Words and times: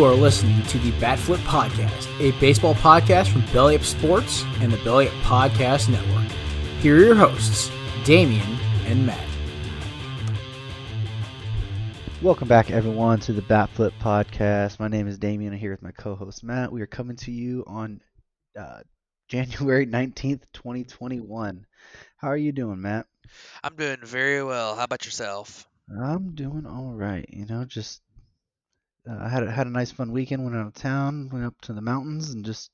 You 0.00 0.06
are 0.06 0.14
listening 0.14 0.62
to 0.62 0.78
the 0.78 0.92
Batflip 0.92 1.36
Podcast, 1.40 2.08
a 2.20 2.30
baseball 2.40 2.72
podcast 2.72 3.28
from 3.28 3.44
Belly 3.52 3.76
Up 3.76 3.82
Sports 3.82 4.44
and 4.60 4.72
the 4.72 4.82
Belly 4.82 5.08
Up 5.08 5.14
Podcast 5.16 5.90
Network. 5.90 6.32
Here 6.80 6.96
are 6.96 7.04
your 7.04 7.14
hosts, 7.14 7.70
Damian 8.06 8.56
and 8.86 9.04
Matt. 9.04 9.22
Welcome 12.22 12.48
back, 12.48 12.70
everyone, 12.70 13.20
to 13.20 13.34
the 13.34 13.42
Batflip 13.42 13.92
Podcast. 14.00 14.80
My 14.80 14.88
name 14.88 15.06
is 15.06 15.18
Damian. 15.18 15.52
I'm 15.52 15.58
here 15.58 15.72
with 15.72 15.82
my 15.82 15.92
co-host 15.92 16.42
Matt. 16.42 16.72
We 16.72 16.80
are 16.80 16.86
coming 16.86 17.16
to 17.16 17.30
you 17.30 17.62
on 17.66 18.00
uh, 18.58 18.80
January 19.28 19.86
19th, 19.86 20.44
2021. 20.54 21.66
How 22.16 22.28
are 22.28 22.38
you 22.38 22.52
doing, 22.52 22.80
Matt? 22.80 23.04
I'm 23.62 23.76
doing 23.76 23.98
very 24.02 24.42
well. 24.42 24.76
How 24.76 24.84
about 24.84 25.04
yourself? 25.04 25.68
I'm 26.02 26.34
doing 26.34 26.64
all 26.64 26.94
right. 26.94 27.26
You 27.28 27.44
know, 27.44 27.66
just 27.66 28.00
uh, 29.08 29.16
I 29.18 29.28
had 29.28 29.42
a, 29.42 29.50
had 29.50 29.66
a 29.66 29.70
nice 29.70 29.90
fun 29.90 30.12
weekend. 30.12 30.44
Went 30.44 30.56
out 30.56 30.66
of 30.66 30.74
town, 30.74 31.30
went 31.32 31.44
up 31.44 31.60
to 31.62 31.72
the 31.72 31.80
mountains, 31.80 32.30
and 32.30 32.44
just 32.44 32.70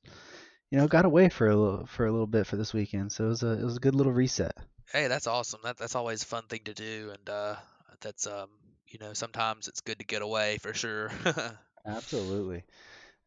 you 0.71 0.79
know 0.79 0.89
got 0.89 1.05
away 1.05 1.29
for 1.29 1.49
a 1.49 1.57
little 1.57 1.87
for 1.87 2.07
a 2.07 2.11
little 2.11 2.27
bit 2.27 2.47
for 2.47 2.57
this 2.57 2.73
weekend. 2.73 3.13
So 3.13 3.27
it 3.27 3.29
was 3.29 3.43
a 3.43 3.53
it 3.53 3.65
was 3.65 3.77
a 3.77 3.81
good 3.81 3.95
little 3.95 4.13
reset. 4.13 4.57
Hey, 4.93 5.09
that's 5.09 5.27
awesome. 5.27 5.61
That 5.65 5.79
that's 5.79 5.95
always 5.95 6.23
a 6.23 6.27
fun 6.27 6.45
thing 6.49 6.63
to 6.65 6.75
do, 6.75 7.13
and 7.13 7.29
uh, 7.29 7.57
that's 8.01 8.27
um, 8.27 8.49
you 8.89 8.99
know, 8.99 9.13
sometimes 9.13 9.69
it's 9.69 9.81
good 9.81 9.99
to 9.99 10.05
get 10.05 10.23
away 10.23 10.59
for 10.59 10.75
sure. 10.75 11.11
Absolutely, 11.87 12.65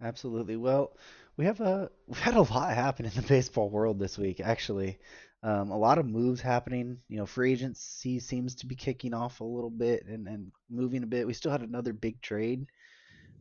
absolutely. 0.02 0.58
Well, 0.58 0.92
we 1.38 1.46
have 1.46 1.62
a 1.62 1.90
we've 2.08 2.20
had 2.20 2.36
a 2.36 2.42
lot 2.42 2.76
happen 2.76 3.06
in 3.06 3.12
the 3.16 3.22
baseball 3.22 3.70
world 3.70 4.00
this 4.00 4.18
week. 4.18 4.42
Actually, 4.42 5.00
um, 5.44 5.72
a 5.72 5.78
lot 5.78 5.98
of 5.98 6.06
moves 6.06 6.42
happening. 6.42 6.98
You 7.08 7.18
know, 7.18 7.26
free 7.26 7.54
agency 7.54 8.20
seems 8.20 8.56
to 8.56 8.66
be 8.66 8.76
kicking 8.76 9.14
off 9.14 9.40
a 9.40 9.46
little 9.46 9.70
bit 9.70 10.06
and 10.08 10.28
and 10.28 10.52
moving 10.70 11.04
a 11.04 11.08
bit. 11.08 11.26
We 11.26 11.34
still 11.34 11.52
had 11.52 11.62
another 11.62 11.94
big 11.94 12.22
trade 12.22 12.66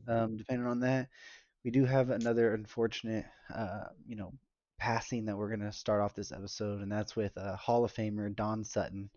um, 0.08 0.36
depending 0.36 0.66
on 0.66 0.80
that. 0.80 1.08
We 1.64 1.70
do 1.70 1.84
have 1.84 2.10
another 2.10 2.54
unfortunate, 2.54 3.26
uh, 3.54 3.84
you 4.06 4.16
know, 4.16 4.32
passing 4.78 5.26
that 5.26 5.36
we're 5.36 5.48
going 5.48 5.60
to 5.60 5.72
start 5.72 6.00
off 6.00 6.14
this 6.14 6.32
episode, 6.32 6.80
and 6.80 6.90
that's 6.90 7.16
with 7.16 7.36
uh, 7.36 7.56
Hall 7.56 7.84
of 7.84 7.92
Famer 7.92 8.34
Don 8.34 8.64
Sutton. 8.64 9.10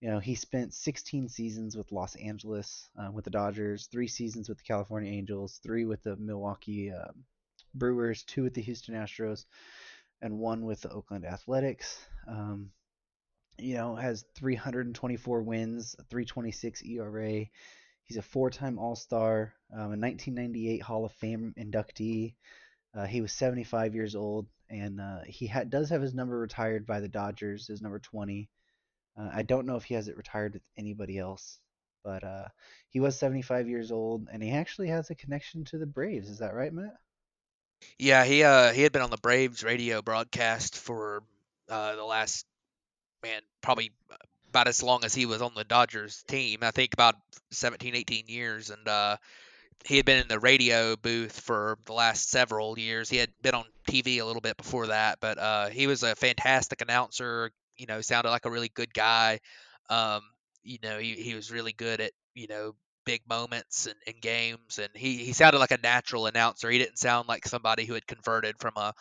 You 0.00 0.10
know, 0.10 0.18
he 0.18 0.34
spent 0.34 0.72
16 0.72 1.28
seasons 1.28 1.76
with 1.76 1.92
Los 1.92 2.16
Angeles, 2.16 2.88
uh, 2.98 3.10
with 3.10 3.24
the 3.24 3.30
Dodgers, 3.30 3.88
three 3.90 4.08
seasons 4.08 4.48
with 4.48 4.58
the 4.58 4.64
California 4.64 5.10
Angels, 5.10 5.60
three 5.62 5.84
with 5.84 6.02
the 6.02 6.16
Milwaukee 6.16 6.90
uh, 6.90 7.12
Brewers, 7.74 8.22
two 8.24 8.42
with 8.44 8.54
the 8.54 8.62
Houston 8.62 8.94
Astros, 8.94 9.44
and 10.22 10.38
one 10.38 10.64
with 10.64 10.80
the 10.82 10.90
Oakland 10.90 11.26
Athletics. 11.26 11.98
Um, 12.26 12.70
you 13.58 13.74
know, 13.74 13.94
has 13.94 14.24
324 14.36 15.42
wins, 15.42 15.94
326 16.08 16.82
ERA, 16.82 17.44
He's 18.04 18.16
a 18.16 18.22
four-time 18.22 18.78
All-Star, 18.78 19.52
um, 19.72 19.78
a 19.78 19.96
1998 19.96 20.82
Hall 20.82 21.04
of 21.04 21.12
Fame 21.12 21.54
inductee. 21.58 22.34
Uh, 22.94 23.06
he 23.06 23.20
was 23.20 23.32
75 23.32 23.94
years 23.94 24.16
old, 24.16 24.46
and 24.68 25.00
uh, 25.00 25.20
he 25.26 25.46
ha- 25.46 25.64
does 25.64 25.90
have 25.90 26.02
his 26.02 26.14
number 26.14 26.38
retired 26.38 26.86
by 26.86 27.00
the 27.00 27.08
Dodgers, 27.08 27.68
his 27.68 27.80
number 27.80 28.00
20. 28.00 28.48
Uh, 29.16 29.30
I 29.32 29.42
don't 29.42 29.66
know 29.66 29.76
if 29.76 29.84
he 29.84 29.94
has 29.94 30.08
it 30.08 30.16
retired 30.16 30.54
with 30.54 30.62
anybody 30.76 31.18
else, 31.18 31.60
but 32.02 32.24
uh, 32.24 32.48
he 32.88 33.00
was 33.00 33.18
75 33.18 33.68
years 33.68 33.92
old, 33.92 34.28
and 34.32 34.42
he 34.42 34.50
actually 34.50 34.88
has 34.88 35.10
a 35.10 35.14
connection 35.14 35.64
to 35.66 35.78
the 35.78 35.86
Braves. 35.86 36.28
Is 36.28 36.38
that 36.38 36.54
right, 36.54 36.72
Matt? 36.72 36.96
Yeah, 37.98 38.24
he 38.24 38.42
uh 38.44 38.72
he 38.72 38.82
had 38.82 38.92
been 38.92 39.02
on 39.02 39.10
the 39.10 39.16
Braves 39.16 39.64
radio 39.64 40.02
broadcast 40.02 40.76
for 40.76 41.22
uh, 41.68 41.96
the 41.96 42.04
last 42.04 42.46
man 43.22 43.42
probably 43.62 43.90
about 44.50 44.68
as 44.68 44.82
long 44.82 45.04
as 45.04 45.14
he 45.14 45.26
was 45.26 45.40
on 45.40 45.52
the 45.54 45.64
Dodgers 45.64 46.22
team. 46.28 46.58
I 46.62 46.70
think 46.70 46.92
about 46.92 47.14
17, 47.52 47.94
18 47.94 48.24
years, 48.26 48.70
and 48.70 48.86
uh, 48.86 49.16
he 49.84 49.96
had 49.96 50.04
been 50.04 50.18
in 50.18 50.28
the 50.28 50.38
radio 50.38 50.96
booth 50.96 51.40
for 51.40 51.78
the 51.86 51.92
last 51.92 52.28
several 52.28 52.78
years. 52.78 53.08
He 53.08 53.16
had 53.16 53.30
been 53.42 53.54
on 53.54 53.64
TV 53.88 54.20
a 54.20 54.24
little 54.24 54.42
bit 54.42 54.56
before 54.56 54.88
that, 54.88 55.18
but 55.20 55.38
uh, 55.38 55.68
he 55.68 55.86
was 55.86 56.02
a 56.02 56.14
fantastic 56.14 56.82
announcer. 56.82 57.50
You 57.76 57.86
know, 57.86 58.00
sounded 58.00 58.30
like 58.30 58.44
a 58.44 58.50
really 58.50 58.68
good 58.68 58.92
guy. 58.92 59.40
Um, 59.88 60.20
you 60.62 60.78
know, 60.82 60.98
he, 60.98 61.14
he 61.14 61.34
was 61.34 61.50
really 61.50 61.72
good 61.72 62.00
at 62.00 62.12
you 62.34 62.46
know 62.46 62.74
big 63.06 63.22
moments 63.28 63.86
and, 63.86 63.96
and 64.06 64.20
games, 64.20 64.78
and 64.78 64.90
he 64.94 65.16
he 65.18 65.32
sounded 65.32 65.60
like 65.60 65.70
a 65.70 65.78
natural 65.82 66.26
announcer. 66.26 66.68
He 66.68 66.78
didn't 66.78 66.98
sound 66.98 67.28
like 67.28 67.46
somebody 67.46 67.86
who 67.86 67.94
had 67.94 68.06
converted 68.06 68.56
from 68.58 68.74
a 68.76 68.92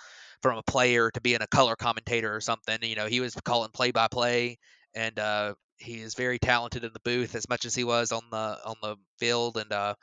from 0.42 0.58
a 0.58 0.64
player 0.64 1.12
to 1.12 1.22
being 1.22 1.42
a 1.42 1.48
color 1.48 1.76
commentator 1.76 2.34
or 2.34 2.40
something. 2.40 2.78
You 2.82 2.96
know, 2.96 3.08
he 3.08 3.20
was 3.20 3.36
calling 3.44 3.72
play 3.72 3.92
by 3.92 4.08
play 4.08 4.60
and 5.00 5.18
uh, 5.18 5.54
he 5.78 6.02
is 6.02 6.14
very 6.14 6.40
talented 6.40 6.84
in 6.84 6.92
the 6.92 7.00
booth 7.00 7.34
as 7.34 7.48
much 7.48 7.64
as 7.64 7.74
he 7.74 7.86
was 7.86 8.12
on 8.12 8.24
the 8.32 8.58
on 8.66 8.76
the 8.82 8.98
field, 9.18 9.56
and 9.58 9.72
uh, 9.72 9.96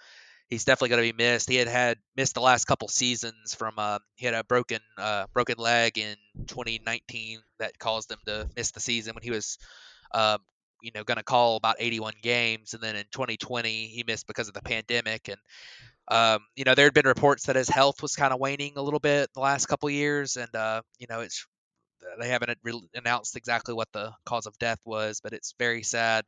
he's 0.49 0.65
definitely 0.65 0.89
going 0.89 1.07
to 1.07 1.13
be 1.13 1.23
missed. 1.25 1.51
He 1.51 1.57
had 1.57 1.69
had 1.69 1.99
missed 2.17 2.35
the 2.35 2.41
last 2.41 2.65
couple 2.65 2.89
seasons 2.89 3.55
from 3.55 3.75
uh, 3.77 3.99
he 4.15 4.25
had 4.25 4.35
a 4.35 4.43
broken 4.43 4.81
uh, 4.97 5.27
broken 5.35 5.57
leg 5.59 5.99
in 5.99 6.17
2019 6.47 7.41
that 7.59 7.79
caused 7.79 8.11
him 8.11 8.19
to 8.27 8.49
miss 8.57 8.71
the 8.71 8.81
season 8.81 9.15
when 9.15 9.23
he 9.23 9.31
was. 9.31 9.59
Uh, 10.13 10.39
you 10.83 10.93
know, 10.95 11.03
going 11.03 11.17
to 11.17 11.25
call 11.25 11.57
about 11.57 11.77
81 11.79 12.13
games, 12.23 12.75
and 12.75 12.83
then 12.83 12.97
in 12.97 13.05
2020 13.11 13.87
he 13.87 14.05
missed 14.07 14.27
because 14.27 14.47
of 14.47 14.55
the 14.55 14.61
pandemic. 14.61 15.29
And 15.29 15.39
um, 16.09 16.41
you 16.55 16.65
know, 16.65 16.75
there 16.75 16.85
had 16.85 16.93
been 16.93 17.07
reports 17.07 17.47
that 17.47 17.57
his 17.57 17.69
health 17.69 18.03
was 18.03 18.15
kind 18.15 18.33
of 18.33 18.39
waning 18.39 18.75
a 18.77 18.83
little 18.83 19.01
bit 19.01 19.33
the 19.33 19.41
last 19.41 19.67
couple 19.67 19.89
years, 19.89 20.37
and 20.37 20.55
uh, 20.55 20.83
you 20.99 21.07
know, 21.09 21.21
it's 21.21 21.47
they 22.19 22.29
haven't 22.29 22.59
really 22.63 22.89
announced 22.95 23.37
exactly 23.37 23.75
what 23.75 23.89
the 23.93 24.13
cause 24.25 24.47
of 24.47 24.59
death 24.59 24.81
was, 24.85 25.21
but 25.21 25.33
it's 25.33 25.55
very 25.59 25.83
sad. 25.83 26.25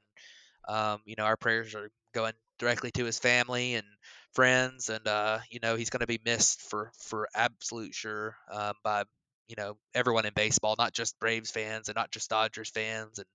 Um, 0.66 1.00
you 1.04 1.14
know, 1.16 1.24
our 1.24 1.36
prayers 1.36 1.74
are 1.74 1.90
going 2.14 2.34
directly 2.58 2.90
to 2.92 3.04
his 3.04 3.18
family 3.18 3.74
and 3.74 3.86
friends, 4.32 4.88
and 4.88 5.06
uh, 5.06 5.38
you 5.50 5.60
know 5.62 5.76
he's 5.76 5.90
going 5.90 6.00
to 6.00 6.06
be 6.06 6.20
missed 6.24 6.62
for 6.62 6.90
for 6.98 7.28
absolute 7.34 7.94
sure 7.94 8.36
um, 8.50 8.74
by 8.82 9.04
you 9.48 9.56
know 9.56 9.76
everyone 9.94 10.26
in 10.26 10.32
baseball, 10.34 10.74
not 10.78 10.92
just 10.92 11.18
Braves 11.18 11.50
fans 11.50 11.88
and 11.88 11.96
not 11.96 12.10
just 12.10 12.30
Dodgers 12.30 12.70
fans 12.70 13.18
and 13.18 13.26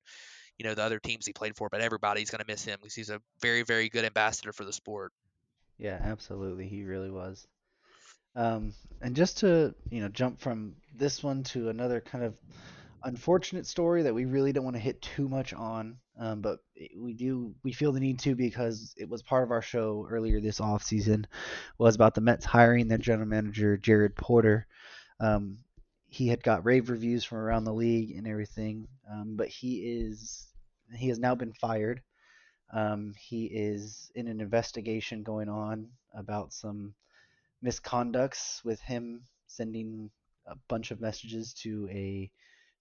you 0.58 0.66
know 0.66 0.76
the 0.76 0.84
other 0.84 1.00
teams 1.00 1.26
he 1.26 1.34
played 1.34 1.56
for, 1.56 1.70
but 1.70 1.82
everybody's 1.82 2.30
going 2.30 2.44
to 2.44 2.52
miss 2.52 2.64
him 2.64 2.78
because 2.82 2.96
he's 2.96 3.10
a 3.10 3.22
very 3.42 3.64
very 3.64 3.90
good 3.90 4.06
ambassador 4.06 4.54
for 4.54 4.66
the 4.66 4.74
sport. 4.74 5.12
Yeah, 5.78 6.00
absolutely, 6.02 6.68
he 6.68 6.84
really 6.84 7.10
was. 7.10 7.48
Um, 8.36 8.74
and 9.02 9.16
just 9.16 9.40
to 9.40 9.76
you 9.90 10.02
know 10.02 10.10
jump 10.10 10.40
from 10.40 10.76
this 10.96 11.24
one 11.24 11.44
to 11.44 11.70
another 11.70 12.02
kind 12.02 12.24
of 12.24 12.36
unfortunate 13.04 13.68
story 13.68 14.04
that 14.04 14.14
we 14.14 14.26
really 14.26 14.52
don't 14.52 14.64
want 14.64 14.76
to 14.76 14.82
hit 14.82 15.02
too 15.02 15.28
much 15.28 15.54
on, 15.54 15.98
um, 16.20 16.42
but 16.42 16.60
we 16.98 17.14
do 17.14 17.54
we 17.64 17.72
feel 17.72 17.92
the 17.92 18.00
need 18.00 18.20
to 18.20 18.36
because 18.36 18.94
it 18.98 19.10
was 19.10 19.22
part 19.22 19.44
of 19.44 19.52
our 19.52 19.62
show 19.62 20.08
earlier 20.10 20.40
this 20.40 20.62
off 20.62 20.84
season 20.84 21.28
was 21.78 21.96
about 21.96 22.16
the 22.16 22.22
Mets 22.22 22.46
hiring 22.46 22.88
their 22.88 22.98
general 22.98 23.28
manager 23.28 23.78
Jared 23.78 24.16
Porter. 24.16 24.68
Um, 25.20 25.58
he 26.08 26.28
had 26.28 26.44
got 26.44 26.66
rave 26.66 26.90
reviews 26.90 27.24
from 27.24 27.40
around 27.40 27.64
the 27.64 27.74
league 27.74 28.16
and 28.16 28.28
everything, 28.28 28.88
um, 29.12 29.36
but 29.36 29.48
he 29.48 29.78
is 29.78 30.48
he 30.96 31.10
has 31.10 31.20
now 31.20 31.36
been 31.36 31.54
fired. 31.54 32.02
Um, 32.72 33.14
he 33.20 33.46
is 33.46 34.12
in 34.16 34.28
an 34.28 34.40
investigation 34.40 35.24
going 35.24 35.50
on 35.50 35.90
about 36.16 36.54
some 36.54 36.94
misconducts 37.64 38.64
with 38.64 38.80
him 38.82 39.24
sending 39.48 40.10
a 40.46 40.56
bunch 40.68 40.92
of 40.92 41.00
messages 41.00 41.54
to 41.54 41.88
a 41.90 42.30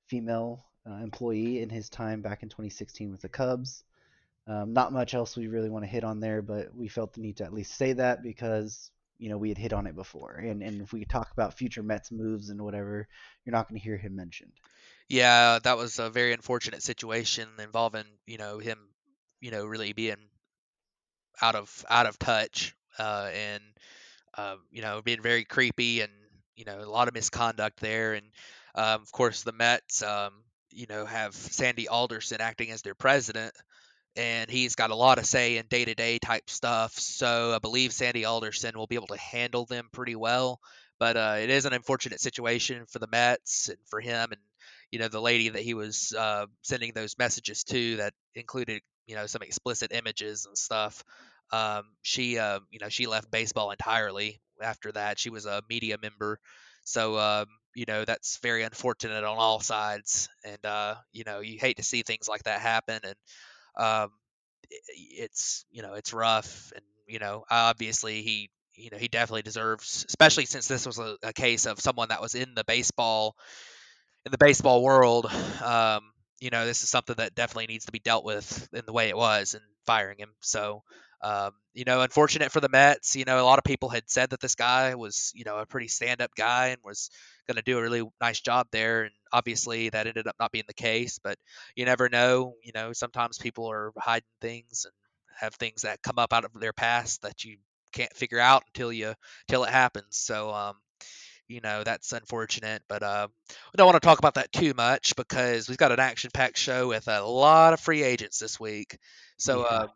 female 0.06 0.65
uh, 0.88 0.97
employee 0.97 1.60
in 1.60 1.70
his 1.70 1.88
time 1.88 2.22
back 2.22 2.43
in 2.43 2.48
2016 2.48 3.10
with 3.10 3.20
the 3.20 3.28
Cubs. 3.28 3.84
Um, 4.47 4.72
not 4.72 4.93
much 4.93 5.15
else 5.15 5.37
we 5.37 5.47
really 5.47 5.70
want 5.70 5.84
to 5.84 5.91
hit 5.91 6.03
on 6.03 6.19
there, 6.19 6.43
but 6.43 6.75
we 6.75 6.88
felt 6.88 7.12
the 7.12 7.20
need 7.20 7.37
to 7.37 7.44
at 7.44 7.53
least 7.53 7.76
say 7.76 7.93
that 7.93 8.22
because 8.22 8.91
you 9.19 9.28
know 9.28 9.38
we 9.38 9.50
had 9.50 9.59
hit 9.59 9.72
on 9.72 9.87
it 9.87 9.94
before, 9.94 10.32
and 10.32 10.65
and 10.65 10.82
if 10.82 10.93
we 10.93 11.04
talk 11.04 11.31
about 11.32 11.54
future 11.54 11.84
Mets 11.84 12.10
moves 12.10 12.50
and 12.50 12.60
whatever, 12.60 13.06
you're 13.44 13.53
not 13.53 13.69
going 13.69 13.78
to 13.78 13.84
hear 13.84 13.97
him 13.97 14.16
mentioned. 14.16 14.53
Yeah, 15.09 15.61
that 15.62 15.76
was 15.76 16.00
a 16.00 16.11
very 16.11 16.32
unfortunate 16.32 16.82
situation 16.82 17.49
involving 17.62 18.06
you 18.26 18.37
know 18.37 18.58
him, 18.58 18.79
you 19.40 19.52
know, 19.52 19.64
really 19.64 19.93
being 19.93 20.17
out 21.40 21.55
of 21.55 21.84
out 21.88 22.06
of 22.06 22.19
touch, 22.19 22.75
uh, 22.99 23.31
and 23.32 23.62
um, 24.37 24.58
you 24.70 24.82
know, 24.82 25.02
being 25.02 25.23
very 25.23 25.44
creepy 25.44 26.00
and 26.00 26.12
you 26.56 26.64
know 26.64 26.81
a 26.81 26.88
lot 26.88 27.08
of 27.08 27.14
misconduct 27.14 27.81
there. 27.81 28.14
And 28.14 28.26
um, 28.75 29.02
of 29.02 29.12
course, 29.12 29.43
the 29.43 29.52
Mets, 29.52 30.02
um, 30.02 30.32
you 30.70 30.87
know, 30.88 31.06
have 31.06 31.34
Sandy 31.34 31.88
Alderson 31.88 32.40
acting 32.40 32.70
as 32.70 32.82
their 32.82 32.94
president, 32.94 33.52
and 34.17 34.50
he's 34.50 34.75
got 34.75 34.90
a 34.90 34.96
lot 34.96 35.19
of 35.19 35.26
say 35.26 35.56
in 35.56 35.67
day-to-day 35.69 36.19
type 36.19 36.49
stuff. 36.50 36.93
So 36.99 37.55
I 37.55 37.58
believe 37.58 37.93
Sandy 37.93 38.25
Alderson 38.25 38.76
will 38.76 38.87
be 38.87 38.96
able 38.96 39.08
to 39.08 39.19
handle 39.19 39.67
them 39.67 39.88
pretty 39.93 40.17
well. 40.17 40.61
But 40.99 41.17
uh, 41.17 41.37
it 41.40 41.50
is 41.50 41.64
an 41.64 41.73
unfortunate 41.73 42.20
situation 42.20 42.84
for 42.88 43.00
the 43.00 43.08
Mets 43.08 43.69
and 43.69 43.79
for 43.88 44.00
him 44.00 44.31
and 44.31 44.40
you 44.93 44.99
know 44.99 45.08
the 45.08 45.20
lady 45.20 45.49
that 45.49 45.62
he 45.62 45.75
was 45.75 46.14
uh, 46.17 46.46
sending 46.62 46.93
those 46.94 47.19
messages 47.19 47.64
to 47.64 47.96
that 47.96 48.12
included 48.34 48.82
you 49.06 49.17
know 49.17 49.26
some 49.26 49.43
explicit 49.43 49.90
images 49.93 50.46
and 50.46 50.56
stuff 50.56 51.02
um, 51.52 51.84
she, 52.02 52.38
uh, 52.38 52.60
you 52.70 52.78
know, 52.81 52.88
she 52.88 53.06
left 53.06 53.31
baseball 53.31 53.70
entirely 53.70 54.40
after 54.62 54.93
that. 54.93 55.19
She 55.19 55.31
was 55.31 55.46
a 55.46 55.62
media 55.69 55.96
member, 56.00 56.38
so 56.84 57.19
um, 57.19 57.46
you 57.75 57.84
know 57.87 58.04
that's 58.04 58.38
very 58.38 58.62
unfortunate 58.62 59.25
on 59.25 59.37
all 59.38 59.60
sides. 59.60 60.28
And 60.44 60.64
uh, 60.64 60.96
you 61.12 61.25
know, 61.25 61.40
you 61.40 61.58
hate 61.58 61.76
to 61.78 61.82
see 61.82 62.02
things 62.02 62.28
like 62.28 62.44
that 62.44 62.60
happen, 62.60 63.00
and 63.04 63.14
um, 63.78 64.10
it's 64.70 65.64
you 65.70 65.82
know 65.82 65.94
it's 65.94 66.12
rough. 66.12 66.72
And 66.75 66.84
you 67.06 67.19
know, 67.19 67.44
obviously 67.50 68.22
he 68.22 68.50
you 68.75 68.90
know 68.90 68.98
he 68.98 69.08
definitely 69.08 69.43
deserves, 69.43 70.05
especially 70.08 70.46
since 70.46 70.69
this 70.69 70.87
was 70.87 70.98
a, 70.98 71.16
a 71.22 71.32
case 71.32 71.66
of 71.66 71.81
someone 71.81 72.08
that 72.08 72.20
was 72.22 72.34
in 72.34 72.55
the 72.55 72.64
baseball 72.64 73.37
in 74.25 74.32
the 74.32 74.38
baseball 74.38 74.82
world. 74.82 75.26
Um, 75.62 76.12
you 76.40 76.50
know, 76.50 76.66
this 76.66 76.82
is 76.82 76.88
something 76.90 77.16
that 77.16 77.34
definitely 77.34 77.66
needs 77.69 77.87
to 77.87 77.93
be 77.93 78.00
dealt 78.00 78.25
with 78.25 78.69
in 78.72 78.82
the 78.87 78.93
way 78.93 79.08
it 79.08 79.16
was 79.16 79.55
and 79.55 79.62
firing 79.87 80.19
him. 80.19 80.31
So, 80.40 80.82
um, 81.22 81.52
you 81.74 81.84
know, 81.84 82.00
unfortunate 82.02 82.52
for 82.52 82.60
the 82.60 82.69
Mets. 82.69 83.16
You 83.16 83.24
know, 83.24 83.40
a 83.40 83.44
lot 83.46 83.58
of 83.58 83.64
people 83.64 83.88
had 83.88 84.04
said 84.08 84.30
that 84.30 84.40
this 84.40 84.54
guy 84.54 84.94
was, 84.94 85.32
you 85.34 85.44
know, 85.44 85.58
a 85.58 85.66
pretty 85.66 85.88
stand-up 85.88 86.30
guy 86.36 86.69
and 86.69 86.78
was 86.84 87.10
going 87.46 87.56
to 87.56 87.62
do 87.62 87.78
a 87.78 87.82
really 87.82 88.02
nice 88.20 88.40
job 88.40 88.66
there. 88.72 89.04
And 89.04 89.12
obviously, 89.32 89.88
that 89.90 90.06
ended 90.06 90.26
up 90.26 90.36
not 90.40 90.52
being 90.52 90.64
the 90.66 90.74
case. 90.74 91.19
But 91.22 91.38
you 91.76 91.84
never 91.84 92.08
know. 92.08 92.54
You 92.62 92.72
know, 92.74 92.92
sometimes 92.92 93.38
people 93.38 93.70
are 93.70 93.92
hiding 93.98 94.24
things 94.40 94.84
and 94.84 94.92
have 95.40 95.54
things 95.54 95.82
that 95.82 96.02
come 96.02 96.19
up 96.19 96.32
out 96.32 96.44
of 96.44 96.52
their 96.54 96.72
past 96.72 97.22
that 97.22 97.44
you 97.44 97.58
can't 97.92 98.14
figure 98.14 98.38
out 98.40 98.64
until 98.69 98.92
you 98.92 99.14
until 99.48 99.64
it 99.64 99.70
happens. 99.70 100.16
So, 100.16 100.50
um, 100.52 100.76
you 101.48 101.60
know 101.60 101.82
that's 101.84 102.12
unfortunate 102.12 102.82
but 102.88 103.02
uh, 103.02 103.28
we 103.50 103.76
don't 103.76 103.86
want 103.86 104.00
to 104.00 104.06
talk 104.06 104.19
about 104.19 104.34
that 104.34 104.52
too 104.52 104.72
much 104.76 105.14
because 105.16 105.69
we've 105.69 105.78
got 105.78 105.92
an 105.92 106.00
action-packed 106.00 106.56
show 106.56 106.88
with 106.88 107.08
a 107.08 107.20
lot 107.22 107.72
of 107.72 107.80
free 107.80 108.02
agents 108.02 108.38
this 108.38 108.58
week 108.60 108.98
so 109.38 109.60
Yeah. 109.60 109.66
uh, 109.69 109.86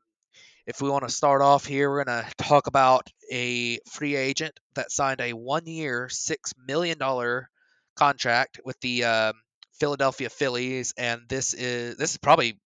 if 0.66 0.82
we 0.82 0.90
want 0.90 1.06
to 1.06 1.14
start 1.14 1.42
off 1.42 1.64
here 1.64 1.90
we're 1.90 2.04
going 2.04 2.22
to 2.24 2.30
talk 2.38 2.66
about 2.66 3.08
a 3.30 3.78
free 3.90 4.16
agent 4.16 4.58
that 4.74 4.90
signed 4.90 5.20
a 5.20 5.32
one-year 5.32 6.08
six 6.08 6.52
million 6.66 6.98
dollar 6.98 7.48
contract 7.96 8.60
with 8.64 8.78
the 8.80 9.04
um, 9.04 9.32
philadelphia 9.78 10.28
phillies 10.28 10.92
and 10.96 11.22
this 11.28 11.54
is 11.54 11.96
this 11.96 12.10
is 12.12 12.18
probably 12.18 12.58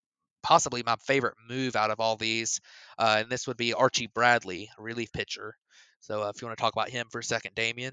possibly 0.43 0.83
my 0.85 0.97
favorite 1.07 1.35
move 1.49 1.77
out 1.77 1.91
of 1.91 2.01
all 2.01 2.17
these 2.17 2.61
uh, 2.99 3.17
and 3.19 3.31
this 3.31 3.47
would 3.47 3.57
be 3.57 3.75
archie 3.75 4.09
bradley 4.09 4.71
a 4.79 4.83
relief 4.83 5.13
pitcher. 5.13 5.55
So 6.01 6.23
uh, 6.23 6.33
if 6.35 6.41
you 6.41 6.49
want 6.49 6.57
to 6.57 6.63
talk 6.63 6.73
about 6.73 6.89
him 6.89 7.07
for 7.11 7.19
a 7.19 7.25
second 7.25 7.55
Damian 7.55 7.93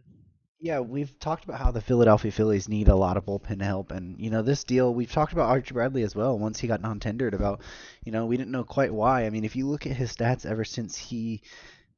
Yeah, 0.60 0.80
we've 0.80 1.20
talked 1.20 1.44
about 1.44 1.60
how 1.60 1.70
the 1.70 1.82
Philadelphia 1.82 2.32
Phillies 2.32 2.68
need 2.68 2.88
a 2.88 2.96
lot 2.96 3.16
of 3.16 3.26
bullpen 3.26 3.62
help, 3.62 3.92
and 3.92 4.20
you 4.20 4.32
know 4.32 4.42
this 4.42 4.64
deal. 4.64 4.92
We've 4.92 5.12
talked 5.12 5.32
about 5.32 5.50
Archie 5.50 5.74
Bradley 5.74 6.02
as 6.02 6.16
well. 6.16 6.40
Once 6.40 6.60
he 6.60 6.68
got 6.68 6.82
non-tendered, 6.82 7.36
about 7.36 7.62
you 8.04 8.12
know 8.12 8.26
we 8.26 8.38
didn't 8.38 8.52
know 8.52 8.64
quite 8.64 8.92
why. 8.92 9.26
I 9.26 9.30
mean, 9.30 9.46
if 9.46 9.56
you 9.56 9.68
look 9.68 9.86
at 9.86 9.96
his 9.96 10.16
stats 10.16 10.48
ever 10.48 10.64
since 10.64 10.98
he, 10.98 11.44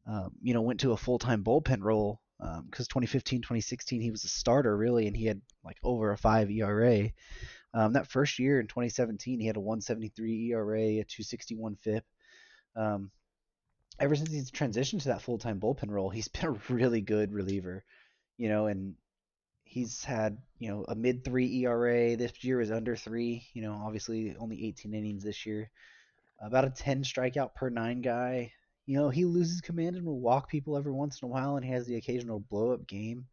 um, 0.06 0.34
you 0.42 0.54
know, 0.54 0.62
went 0.62 0.82
to 0.82 0.92
a 0.92 0.98
full-time 0.98 1.42
bullpen 1.42 1.82
role, 1.84 2.20
because 2.38 2.90
2015, 2.90 3.42
2016 3.42 4.02
he 4.02 4.12
was 4.12 4.26
a 4.26 4.28
starter 4.28 4.76
really, 4.76 5.08
and 5.08 5.16
he 5.16 5.26
had 5.26 5.42
like 5.64 5.78
over 5.82 6.12
a 6.12 6.18
five 6.18 6.52
ERA. 6.52 7.12
Um, 7.74 7.94
that 7.94 8.12
first 8.12 8.40
year 8.40 8.60
in 8.60 8.68
2017, 8.68 9.40
he 9.40 9.48
had 9.48 9.56
a 9.56 9.62
173 9.62 10.52
ERA, 10.52 10.80
a 10.80 11.06
261 11.06 11.76
FIP. 11.78 12.04
Um, 12.76 13.12
ever 14.02 14.16
since 14.16 14.32
he's 14.32 14.52
transitioned 14.52 15.04
to 15.04 15.10
that 15.10 15.22
full-time 15.22 15.62
bullpen 15.62 15.92
role, 15.92 16.10
he's 16.10 16.28
been 16.28 16.46
a 16.46 16.74
really 16.74 17.00
good 17.00 17.32
reliever 17.32 17.86
you 18.40 18.48
know, 18.48 18.68
and 18.68 18.96
he's 19.66 20.04
had, 20.04 20.38
you 20.58 20.70
know, 20.70 20.86
a 20.88 20.96
mid 20.96 21.24
three 21.24 21.62
ERA. 21.62 22.16
This 22.16 22.32
year 22.42 22.62
is 22.62 22.72
under 22.72 22.96
three, 22.96 23.46
you 23.54 23.62
know, 23.62 23.74
obviously 23.86 24.36
only 24.40 24.66
18 24.66 24.94
innings 24.94 25.24
this 25.24 25.46
year. 25.46 25.70
About 26.42 26.64
a 26.64 26.70
10 26.70 27.04
strikeout 27.04 27.54
per 27.54 27.70
nine 27.70 28.02
guy. 28.02 28.54
You 28.86 28.98
know, 28.98 29.10
he 29.10 29.26
loses 29.26 29.60
command 29.60 29.98
and 29.98 30.06
will 30.06 30.22
walk 30.22 30.50
people 30.50 30.78
every 30.78 30.94
once 30.94 31.22
in 31.22 31.28
a 31.28 31.30
while, 31.30 31.58
and 31.58 31.66
he 31.66 31.72
has 31.74 31.86
the 31.86 31.98
occasional 31.98 32.40
blow 32.40 32.72
up 32.72 32.88
game. 32.88 33.26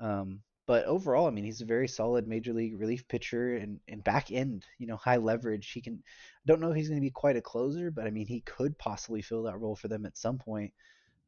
Um, 0.00 0.40
but 0.66 0.86
overall, 0.86 1.26
I 1.26 1.30
mean, 1.30 1.44
he's 1.44 1.60
a 1.60 1.66
very 1.66 1.86
solid 1.86 2.26
major 2.26 2.54
league 2.54 2.80
relief 2.80 3.06
pitcher 3.06 3.56
and, 3.56 3.80
and 3.86 4.02
back 4.02 4.32
end, 4.32 4.64
you 4.78 4.86
know, 4.86 4.96
high 4.96 5.18
leverage. 5.18 5.70
He 5.70 5.82
can, 5.82 6.02
I 6.02 6.46
don't 6.46 6.60
know 6.60 6.70
if 6.70 6.76
he's 6.76 6.88
going 6.88 7.00
to 7.00 7.06
be 7.06 7.10
quite 7.10 7.36
a 7.36 7.42
closer, 7.42 7.90
but 7.90 8.06
I 8.06 8.10
mean, 8.10 8.26
he 8.26 8.40
could 8.40 8.78
possibly 8.78 9.20
fill 9.20 9.42
that 9.42 9.60
role 9.60 9.76
for 9.76 9.88
them 9.88 10.06
at 10.06 10.16
some 10.16 10.38
point 10.38 10.72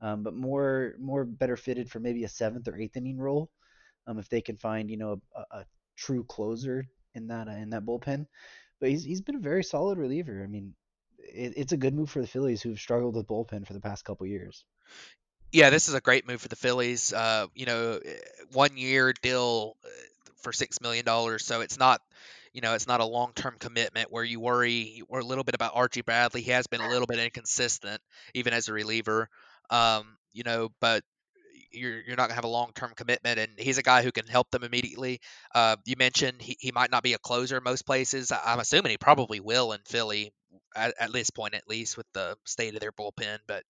um, 0.00 0.22
but 0.22 0.34
more 0.34 0.94
more 0.98 1.24
better 1.24 1.56
fitted 1.56 1.90
for 1.90 2.00
maybe 2.00 2.24
a 2.24 2.28
seventh 2.28 2.68
or 2.68 2.76
eighth 2.76 2.96
inning 2.96 3.18
role 3.18 3.50
um, 4.06 4.18
if 4.18 4.28
they 4.28 4.40
can 4.40 4.56
find 4.56 4.90
you 4.90 4.96
know 4.96 5.20
a, 5.34 5.58
a 5.58 5.64
true 5.96 6.24
closer 6.24 6.86
in 7.14 7.28
that 7.28 7.48
uh, 7.48 7.52
in 7.52 7.70
that 7.70 7.84
bullpen. 7.84 8.26
But 8.80 8.90
he's 8.90 9.04
he's 9.04 9.20
been 9.20 9.36
a 9.36 9.40
very 9.40 9.64
solid 9.64 9.98
reliever. 9.98 10.42
I 10.42 10.46
mean, 10.46 10.74
it, 11.18 11.54
it's 11.56 11.72
a 11.72 11.76
good 11.76 11.94
move 11.94 12.10
for 12.10 12.20
the 12.20 12.26
Phillies 12.26 12.62
who've 12.62 12.78
struggled 12.78 13.14
with 13.14 13.26
bullpen 13.26 13.66
for 13.66 13.72
the 13.72 13.80
past 13.80 14.04
couple 14.04 14.26
years. 14.26 14.64
Yeah, 15.52 15.70
this 15.70 15.88
is 15.88 15.94
a 15.94 16.00
great 16.00 16.26
move 16.26 16.40
for 16.40 16.48
the 16.48 16.56
Phillies. 16.56 17.12
Uh, 17.12 17.46
you 17.54 17.66
know, 17.66 18.00
one 18.52 18.76
year 18.76 19.12
deal 19.22 19.76
uh, 19.84 19.88
for 20.42 20.52
six 20.52 20.80
million 20.80 21.04
dollars, 21.04 21.44
so 21.46 21.60
it's 21.60 21.78
not, 21.78 22.02
you 22.54 22.60
know, 22.60 22.74
it's 22.74 22.86
not 22.86 23.00
a 23.00 23.04
long 23.04 23.32
term 23.34 23.56
commitment 23.58 24.10
where 24.10 24.24
you 24.24 24.40
worry 24.40 25.02
or 25.08 25.18
a 25.18 25.24
little 25.24 25.44
bit 25.44 25.56
about 25.56 25.72
Archie 25.74 26.02
Bradley. 26.02 26.40
He 26.40 26.52
has 26.52 26.66
been 26.68 26.80
a 26.80 26.88
little 26.88 27.06
bit 27.06 27.18
inconsistent, 27.18 28.00
even 28.32 28.54
as 28.54 28.68
a 28.68 28.72
reliever. 28.72 29.28
Um, 29.70 30.16
you 30.32 30.44
know, 30.44 30.70
but 30.80 31.02
you're 31.72 32.00
you're 32.00 32.16
not 32.16 32.28
gonna 32.28 32.34
have 32.34 32.44
a 32.44 32.48
long 32.48 32.70
term 32.74 32.92
commitment, 32.96 33.38
and 33.40 33.50
he's 33.58 33.78
a 33.78 33.82
guy 33.82 34.02
who 34.02 34.12
can 34.12 34.26
help 34.28 34.50
them 34.52 34.62
immediately. 34.62 35.20
Uh, 35.54 35.76
you 35.84 35.96
mentioned 35.98 36.40
he, 36.40 36.56
he 36.60 36.72
might 36.72 36.92
not 36.92 37.02
be 37.02 37.14
a 37.14 37.18
closer 37.18 37.58
in 37.58 37.64
most 37.64 37.84
places. 37.84 38.30
I, 38.30 38.40
I'm 38.46 38.60
assuming 38.60 38.90
he 38.90 38.98
probably 38.98 39.40
will 39.40 39.72
in 39.72 39.80
Philly 39.84 40.32
at, 40.76 40.94
at 40.98 41.12
this 41.12 41.30
point, 41.30 41.54
at 41.54 41.68
least 41.68 41.96
with 41.96 42.06
the 42.14 42.36
state 42.44 42.74
of 42.74 42.80
their 42.80 42.92
bullpen. 42.92 43.38
But 43.48 43.64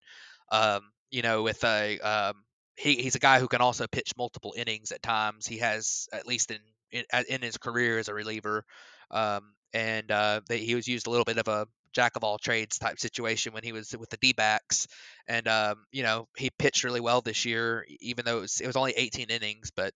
um, 0.53 0.83
you 1.11 1.23
know, 1.23 1.43
with 1.43 1.65
a 1.65 1.99
um, 2.01 2.45
he, 2.77 2.97
he's 2.97 3.15
a 3.15 3.21
guy 3.21 3.41
who 3.41 3.49
can 3.49 3.61
also 3.61 3.87
pitch 3.87 4.13
multiple 4.19 4.55
innings 4.57 4.93
at 4.93 5.03
times. 5.03 5.47
He 5.47 5.59
has 5.59 6.09
at 6.13 6.27
least 6.27 6.51
in 6.51 6.59
in, 6.95 7.25
in 7.29 7.43
his 7.43 7.57
career 7.59 7.99
as 7.99 8.09
a 8.09 8.15
reliever, 8.15 8.65
um, 9.11 9.53
and 9.73 10.11
uh, 10.11 10.41
he 10.49 10.75
was 10.75 10.89
used 10.89 11.07
a 11.07 11.11
little 11.11 11.25
bit 11.25 11.39
of 11.39 11.49
a 11.49 11.67
jack 11.95 12.17
of 12.17 12.25
all 12.25 12.39
trades 12.39 12.79
type 12.79 12.99
situation 12.99 13.53
when 13.53 13.63
he 13.63 13.73
was 13.73 13.95
with 13.99 14.11
the 14.11 14.17
D-backs, 14.19 14.87
and 15.29 15.47
um, 15.49 15.85
you 15.93 16.03
know 16.03 16.29
he 16.37 16.51
pitched 16.59 16.85
really 16.85 17.01
well 17.01 17.21
this 17.21 17.45
year, 17.45 17.87
even 18.01 18.25
though 18.25 18.39
it 18.39 18.43
was, 18.43 18.61
it 18.61 18.67
was 18.67 18.77
only 18.77 18.93
18 18.93 19.31
innings, 19.31 19.71
but 19.75 19.93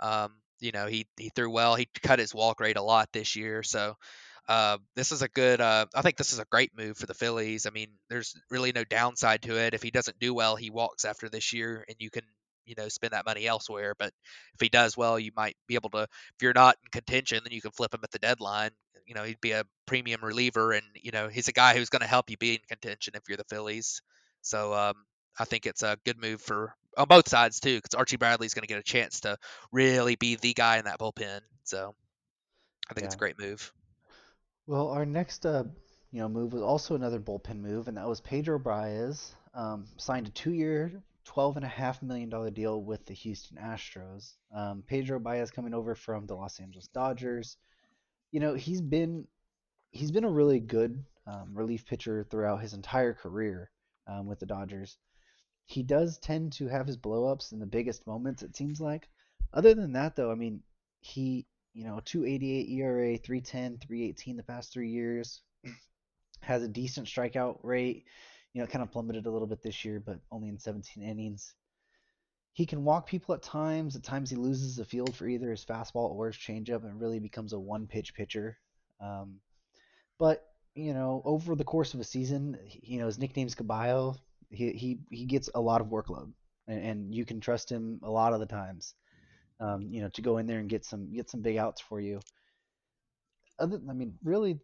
um, 0.00 0.34
you 0.60 0.72
know 0.72 0.86
he 0.86 1.06
he 1.16 1.30
threw 1.30 1.50
well. 1.50 1.74
He 1.74 1.88
cut 2.02 2.18
his 2.18 2.34
walk 2.34 2.60
rate 2.60 2.76
a 2.76 2.82
lot 2.82 3.08
this 3.12 3.36
year, 3.36 3.62
so. 3.62 3.96
Uh, 4.48 4.78
this 4.96 5.12
is 5.12 5.22
a 5.22 5.28
good. 5.28 5.60
Uh, 5.60 5.86
I 5.94 6.02
think 6.02 6.16
this 6.16 6.32
is 6.32 6.40
a 6.40 6.44
great 6.50 6.72
move 6.76 6.96
for 6.96 7.06
the 7.06 7.14
Phillies. 7.14 7.66
I 7.66 7.70
mean, 7.70 7.90
there's 8.08 8.34
really 8.50 8.72
no 8.72 8.82
downside 8.82 9.42
to 9.42 9.56
it. 9.56 9.74
If 9.74 9.82
he 9.82 9.92
doesn't 9.92 10.18
do 10.18 10.34
well, 10.34 10.56
he 10.56 10.70
walks 10.70 11.04
after 11.04 11.28
this 11.28 11.52
year, 11.52 11.84
and 11.86 11.96
you 12.00 12.10
can, 12.10 12.24
you 12.66 12.74
know, 12.76 12.88
spend 12.88 13.12
that 13.12 13.26
money 13.26 13.46
elsewhere. 13.46 13.94
But 13.98 14.12
if 14.54 14.60
he 14.60 14.68
does 14.68 14.96
well, 14.96 15.18
you 15.18 15.32
might 15.36 15.56
be 15.66 15.74
able 15.74 15.90
to. 15.90 16.02
If 16.02 16.42
you're 16.42 16.52
not 16.52 16.76
in 16.84 16.90
contention, 16.90 17.40
then 17.44 17.52
you 17.52 17.60
can 17.60 17.72
flip 17.72 17.94
him 17.94 18.00
at 18.02 18.10
the 18.10 18.18
deadline. 18.18 18.70
You 19.06 19.14
know, 19.14 19.24
he'd 19.24 19.40
be 19.40 19.52
a 19.52 19.64
premium 19.86 20.22
reliever, 20.22 20.72
and 20.72 20.84
you 20.94 21.10
know, 21.10 21.28
he's 21.28 21.48
a 21.48 21.52
guy 21.52 21.76
who's 21.76 21.90
going 21.90 22.02
to 22.02 22.08
help 22.08 22.30
you 22.30 22.36
be 22.36 22.54
in 22.54 22.60
contention 22.68 23.14
if 23.16 23.22
you're 23.28 23.36
the 23.36 23.44
Phillies. 23.44 24.02
So 24.42 24.72
um, 24.72 24.94
I 25.38 25.44
think 25.44 25.66
it's 25.66 25.82
a 25.82 25.98
good 26.04 26.20
move 26.20 26.40
for 26.40 26.74
on 26.96 27.06
both 27.08 27.28
sides 27.28 27.60
too, 27.60 27.76
because 27.76 27.94
Archie 27.94 28.16
Bradley's 28.16 28.54
going 28.54 28.62
to 28.62 28.68
get 28.68 28.78
a 28.78 28.82
chance 28.82 29.20
to 29.20 29.36
really 29.72 30.16
be 30.16 30.36
the 30.36 30.54
guy 30.54 30.78
in 30.78 30.84
that 30.84 30.98
bullpen. 30.98 31.40
So 31.64 31.94
I 32.90 32.94
think 32.94 33.04
it's 33.06 33.14
a 33.14 33.18
great 33.18 33.38
move. 33.38 33.72
Well, 34.66 34.88
our 34.90 35.06
next 35.06 35.46
uh, 35.46 35.64
you 36.12 36.20
know 36.20 36.28
move 36.28 36.52
was 36.52 36.62
also 36.62 36.94
another 36.94 37.20
bullpen 37.20 37.60
move, 37.60 37.88
and 37.88 37.96
that 37.96 38.08
was 38.08 38.20
Pedro 38.20 38.58
Baez 38.58 39.34
um, 39.54 39.86
signed 39.96 40.28
a 40.28 40.30
two-year, 40.30 41.02
twelve 41.30 41.54
and 41.54 41.64
a 41.64 41.68
half 41.68 42.02
million 42.02 42.28
dollar 42.28 42.50
deal 42.50 42.82
with 42.82 43.06
the 43.06 43.14
Houston 43.14 43.56
Astros. 43.56 44.34
Um, 44.52 44.82
Pedro 44.84 45.20
Baez 45.20 45.52
coming 45.52 45.74
over 45.74 45.94
from 45.94 46.26
the 46.26 46.34
Los 46.34 46.58
Angeles 46.58 46.88
Dodgers. 46.88 47.56
You 48.32 48.40
know 48.40 48.54
he's 48.54 48.80
been 48.80 49.28
he's 49.92 50.10
been 50.10 50.24
a 50.24 50.30
really 50.30 50.58
good 50.58 51.04
um, 51.28 51.50
relief 51.54 51.86
pitcher 51.86 52.26
throughout 52.28 52.62
his 52.62 52.74
entire 52.74 53.14
career 53.14 53.70
um, 54.08 54.26
with 54.26 54.40
the 54.40 54.46
Dodgers. 54.46 54.98
He 55.66 55.84
does 55.84 56.18
tend 56.18 56.52
to 56.54 56.66
have 56.66 56.88
his 56.88 56.96
blowups 56.96 57.52
in 57.52 57.60
the 57.60 57.66
biggest 57.66 58.08
moments, 58.08 58.42
it 58.42 58.56
seems 58.56 58.80
like. 58.80 59.08
Other 59.52 59.72
than 59.72 59.92
that, 59.92 60.16
though, 60.16 60.32
I 60.32 60.34
mean, 60.34 60.64
he, 60.98 61.46
you 61.74 61.84
know, 61.84 62.00
288 62.04 62.68
ERA, 62.70 63.16
310, 63.16 63.78
318 63.78 64.36
the 64.36 64.42
past 64.42 64.72
three 64.72 64.90
years, 64.90 65.42
has 66.40 66.64
a 66.64 66.68
decent 66.68 67.06
strikeout 67.06 67.60
rate. 67.62 68.04
You 68.52 68.60
know, 68.60 68.66
kind 68.66 68.82
of 68.82 68.90
plummeted 68.90 69.26
a 69.26 69.30
little 69.30 69.46
bit 69.46 69.62
this 69.62 69.84
year, 69.84 70.00
but 70.04 70.18
only 70.30 70.48
in 70.48 70.58
17 70.58 71.02
innings. 71.02 71.54
He 72.52 72.66
can 72.66 72.84
walk 72.84 73.06
people 73.06 73.34
at 73.34 73.42
times. 73.42 73.94
At 73.94 74.02
times, 74.02 74.28
he 74.28 74.36
loses 74.36 74.76
the 74.76 74.84
field 74.84 75.14
for 75.14 75.28
either 75.28 75.50
his 75.50 75.64
fastball 75.64 76.10
or 76.10 76.26
his 76.26 76.36
changeup 76.36 76.84
and 76.84 77.00
really 77.00 77.20
becomes 77.20 77.52
a 77.52 77.58
one 77.60 77.86
pitch 77.86 78.12
pitcher. 78.14 78.58
Um, 79.00 79.36
but 80.18 80.50
you 80.74 80.94
know, 80.94 81.22
over 81.24 81.54
the 81.54 81.64
course 81.64 81.94
of 81.94 82.00
a 82.00 82.04
season, 82.04 82.58
you 82.82 82.98
know, 82.98 83.06
his 83.06 83.18
nickname's 83.18 83.54
Caballo. 83.54 84.16
He 84.50 84.72
he 84.72 84.98
he 85.10 85.24
gets 85.26 85.48
a 85.54 85.60
lot 85.60 85.80
of 85.80 85.88
workload, 85.88 86.32
and, 86.66 86.84
and 86.84 87.14
you 87.14 87.24
can 87.24 87.40
trust 87.40 87.70
him 87.70 88.00
a 88.02 88.10
lot 88.10 88.32
of 88.32 88.40
the 88.40 88.46
times. 88.46 88.94
Um, 89.60 89.88
you 89.90 90.00
know, 90.00 90.08
to 90.10 90.22
go 90.22 90.38
in 90.38 90.46
there 90.46 90.58
and 90.58 90.68
get 90.68 90.84
some 90.84 91.12
get 91.12 91.30
some 91.30 91.42
big 91.42 91.56
outs 91.56 91.80
for 91.80 92.00
you. 92.00 92.20
Other, 93.58 93.80
I 93.88 93.92
mean, 93.92 94.14
really, 94.24 94.58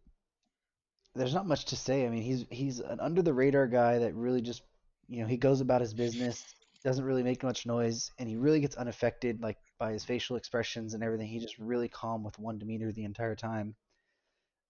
there's 1.17 1.35
not 1.35 1.47
much 1.47 1.67
to 1.67 1.77
say. 1.77 2.07
I 2.07 2.11
mean, 2.11 2.23
he's 2.23 2.45
he's 2.51 2.81
an 2.81 3.01
under 3.01 3.23
the 3.23 3.33
radar 3.33 3.67
guy 3.67 3.99
that 3.99 4.15
really 4.15 4.41
just, 4.41 4.63
you 5.09 5.21
know, 5.21 5.27
he 5.27 5.37
goes 5.37 5.61
about 5.61 5.81
his 5.81 5.95
business, 5.95 6.45
doesn't 6.85 7.05
really 7.05 7.23
make 7.23 7.43
much 7.43 7.67
noise, 7.67 8.13
and 8.19 8.29
he 8.29 8.37
really 8.37 8.61
gets 8.61 8.77
unaffected 8.77 9.41
like 9.41 9.59
by 9.79 9.93
his 9.93 10.05
facial 10.05 10.37
expressions 10.37 10.95
and 10.95 11.03
everything. 11.03 11.29
He's 11.29 11.43
just 11.43 11.59
really 11.59 11.89
calm 11.89 12.23
with 12.23 12.39
one 12.39 12.59
demeanor 12.59 12.93
the 12.93 13.05
entire 13.05 13.35
time. 13.35 13.75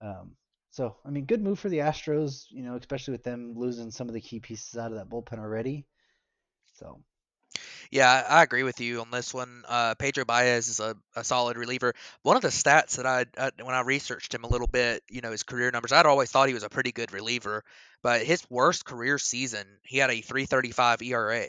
Um, 0.00 0.32
so, 0.70 0.96
I 1.04 1.10
mean, 1.10 1.24
good 1.24 1.42
move 1.42 1.58
for 1.58 1.68
the 1.68 1.78
Astros, 1.78 2.46
you 2.50 2.62
know, 2.62 2.76
especially 2.76 3.12
with 3.12 3.22
them 3.22 3.54
losing 3.56 3.90
some 3.90 4.08
of 4.08 4.14
the 4.14 4.20
key 4.20 4.40
pieces 4.40 4.76
out 4.78 4.92
of 4.92 4.98
that 4.98 5.08
bullpen 5.08 5.38
already. 5.38 5.86
So, 6.74 7.00
Yeah, 7.90 8.24
I 8.28 8.42
agree 8.42 8.62
with 8.62 8.80
you 8.80 9.00
on 9.00 9.10
this 9.10 9.32
one. 9.32 9.64
Uh, 9.66 9.94
Pedro 9.94 10.24
Baez 10.24 10.68
is 10.68 10.80
a, 10.80 10.96
a 11.14 11.24
solid 11.24 11.56
reliever. 11.56 11.94
One 12.22 12.36
of 12.36 12.42
the 12.42 12.48
stats 12.48 12.96
that 12.96 13.06
I, 13.06 13.26
I, 13.38 13.50
when 13.62 13.74
I 13.74 13.80
researched 13.80 14.34
him 14.34 14.44
a 14.44 14.48
little 14.48 14.66
bit, 14.66 15.02
you 15.08 15.20
know, 15.20 15.30
his 15.30 15.42
career 15.42 15.70
numbers, 15.70 15.92
I'd 15.92 16.06
always 16.06 16.30
thought 16.30 16.48
he 16.48 16.54
was 16.54 16.62
a 16.62 16.68
pretty 16.68 16.92
good 16.92 17.12
reliever, 17.12 17.64
but 18.02 18.22
his 18.22 18.44
worst 18.50 18.84
career 18.84 19.18
season, 19.18 19.66
he 19.82 19.98
had 19.98 20.10
a 20.10 20.20
3.35 20.20 21.02
ERA, 21.02 21.46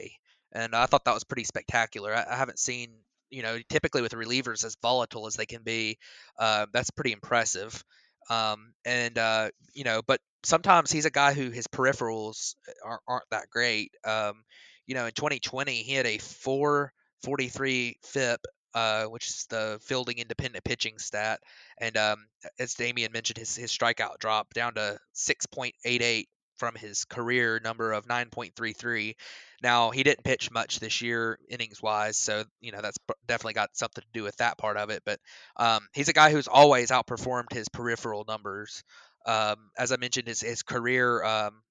and 0.51 0.75
I 0.75 0.85
thought 0.85 1.05
that 1.05 1.13
was 1.13 1.23
pretty 1.23 1.43
spectacular. 1.43 2.13
I, 2.13 2.25
I 2.31 2.35
haven't 2.35 2.59
seen, 2.59 2.89
you 3.29 3.43
know, 3.43 3.59
typically 3.69 4.01
with 4.01 4.13
relievers 4.13 4.63
as 4.63 4.75
volatile 4.81 5.27
as 5.27 5.35
they 5.35 5.45
can 5.45 5.63
be, 5.63 5.97
uh, 6.39 6.67
that's 6.73 6.91
pretty 6.91 7.11
impressive. 7.13 7.83
Um, 8.29 8.73
and 8.85 9.17
uh, 9.17 9.49
you 9.73 9.85
know, 9.85 10.01
but 10.05 10.19
sometimes 10.43 10.91
he's 10.91 11.05
a 11.05 11.09
guy 11.09 11.33
who 11.33 11.49
his 11.49 11.67
peripherals 11.67 12.55
aren't, 12.83 13.01
aren't 13.07 13.29
that 13.31 13.49
great. 13.49 13.91
Um, 14.03 14.43
you 14.87 14.95
know, 14.95 15.05
in 15.05 15.11
2020, 15.11 15.83
he 15.83 15.93
had 15.93 16.05
a 16.05 16.17
443 16.17 17.97
FIP, 18.03 18.39
uh, 18.73 19.05
which 19.05 19.27
is 19.27 19.45
the 19.49 19.79
fielding 19.83 20.17
independent 20.19 20.63
pitching 20.63 20.97
stat. 20.97 21.39
And 21.79 21.97
um, 21.97 22.25
as 22.59 22.73
Damian 22.73 23.11
mentioned, 23.11 23.37
his, 23.37 23.55
his 23.55 23.71
strikeout 23.71 24.19
dropped 24.19 24.53
down 24.53 24.75
to 24.75 24.99
6.88 25.13 26.27
from 26.57 26.75
his 26.75 27.05
career 27.05 27.59
number 27.63 27.91
of 27.91 28.07
9.33. 28.07 29.15
Now, 29.61 29.91
he 29.91 30.03
didn't 30.03 30.23
pitch 30.23 30.51
much 30.51 30.79
this 30.79 31.01
year, 31.01 31.39
innings 31.49 31.81
wise, 31.81 32.17
so, 32.17 32.43
you 32.61 32.71
know, 32.71 32.81
that's 32.81 32.97
definitely 33.27 33.53
got 33.53 33.75
something 33.75 34.03
to 34.03 34.19
do 34.19 34.23
with 34.23 34.37
that 34.37 34.57
part 34.57 34.77
of 34.77 34.89
it. 34.89 35.03
But 35.05 35.19
um, 35.55 35.87
he's 35.93 36.09
a 36.09 36.13
guy 36.13 36.31
who's 36.31 36.47
always 36.47 36.89
outperformed 36.91 37.51
his 37.51 37.69
peripheral 37.69 38.25
numbers. 38.27 38.83
Um, 39.25 39.55
as 39.77 39.91
I 39.91 39.97
mentioned, 39.97 40.27
his, 40.27 40.41
his 40.41 40.63
career, 40.63 41.23
um, 41.23 41.61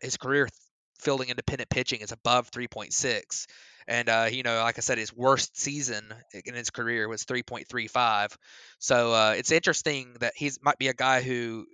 his 0.00 0.16
career 0.16 0.48
fielding 1.04 1.28
independent 1.28 1.70
pitching 1.70 2.00
is 2.00 2.12
above 2.12 2.50
3.6. 2.50 3.46
And, 3.86 4.08
uh, 4.08 4.28
you 4.30 4.42
know, 4.42 4.56
like 4.62 4.78
I 4.78 4.80
said, 4.80 4.98
his 4.98 5.14
worst 5.14 5.58
season 5.58 6.02
in 6.44 6.54
his 6.54 6.70
career 6.70 7.08
was 7.08 7.24
3.35. 7.24 8.36
So 8.78 9.12
uh, 9.12 9.34
it's 9.36 9.52
interesting 9.52 10.16
that 10.20 10.32
he 10.36 10.50
might 10.62 10.78
be 10.78 10.88
a 10.88 10.94
guy 10.94 11.22
who 11.22 11.66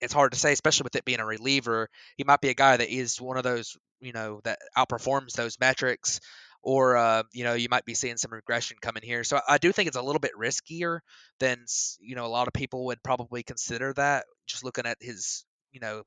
it's 0.00 0.12
hard 0.12 0.32
to 0.32 0.38
say, 0.38 0.52
especially 0.52 0.84
with 0.84 0.96
it 0.96 1.04
being 1.04 1.20
a 1.20 1.26
reliever. 1.26 1.88
He 2.16 2.24
might 2.24 2.40
be 2.40 2.48
a 2.48 2.54
guy 2.54 2.76
that 2.76 2.88
is 2.88 3.20
one 3.20 3.36
of 3.36 3.44
those, 3.44 3.76
you 4.00 4.12
know, 4.12 4.40
that 4.44 4.58
outperforms 4.76 5.32
those 5.32 5.58
metrics, 5.60 6.20
or 6.62 6.96
uh, 6.96 7.24
you 7.32 7.44
know, 7.44 7.54
you 7.54 7.68
might 7.70 7.84
be 7.84 7.94
seeing 7.94 8.16
some 8.16 8.32
regression 8.32 8.76
coming 8.80 9.02
here. 9.02 9.24
So 9.24 9.40
I 9.48 9.58
do 9.58 9.72
think 9.72 9.88
it's 9.88 9.96
a 9.96 10.02
little 10.02 10.20
bit 10.20 10.32
riskier 10.38 11.00
than 11.40 11.64
you 12.00 12.14
know 12.14 12.24
a 12.24 12.28
lot 12.28 12.46
of 12.46 12.54
people 12.54 12.86
would 12.86 13.02
probably 13.02 13.42
consider 13.42 13.92
that. 13.94 14.24
Just 14.46 14.64
looking 14.64 14.86
at 14.86 14.98
his, 15.00 15.44
you 15.72 15.80
know, 15.80 16.02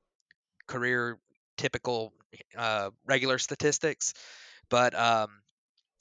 career 0.66 1.18
typical 1.56 2.12
uh, 2.56 2.90
regular 3.06 3.38
statistics, 3.38 4.14
but 4.68 4.94
um, 4.94 5.28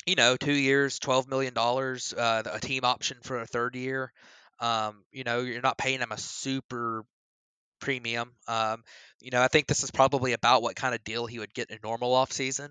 you 0.06 0.16
know, 0.16 0.36
two 0.38 0.54
years, 0.54 1.00
twelve 1.00 1.28
million 1.28 1.54
dollars, 1.54 2.14
uh, 2.14 2.44
a 2.52 2.60
team 2.60 2.84
option 2.84 3.18
for 3.24 3.42
a 3.42 3.48
third 3.48 3.76
year. 3.76 4.12
Um, 4.60 5.04
you 5.12 5.24
know, 5.24 5.42
you're 5.42 5.62
not 5.62 5.78
paying 5.78 6.00
him 6.00 6.12
a 6.12 6.18
super 6.18 7.04
premium. 7.80 8.32
Um, 8.48 8.84
you 9.22 9.32
know, 9.32 9.42
I 9.42 9.48
think 9.48 9.68
this 9.68 9.84
is 9.84 9.92
probably 9.92 10.34
about 10.34 10.62
what 10.62 10.76
kind 10.76 10.96
of 10.96 11.04
deal 11.04 11.26
he 11.26 11.40
would 11.40 11.54
get 11.54 11.70
in 11.70 11.80
normal 11.84 12.14
offseason. 12.14 12.70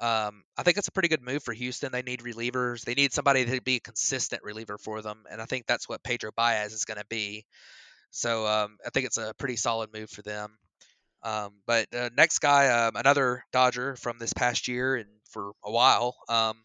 Um, 0.00 0.42
I 0.58 0.64
think 0.64 0.78
it's 0.78 0.88
a 0.88 0.92
pretty 0.92 1.08
good 1.08 1.22
move 1.22 1.44
for 1.44 1.52
Houston. 1.54 1.92
They 1.92 2.02
need 2.02 2.20
relievers. 2.20 2.82
They 2.82 2.94
need 2.94 3.12
somebody 3.12 3.44
to 3.44 3.60
be 3.62 3.76
a 3.76 3.80
consistent 3.80 4.42
reliever 4.42 4.78
for 4.78 5.00
them, 5.00 5.24
and 5.30 5.40
I 5.40 5.44
think 5.44 5.66
that's 5.66 5.88
what 5.88 6.02
Pedro 6.02 6.30
Baez 6.36 6.72
is 6.72 6.84
going 6.84 6.98
to 6.98 7.06
be. 7.08 7.44
So 8.10 8.46
um, 8.46 8.78
I 8.84 8.90
think 8.90 9.06
it's 9.06 9.18
a 9.18 9.32
pretty 9.38 9.56
solid 9.56 9.90
move 9.94 10.10
for 10.10 10.22
them. 10.22 10.58
Um, 11.24 11.52
but 11.66 11.86
uh, 11.94 12.10
next 12.16 12.40
guy, 12.40 12.68
um, 12.68 12.96
another 12.96 13.44
Dodger 13.52 13.96
from 13.96 14.18
this 14.18 14.32
past 14.32 14.68
year 14.68 14.96
and 14.96 15.08
for 15.30 15.52
a 15.64 15.70
while, 15.70 16.16
um, 16.28 16.56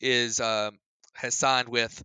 is 0.00 0.40
um, 0.40 0.78
has 1.14 1.34
signed 1.36 1.68
with 1.68 2.02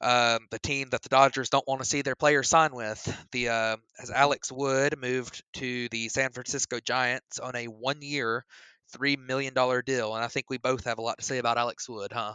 um, 0.00 0.46
the 0.50 0.58
team 0.58 0.88
that 0.90 1.02
the 1.02 1.08
Dodgers 1.08 1.50
don't 1.50 1.66
want 1.66 1.80
to 1.82 1.86
see 1.86 2.02
their 2.02 2.14
players 2.14 2.48
sign 2.48 2.74
with. 2.74 3.26
The 3.32 3.48
uh, 3.48 3.76
as 4.00 4.10
Alex 4.10 4.50
Wood 4.50 4.96
moved 4.98 5.42
to 5.54 5.88
the 5.90 6.08
San 6.08 6.30
Francisco 6.30 6.78
Giants 6.80 7.38
on 7.38 7.56
a 7.56 7.66
one-year, 7.66 8.44
three 8.92 9.16
million 9.16 9.54
dollar 9.54 9.82
deal, 9.82 10.14
and 10.14 10.24
I 10.24 10.28
think 10.28 10.46
we 10.48 10.58
both 10.58 10.84
have 10.84 10.98
a 10.98 11.02
lot 11.02 11.18
to 11.18 11.24
say 11.24 11.38
about 11.38 11.58
Alex 11.58 11.88
Wood, 11.88 12.12
huh? 12.12 12.34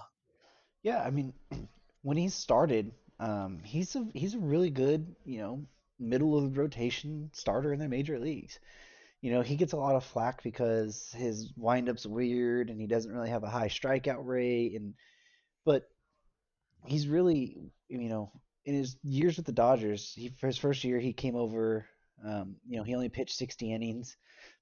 Yeah, 0.84 1.02
I 1.02 1.10
mean, 1.10 1.34
when 2.02 2.18
he 2.18 2.30
started, 2.30 2.92
um, 3.20 3.60
he's 3.64 3.96
a 3.96 4.08
he's 4.14 4.36
a 4.36 4.40
really 4.40 4.70
good, 4.70 5.16
you 5.26 5.40
know, 5.40 5.62
middle 6.00 6.38
of 6.38 6.54
the 6.54 6.60
rotation 6.62 7.30
starter 7.34 7.74
in 7.74 7.80
the 7.80 7.88
major 7.88 8.20
leagues. 8.20 8.60
You 9.22 9.32
know, 9.32 9.42
he 9.42 9.58
gets 9.58 9.74
a 9.74 9.78
lot 9.78 9.96
of 9.96 10.06
flack 10.06 10.44
because 10.44 11.14
his 11.18 11.52
windup's 11.58 12.06
weird 12.06 12.70
and 12.70 12.80
he 12.80 12.88
doesn't 12.88 13.12
really 13.12 13.30
have 13.30 13.44
a 13.44 13.50
high 13.50 13.68
strikeout 13.68 14.26
rate 14.26 14.76
and 14.76 14.94
but 15.66 15.90
he's 16.86 17.08
really, 17.08 17.58
you 17.90 18.10
know, 18.10 18.32
in 18.66 18.76
his 18.76 18.98
years 19.04 19.38
with 19.38 19.46
the 19.46 19.52
Dodgers, 19.52 20.14
he 20.16 20.30
for 20.40 20.48
his 20.48 20.58
first 20.58 20.84
year 20.84 21.00
he 21.00 21.14
came 21.14 21.36
over. 21.36 21.86
Um, 22.26 22.58
you 22.68 22.78
know, 22.78 22.84
he 22.84 22.96
only 22.96 23.10
pitched 23.10 23.38
60 23.38 23.74
innings, 23.74 24.18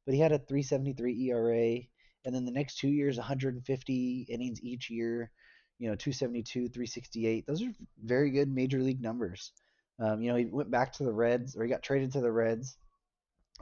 but 0.06 0.14
he 0.14 0.20
had 0.20 0.32
a 0.32 0.40
3.73 0.40 1.28
ERA, 1.28 1.82
and 2.24 2.36
then 2.36 2.46
the 2.46 2.52
next 2.52 2.78
two 2.78 2.88
years, 2.88 3.18
150 3.18 4.28
innings 4.30 4.62
each 4.62 4.90
year. 4.90 5.32
You 5.80 5.90
know, 5.90 5.96
272, 5.96 6.70
368. 6.70 7.46
Those 7.46 7.62
are 7.62 7.72
very 8.04 8.32
good 8.32 8.50
major 8.50 8.82
league 8.82 9.02
numbers. 9.02 9.52
Um, 10.00 10.22
you 10.22 10.30
know, 10.30 10.38
he 10.38 10.46
went 10.46 10.72
back 10.72 10.94
to 10.94 11.04
the 11.04 11.12
Reds, 11.12 11.56
or 11.56 11.64
he 11.64 11.70
got 11.70 11.82
traded 11.82 12.12
to 12.14 12.22
the 12.22 12.32
Reds, 12.32 12.78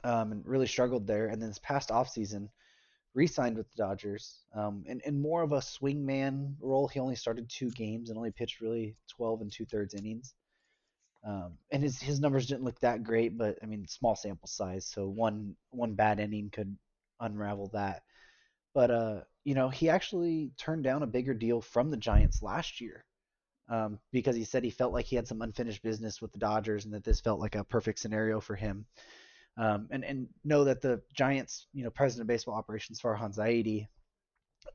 um, 0.03 0.31
and 0.31 0.45
really 0.45 0.67
struggled 0.67 1.07
there. 1.07 1.27
And 1.27 1.41
then 1.41 1.49
this 1.49 1.59
past 1.59 1.89
offseason, 1.89 2.49
re-signed 3.13 3.57
with 3.57 3.69
the 3.71 3.77
Dodgers, 3.77 4.43
um, 4.53 4.83
and 4.87 5.01
in 5.05 5.21
more 5.21 5.41
of 5.41 5.53
a 5.53 5.59
swingman 5.59 6.55
role. 6.59 6.87
He 6.87 6.99
only 6.99 7.15
started 7.15 7.49
two 7.49 7.71
games 7.71 8.09
and 8.09 8.17
only 8.17 8.31
pitched 8.31 8.59
really 8.61 8.95
12 9.15 9.41
and 9.41 9.51
two 9.51 9.65
thirds 9.65 9.93
innings. 9.93 10.35
Um, 11.25 11.53
and 11.71 11.81
his 11.81 11.99
his 11.99 12.19
numbers 12.19 12.45
didn't 12.45 12.65
look 12.65 12.79
that 12.81 13.03
great, 13.03 13.35
but 13.35 13.57
I 13.63 13.65
mean, 13.65 13.87
small 13.87 14.15
sample 14.15 14.47
size, 14.47 14.85
so 14.85 15.07
one 15.07 15.55
one 15.71 15.95
bad 15.95 16.19
inning 16.19 16.51
could 16.51 16.77
unravel 17.19 17.71
that. 17.73 18.03
But 18.75 18.91
uh, 18.91 19.21
you 19.43 19.55
know, 19.55 19.69
he 19.69 19.89
actually 19.89 20.51
turned 20.57 20.83
down 20.83 21.01
a 21.01 21.07
bigger 21.07 21.33
deal 21.33 21.61
from 21.61 21.89
the 21.89 21.97
Giants 21.97 22.43
last 22.43 22.79
year 22.79 23.05
um, 23.69 23.99
because 24.11 24.35
he 24.35 24.43
said 24.43 24.63
he 24.63 24.69
felt 24.69 24.93
like 24.93 25.05
he 25.05 25.15
had 25.15 25.27
some 25.27 25.41
unfinished 25.41 25.83
business 25.83 26.21
with 26.21 26.31
the 26.31 26.39
Dodgers 26.39 26.85
and 26.85 26.93
that 26.93 27.03
this 27.03 27.19
felt 27.19 27.39
like 27.39 27.55
a 27.55 27.63
perfect 27.63 27.99
scenario 27.99 28.39
for 28.39 28.55
him. 28.55 28.85
Um, 29.57 29.87
and 29.91 30.03
and 30.03 30.27
know 30.43 30.65
that 30.65 30.81
the 30.81 31.01
Giants, 31.13 31.67
you 31.73 31.83
know, 31.83 31.89
president 31.89 32.23
of 32.23 32.27
baseball 32.27 32.55
operations 32.55 33.01
Farhan 33.01 33.35
Zaidi 33.35 33.87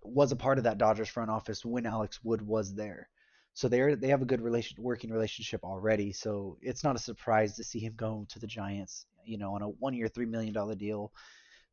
was 0.03 0.33
a 0.33 0.37
part 0.37 0.59
of 0.59 0.65
that 0.65 0.79
Dodgers 0.79 1.09
front 1.09 1.31
office 1.31 1.65
when 1.65 1.87
Alex 1.87 2.21
Wood 2.25 2.43
was 2.43 2.75
there. 2.75 3.09
So 3.55 3.69
they 3.69 3.95
they 3.95 4.09
have 4.09 4.23
a 4.23 4.27
good 4.27 4.41
relation 4.41 4.83
working 4.83 5.11
relationship 5.11 5.65
already. 5.65 6.13
So 6.13 6.57
it's 6.63 6.85
not 6.85 6.97
a 6.97 7.01
surprise 7.01 7.57
to 7.57 7.65
see 7.65 7.81
him 7.81 7.95
go 7.97 8.27
to 8.31 8.39
the 8.39 8.47
Giants, 8.47 9.07
you 9.25 9.39
know, 9.39 9.55
on 9.55 9.63
a 9.63 9.69
one 9.69 9.95
year 9.95 10.09
three 10.09 10.27
million 10.27 10.55
dollar 10.55 10.75
deal. 10.75 11.13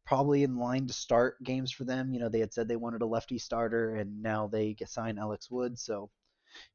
Probably 0.06 0.44
in 0.44 0.58
line 0.58 0.88
to 0.88 0.94
start 0.94 1.42
games 1.44 1.72
for 1.72 1.84
them. 1.84 2.14
You 2.14 2.20
know, 2.20 2.30
they 2.30 2.40
had 2.40 2.54
said 2.54 2.68
they 2.68 2.78
wanted 2.78 3.02
a 3.02 3.06
lefty 3.06 3.38
starter, 3.38 3.96
and 3.96 4.22
now 4.22 4.48
they 4.48 4.76
signed 4.86 5.20
Alex 5.20 5.52
Wood. 5.52 5.78
So, 5.78 6.10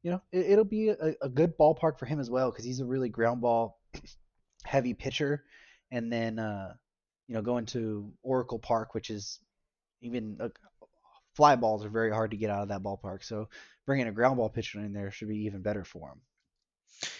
you 0.03 0.11
know, 0.11 0.23
it, 0.33 0.57
will 0.57 0.65
be 0.65 0.89
a, 0.89 1.15
a, 1.21 1.29
good 1.29 1.57
ballpark 1.59 1.99
for 1.99 2.07
him 2.07 2.21
as 2.21 2.31
well 2.31 2.51
because 2.51 2.65
he's 2.65 2.81
a 2.81 2.87
really 2.87 3.09
ground 3.09 3.41
ball 3.41 3.79
heavy 4.65 4.95
pitcher 4.95 5.45
and 5.91 6.13
then 6.13 6.39
uh, 6.39 6.73
you 7.29 7.35
know 7.35 7.43
going 7.43 7.67
to 7.67 8.13
Oracle 8.23 8.59
Park, 8.59 8.95
which 8.95 9.11
is 9.11 9.39
even 10.01 10.39
uh, 10.41 10.49
fly 11.35 11.57
balls 11.57 11.85
are 11.85 11.91
very 11.91 12.11
hard 12.11 12.33
to 12.33 12.37
get 12.37 12.51
out 12.51 12.63
of 12.63 12.69
that 12.69 12.83
ballpark. 12.83 13.23
So 13.25 13.49
bringing 13.87 14.09
a 14.09 14.13
ground 14.13 14.37
ball 14.37 14.49
pitcher 14.49 14.81
in 14.81 14.93
there 14.93 15.11
should 15.11 15.29
be 15.29 15.45
even 15.45 15.63
better 15.63 15.85
for 15.85 16.09
him. 16.09 16.21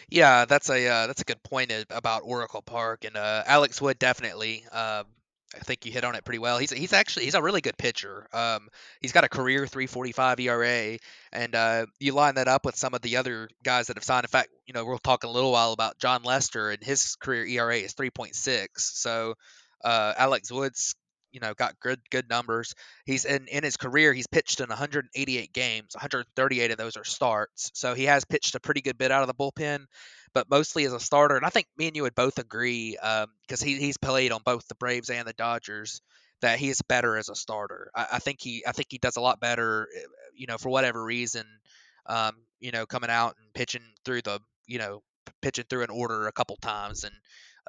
Yeah, 0.09 0.45
that's 0.45 0.71
a 0.71 0.87
uh, 0.87 1.07
that's 1.07 1.23
a 1.23 1.25
good 1.25 1.43
point 1.43 1.73
about 1.91 2.23
Oracle 2.25 2.63
Park 2.63 3.05
and 3.05 3.17
uh, 3.17 3.43
Alex 3.47 3.81
Wood 3.81 3.99
definitely. 3.99 4.65
Um, 4.73 5.07
I 5.55 5.59
think 5.61 5.85
you 5.85 5.93
hit 5.93 6.05
on 6.05 6.15
it 6.15 6.25
pretty 6.25 6.39
well. 6.39 6.59
He's 6.59 6.71
he's 6.71 6.93
actually 6.93 7.27
he's 7.27 7.35
a 7.35 7.43
really 7.43 7.61
good 7.61 7.77
pitcher. 7.77 8.27
Um, 8.33 8.69
he's 9.01 9.13
got 9.13 9.25
a 9.25 9.29
career 9.29 9.67
3.45 9.67 10.41
ERA, 10.41 10.99
and 11.33 11.55
uh, 11.55 11.87
you 11.99 12.13
line 12.13 12.37
that 12.37 12.49
up 12.49 12.65
with 12.65 12.77
some 12.77 12.95
of 12.95 13.03
the 13.03 13.17
other 13.17 13.49
guys 13.63 13.89
that 13.89 13.97
have 13.97 14.05
signed. 14.05 14.25
In 14.25 14.29
fact, 14.29 14.49
you 14.67 14.73
know 14.73 14.85
we'll 14.85 14.99
talk 14.99 15.25
in 15.25 15.31
a 15.31 15.33
little 15.33 15.53
while 15.53 15.73
about 15.73 15.99
Jon 15.99 16.23
Lester, 16.23 16.71
and 16.71 16.83
his 16.83 17.17
career 17.17 17.45
ERA 17.45 17.77
is 17.77 17.95
3.6. 17.95 18.69
So 18.77 19.35
uh, 19.85 20.15
Alex 20.17 20.51
Wood's, 20.51 20.95
you 21.33 21.41
know, 21.41 21.53
got 21.55 21.79
good 21.81 22.01
good 22.11 22.31
numbers. 22.31 22.75
He's 23.05 23.25
in 23.25 23.47
in 23.49 23.63
his 23.63 23.77
career 23.77 24.15
he's 24.15 24.27
pitched 24.27 24.61
in 24.61 24.69
188 24.69 25.53
games. 25.53 25.95
138 25.95 26.71
of 26.71 26.79
those 26.79 26.97
are 26.97 27.05
starts. 27.05 27.71
So 27.75 27.95
he 27.95 28.05
has 28.05 28.25
pitched 28.25 28.55
a 28.55 28.61
pretty 28.61 28.81
good 28.81 28.97
bit 28.97 29.11
out 29.11 29.23
of 29.23 29.29
the 29.29 29.35
bullpen 29.35 29.85
but 30.35 30.51
mostly 30.51 30.85
as 30.85 30.93
a 30.93 31.01
starter. 31.01 31.37
And 31.37 31.45
I 31.45 31.51
think 31.51 31.67
me 31.77 31.89
and 31.89 31.97
you 31.97 32.03
would 32.03 32.15
both 32.15 32.39
agree 32.39 32.93
because 32.93 33.63
um, 33.63 33.69
he, 33.69 33.77
he's 33.77 33.99
played 33.99 34.33
on 34.33 34.41
both 34.45 34.67
the 34.69 34.75
Braves 34.75 35.11
and 35.11 35.27
the 35.27 35.33
Dodgers 35.33 36.01
that 36.41 36.59
he 36.59 36.69
is 36.69 36.83
better 36.83 37.17
as 37.17 37.29
a 37.29 37.35
starter. 37.35 37.91
I, 37.95 38.07
I, 38.15 38.19
think 38.19 38.41
he 38.41 38.65
I 38.67 38.73
think 38.73 38.89
he 38.91 38.99
does 38.99 39.17
a 39.17 39.21
lot 39.21 39.41
better, 39.41 39.89
eh, 39.97 40.01
you 40.35 40.47
know, 40.47 40.59
for 40.59 40.69
whatever 40.69 41.03
reason, 41.03 41.45
um, 42.07 42.35
you 42.61 42.73
know, 42.73 42.85
coming 42.85 43.11
out 43.11 43.37
and 43.39 43.53
pitching 43.55 43.83
through 44.05 44.23
the 44.23 44.41
you 44.67 44.79
know 44.79 45.03
pitching 45.41 45.65
through 45.69 45.85
an 45.85 45.91
order 45.91 46.27
a 46.27 46.33
couple 46.33 46.57
times 46.57 47.05
and 47.05 47.15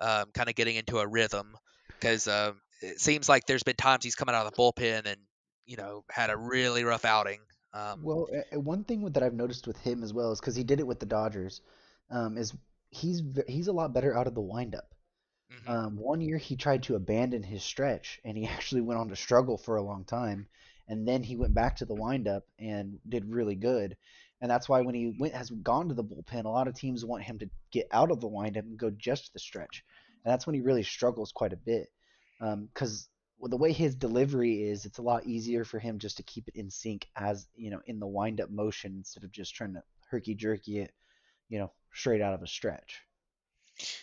um, 0.02 0.26
kind 0.34 0.50
of 0.50 0.56
getting 0.56 0.76
into 0.76 1.00
a 1.00 1.08
rhythm 1.08 1.56
because 1.88 2.28
uh, 2.28 2.52
it 2.82 3.00
seems 3.00 3.30
like 3.30 3.46
there's 3.46 3.64
been 3.64 3.76
times 3.76 4.04
he's 4.04 4.16
coming 4.16 4.36
out 4.36 4.46
of 4.46 4.52
the 4.52 4.58
bullpen 4.58 5.06
and 5.06 5.18
you 5.66 5.78
know 5.78 6.04
had 6.10 6.30
a 6.30 6.38
really 6.38 6.84
rough 6.84 7.06
outing. 7.06 7.40
Um, 7.74 8.04
Well, 8.04 8.28
one 8.54 8.84
thing 8.84 9.04
that 9.12 9.24
I've 9.24 9.34
noticed 9.34 9.66
with 9.66 9.78
him 9.78 10.04
as 10.04 10.14
well 10.14 10.32
is 10.32 10.40
because 10.40 10.56
he 10.56 10.64
did 10.64 10.80
it 10.80 10.86
with 10.86 11.00
the 11.00 11.06
Dodgers, 11.06 11.62
um, 12.12 12.38
is 12.38 12.54
he's 12.90 13.22
he's 13.48 13.68
a 13.68 13.74
lot 13.74 13.94
better 13.94 14.16
out 14.16 14.28
of 14.28 14.36
the 14.36 14.42
windup. 14.42 14.94
mhm. 15.52 15.70
Um, 15.70 15.98
one 15.98 16.22
year 16.22 16.38
he 16.38 16.56
tried 16.56 16.84
to 16.84 16.96
abandon 16.96 17.44
his 17.44 17.64
stretch, 17.64 18.20
and 18.24 18.38
he 18.38 18.46
actually 18.48 18.82
went 18.82 19.00
on 19.00 19.10
to 19.10 19.16
struggle 19.16 19.58
for 19.58 19.78
a 19.78 19.84
long 19.84 20.06
time, 20.06 20.48
and 20.88 21.08
then 21.08 21.24
he 21.24 21.36
went 21.36 21.54
back 21.54 21.78
to 21.78 21.86
the 21.86 21.96
windup 21.96 22.46
and 22.60 23.00
did 23.08 23.26
really 23.26 23.56
good. 23.56 23.98
And 24.42 24.52
that's 24.52 24.68
why 24.68 24.82
when 24.82 24.96
he 24.96 25.16
went 25.18 25.34
has 25.36 25.50
gone 25.50 25.88
to 25.90 25.94
the 25.96 26.04
bullpen, 26.04 26.46
a 26.46 26.50
lot 26.50 26.68
of 26.68 26.76
teams 26.76 27.06
want 27.06 27.24
him 27.24 27.40
to 27.40 27.50
get 27.72 27.88
out 27.92 28.12
of 28.12 28.20
the 28.20 28.28
windup 28.28 28.66
and 28.66 28.78
go 28.78 28.90
just 28.92 29.28
to 29.28 29.34
the 29.34 29.40
stretch, 29.40 29.84
and 30.24 30.32
that's 30.32 30.46
when 30.48 30.56
he 30.56 30.62
really 30.62 30.84
struggles 30.84 31.32
quite 31.32 31.54
a 31.54 31.58
bit. 31.58 31.90
Because 32.40 33.08
well, 33.40 33.50
the 33.50 33.58
way 33.58 33.72
his 33.74 33.96
delivery 33.96 34.64
is, 34.64 34.86
it's 34.86 34.98
a 35.00 35.04
lot 35.04 35.26
easier 35.26 35.64
for 35.66 35.80
him 35.80 36.00
just 36.00 36.18
to 36.18 36.24
keep 36.24 36.48
it 36.48 36.56
in 36.56 36.70
sync 36.70 37.08
as 37.16 37.48
you 37.56 37.70
know 37.72 37.82
in 37.88 38.00
the 38.00 38.08
windup 38.08 38.50
motion 38.50 38.96
instead 38.98 39.24
of 39.24 39.32
just 39.32 39.56
trying 39.56 39.74
to 39.74 39.84
herky 40.10 40.36
jerky 40.36 40.80
it, 40.80 40.94
you 41.50 41.60
know, 41.60 41.72
straight 41.94 42.22
out 42.22 42.34
of 42.34 42.42
a 42.42 42.48
stretch. 42.48 43.02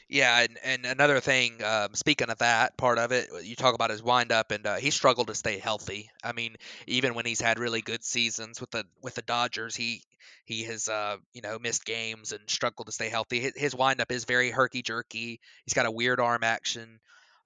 Yeah, 0.09 0.41
and, 0.41 0.59
and 0.65 0.87
another 0.87 1.21
thing, 1.21 1.63
um, 1.63 1.95
speaking 1.95 2.29
of 2.29 2.39
that 2.39 2.77
part 2.77 2.99
of 2.99 3.13
it, 3.13 3.29
you 3.45 3.55
talk 3.55 3.75
about 3.75 3.91
his 3.91 4.03
windup, 4.03 4.51
and 4.51 4.67
uh, 4.67 4.77
he 4.77 4.91
struggled 4.91 5.29
to 5.29 5.35
stay 5.35 5.59
healthy. 5.59 6.11
I 6.25 6.33
mean, 6.33 6.57
even 6.87 7.15
when 7.15 7.25
he's 7.25 7.41
had 7.41 7.59
really 7.59 7.81
good 7.81 8.05
seasons 8.05 8.61
with 8.61 8.71
the 8.73 8.85
with 9.01 9.15
the 9.15 9.23
Dodgers, 9.23 9.77
he 9.77 10.03
he 10.45 10.65
has 10.65 10.89
uh, 10.89 11.17
you 11.33 11.43
know 11.43 11.59
missed 11.59 11.85
games 11.85 12.33
and 12.33 12.41
struggled 12.49 12.87
to 12.87 12.93
stay 12.93 13.09
healthy. 13.09 13.53
His, 13.55 13.75
windup 13.75 14.11
is 14.11 14.25
very 14.25 14.51
herky 14.51 14.83
jerky. 14.83 15.41
He's 15.65 15.75
got 15.75 15.87
a 15.87 15.91
weird 15.91 16.19
arm 16.19 16.43
action, 16.43 16.99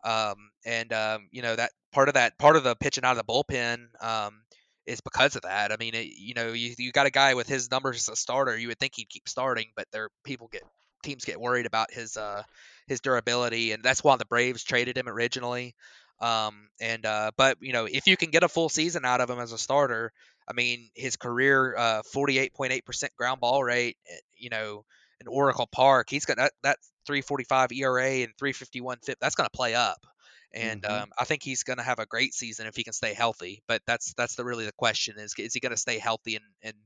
um, 0.02 0.50
and 0.64 0.92
um, 0.92 1.28
you 1.30 1.42
know 1.42 1.54
that 1.54 1.72
part 1.92 2.08
of 2.08 2.14
that 2.14 2.38
part 2.38 2.56
of 2.56 2.64
the 2.64 2.74
pitching 2.74 3.04
out 3.04 3.18
of 3.18 3.26
the 3.26 3.32
bullpen 3.32 3.88
um, 4.02 4.43
is 4.86 5.00
because 5.00 5.36
of 5.36 5.42
that. 5.42 5.72
I 5.72 5.76
mean, 5.78 5.94
it, 5.94 6.08
you 6.16 6.34
know, 6.34 6.52
you 6.52 6.74
you 6.78 6.92
got 6.92 7.06
a 7.06 7.10
guy 7.10 7.34
with 7.34 7.46
his 7.46 7.70
numbers 7.70 7.96
as 7.96 8.12
a 8.12 8.16
starter, 8.16 8.56
you 8.56 8.68
would 8.68 8.78
think 8.78 8.94
he'd 8.96 9.08
keep 9.08 9.28
starting, 9.28 9.66
but 9.76 9.86
there 9.92 10.08
people 10.24 10.48
get 10.48 10.62
teams 11.02 11.24
get 11.24 11.40
worried 11.40 11.66
about 11.66 11.92
his 11.92 12.16
uh 12.16 12.42
his 12.86 13.00
durability, 13.00 13.72
and 13.72 13.82
that's 13.82 14.02
why 14.04 14.16
the 14.16 14.24
Braves 14.24 14.64
traded 14.64 14.96
him 14.96 15.08
originally. 15.08 15.74
Um, 16.20 16.68
and 16.80 17.04
uh, 17.06 17.30
but 17.36 17.58
you 17.60 17.72
know, 17.72 17.86
if 17.86 18.06
you 18.06 18.16
can 18.16 18.30
get 18.30 18.42
a 18.42 18.48
full 18.48 18.68
season 18.68 19.04
out 19.04 19.20
of 19.20 19.30
him 19.30 19.38
as 19.38 19.52
a 19.52 19.58
starter, 19.58 20.12
I 20.48 20.52
mean, 20.52 20.90
his 20.94 21.16
career 21.16 21.74
uh 21.76 22.02
48.8% 22.14 23.08
ground 23.16 23.40
ball 23.40 23.62
rate, 23.62 23.96
eh, 24.08 24.16
you 24.36 24.50
know, 24.50 24.84
in 25.20 25.28
Oracle 25.28 25.68
Park, 25.70 26.08
he's 26.10 26.24
got 26.24 26.36
that 26.36 26.52
that 26.62 26.78
345 27.06 27.72
ERA 27.72 28.10
and 28.22 28.32
351 28.38 28.98
FIP. 29.02 29.18
That's 29.20 29.34
going 29.34 29.46
to 29.46 29.56
play 29.56 29.74
up. 29.74 30.06
And 30.54 30.84
hmm 30.86 30.86
um, 30.86 31.10
I 31.18 31.24
think 31.24 31.42
he's 31.42 31.64
going 31.64 31.78
to 31.78 31.84
have 31.84 31.98
a 32.00 32.06
great 32.06 32.34
season 32.34 32.66
if 32.66 32.76
he 32.76 32.84
can 32.84 32.94
stay 32.94 33.14
healthy. 33.14 33.62
But 33.68 33.82
that's 33.86 34.14
that's 34.14 34.36
the 34.36 34.44
really 34.44 34.66
the 34.66 34.72
question 34.72 35.18
is 35.18 35.34
is 35.38 35.54
he 35.54 35.60
going 35.60 35.72
to 35.72 35.76
stay 35.78 35.98
healthy 35.98 36.36
and 36.36 36.44
and 36.62 36.76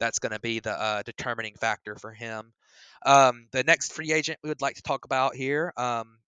that's 0.00 0.18
going 0.20 0.32
to 0.32 0.40
be 0.40 0.60
the 0.60 0.72
uh, 0.72 1.02
determining 1.04 1.54
factor 1.54 1.96
for 1.96 2.12
him. 2.12 2.52
Um, 3.06 3.46
the 3.52 3.64
next 3.64 3.92
free 3.92 4.12
agent 4.12 4.38
we 4.42 4.48
would 4.50 4.62
like 4.62 4.76
to 4.76 4.82
talk 4.82 5.04
about 5.04 5.36
here 5.36 5.72
um, 5.76 6.18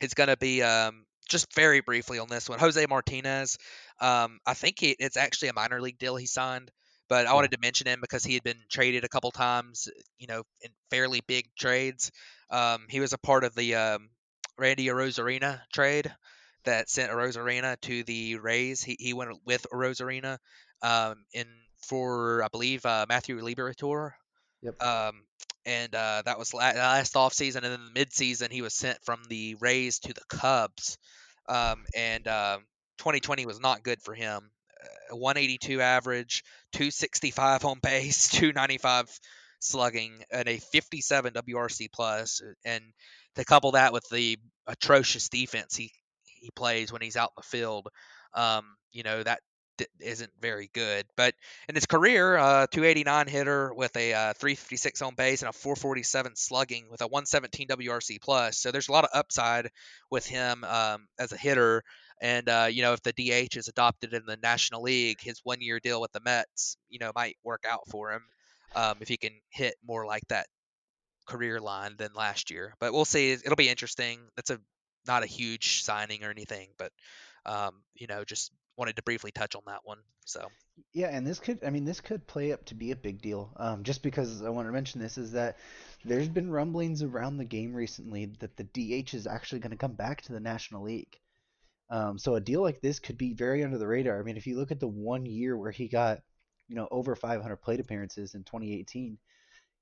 is 0.00 0.14
going 0.14 0.28
to 0.28 0.36
be 0.36 0.62
um, 0.62 1.04
just 1.28 1.54
very 1.54 1.80
briefly 1.80 2.18
on 2.18 2.28
this 2.28 2.48
one, 2.48 2.58
Jose 2.58 2.84
Martinez. 2.86 3.58
Um, 4.00 4.38
I 4.46 4.54
think 4.54 4.78
he, 4.80 4.96
it's 4.98 5.16
actually 5.16 5.48
a 5.48 5.54
minor 5.54 5.80
league 5.80 5.98
deal 5.98 6.16
he 6.16 6.26
signed, 6.26 6.70
but 7.08 7.26
I 7.26 7.34
wanted 7.34 7.52
to 7.52 7.58
mention 7.60 7.86
him 7.86 8.00
because 8.00 8.24
he 8.24 8.34
had 8.34 8.42
been 8.42 8.60
traded 8.70 9.04
a 9.04 9.08
couple 9.08 9.30
times, 9.30 9.88
you 10.18 10.26
know, 10.26 10.42
in 10.62 10.70
fairly 10.90 11.20
big 11.26 11.46
trades. 11.58 12.10
Um, 12.50 12.86
he 12.88 13.00
was 13.00 13.12
a 13.12 13.18
part 13.18 13.44
of 13.44 13.54
the 13.54 13.74
um, 13.74 14.10
Randy 14.58 14.86
Arozarena 14.86 15.60
trade 15.72 16.12
that 16.64 16.90
sent 16.90 17.10
Arozarena 17.10 17.80
to 17.82 18.02
the 18.04 18.36
Rays. 18.36 18.82
He, 18.82 18.96
he 18.98 19.12
went 19.14 19.30
with 19.46 19.66
Arozarena 19.72 20.38
um, 20.82 21.24
in 21.32 21.46
for 21.86 22.42
I 22.42 22.48
believe 22.48 22.84
uh, 22.84 23.06
Matthew 23.08 23.40
Liberatore 23.40 24.12
Yep. 24.62 24.82
um, 24.82 25.22
and 25.64 25.94
uh, 25.94 26.22
that 26.24 26.38
was 26.38 26.52
la- 26.52 26.60
last 26.60 27.16
off 27.16 27.32
season, 27.32 27.64
and 27.64 27.72
then 27.72 27.84
the 27.84 27.92
mid 27.92 28.12
season 28.12 28.50
he 28.50 28.62
was 28.62 28.74
sent 28.74 28.98
from 29.04 29.20
the 29.28 29.54
Rays 29.60 30.00
to 30.00 30.12
the 30.12 30.22
Cubs, 30.28 30.98
um, 31.48 31.84
and 31.94 32.26
um 32.26 32.64
2020 32.98 33.46
was 33.46 33.60
not 33.60 33.82
good 33.82 34.02
for 34.02 34.14
him. 34.14 34.50
Uh, 35.12 35.16
182 35.16 35.80
average, 35.80 36.42
265 36.72 37.64
on 37.64 37.78
base, 37.80 38.28
295 38.30 39.06
slugging, 39.60 40.12
and 40.30 40.48
a 40.48 40.58
57 40.58 41.32
WRC 41.32 41.88
uh, 42.00 42.52
and 42.64 42.82
to 43.38 43.44
couple 43.44 43.72
that 43.72 43.92
with 43.92 44.06
the 44.10 44.38
atrocious 44.66 45.28
defense 45.28 45.74
he 45.76 45.90
he 46.24 46.50
plays 46.54 46.92
when 46.92 47.02
he's 47.02 47.16
out 47.16 47.30
in 47.36 47.42
the 47.42 47.42
field, 47.42 47.88
um, 48.34 48.64
you 48.92 49.02
know 49.02 49.22
that 49.22 49.40
isn't 50.00 50.30
very 50.40 50.70
good. 50.72 51.06
But 51.16 51.34
in 51.68 51.74
his 51.74 51.86
career, 51.86 52.36
uh, 52.36 52.66
289 52.66 53.28
hitter 53.28 53.72
with 53.72 53.96
a 53.96 54.12
uh, 54.12 54.32
356 54.34 55.02
on 55.02 55.14
base 55.14 55.42
and 55.42 55.48
a 55.48 55.52
447 55.52 56.34
slugging 56.34 56.86
with 56.90 57.00
a 57.00 57.06
117 57.06 57.68
WRC 57.68 58.20
plus. 58.20 58.58
So 58.58 58.72
there's 58.72 58.88
a 58.88 58.92
lot 58.92 59.04
of 59.04 59.10
upside 59.14 59.70
with 60.10 60.26
him 60.26 60.64
um, 60.64 61.06
as 61.18 61.32
a 61.32 61.36
hitter. 61.36 61.84
And 62.20 62.48
uh, 62.48 62.68
you 62.70 62.82
know, 62.82 62.92
if 62.92 63.02
the 63.02 63.12
DH 63.12 63.56
is 63.56 63.68
adopted 63.68 64.14
in 64.14 64.22
the 64.26 64.38
National 64.42 64.82
League, 64.82 65.20
his 65.20 65.40
one-year 65.44 65.78
deal 65.80 66.00
with 66.00 66.12
the 66.12 66.20
Mets, 66.20 66.76
you 66.88 66.98
know, 66.98 67.12
might 67.14 67.36
work 67.44 67.64
out 67.68 67.82
for 67.88 68.12
him 68.12 68.22
um, 68.74 68.96
if 69.00 69.08
he 69.08 69.16
can 69.16 69.32
hit 69.50 69.74
more 69.86 70.04
like 70.04 70.26
that 70.28 70.46
career 71.28 71.60
line 71.60 71.94
than 71.98 72.10
last 72.14 72.50
year. 72.50 72.74
But 72.80 72.92
we'll 72.92 73.04
see. 73.04 73.32
It'll 73.32 73.56
be 73.56 73.68
interesting. 73.68 74.18
That's 74.36 74.50
a 74.50 74.58
not 75.06 75.22
a 75.22 75.26
huge 75.26 75.82
signing 75.82 76.24
or 76.24 76.30
anything, 76.30 76.68
but 76.78 76.92
um, 77.46 77.74
you 77.94 78.06
know, 78.06 78.24
just 78.24 78.52
wanted 78.76 78.96
to 78.96 79.02
briefly 79.02 79.30
touch 79.30 79.54
on 79.54 79.62
that 79.66 79.80
one. 79.84 79.98
So 80.24 80.46
Yeah, 80.92 81.08
and 81.08 81.26
this 81.26 81.40
could, 81.40 81.64
I 81.64 81.70
mean, 81.70 81.84
this 81.84 82.00
could 82.00 82.26
play 82.26 82.52
up 82.52 82.64
to 82.66 82.74
be 82.74 82.90
a 82.90 82.96
big 82.96 83.20
deal. 83.20 83.50
Um, 83.56 83.82
just 83.82 84.02
because 84.02 84.42
I 84.42 84.50
want 84.50 84.68
to 84.68 84.72
mention 84.72 85.00
this 85.00 85.18
is 85.18 85.32
that 85.32 85.56
there's 86.04 86.28
been 86.28 86.50
rumblings 86.50 87.02
around 87.02 87.38
the 87.38 87.44
game 87.44 87.74
recently 87.74 88.26
that 88.40 88.56
the 88.56 88.64
DH 88.64 89.14
is 89.14 89.26
actually 89.26 89.60
going 89.60 89.70
to 89.70 89.76
come 89.76 89.94
back 89.94 90.22
to 90.22 90.32
the 90.32 90.40
National 90.40 90.82
League. 90.82 91.18
Um, 91.90 92.18
so 92.18 92.34
a 92.34 92.40
deal 92.40 92.60
like 92.60 92.80
this 92.80 92.98
could 92.98 93.16
be 93.16 93.32
very 93.32 93.64
under 93.64 93.78
the 93.78 93.86
radar. 93.86 94.20
I 94.20 94.22
mean, 94.22 94.36
if 94.36 94.46
you 94.46 94.56
look 94.56 94.70
at 94.70 94.80
the 94.80 94.86
one 94.86 95.24
year 95.24 95.56
where 95.56 95.70
he 95.70 95.88
got, 95.88 96.20
you 96.68 96.76
know, 96.76 96.86
over 96.90 97.16
500 97.16 97.56
plate 97.56 97.80
appearances 97.80 98.34
in 98.34 98.44
2018, 98.44 99.16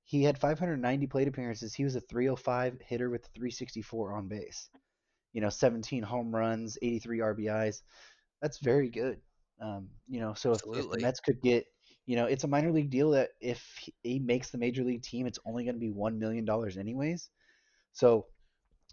he 0.07 0.23
had 0.23 0.37
590 0.39 1.05
plate 1.07 1.27
appearances. 1.27 1.73
He 1.73 1.83
was 1.83 1.97
a 1.97 1.99
305 1.99 2.79
hitter 2.79 3.09
with 3.09 3.27
364 3.35 4.13
on 4.13 4.29
base. 4.29 4.69
You 5.33 5.41
know, 5.41 5.49
17 5.49 6.01
home 6.01 6.33
runs, 6.33 6.77
83 6.81 7.19
RBIs. 7.19 7.81
That's 8.41 8.59
very 8.59 8.89
good. 8.89 9.19
Um, 9.61 9.89
you 10.07 10.21
know, 10.21 10.33
so 10.33 10.53
if, 10.53 10.61
if 10.65 10.89
the. 10.89 10.99
Mets 11.01 11.19
could 11.19 11.41
get, 11.41 11.65
you 12.05 12.15
know, 12.15 12.25
it's 12.25 12.45
a 12.45 12.47
minor 12.47 12.71
league 12.71 12.89
deal 12.89 13.11
that 13.11 13.31
if 13.41 13.61
he 13.81 13.93
he 14.01 14.19
makes 14.19 14.49
the 14.49 14.57
major 14.57 14.85
league 14.85 15.03
team, 15.03 15.27
it's 15.27 15.39
only 15.45 15.65
going 15.65 15.75
to 15.75 15.79
be 15.79 15.91
$1 15.91 16.17
million 16.17 16.47
anyways. 16.79 17.29
So, 17.91 18.27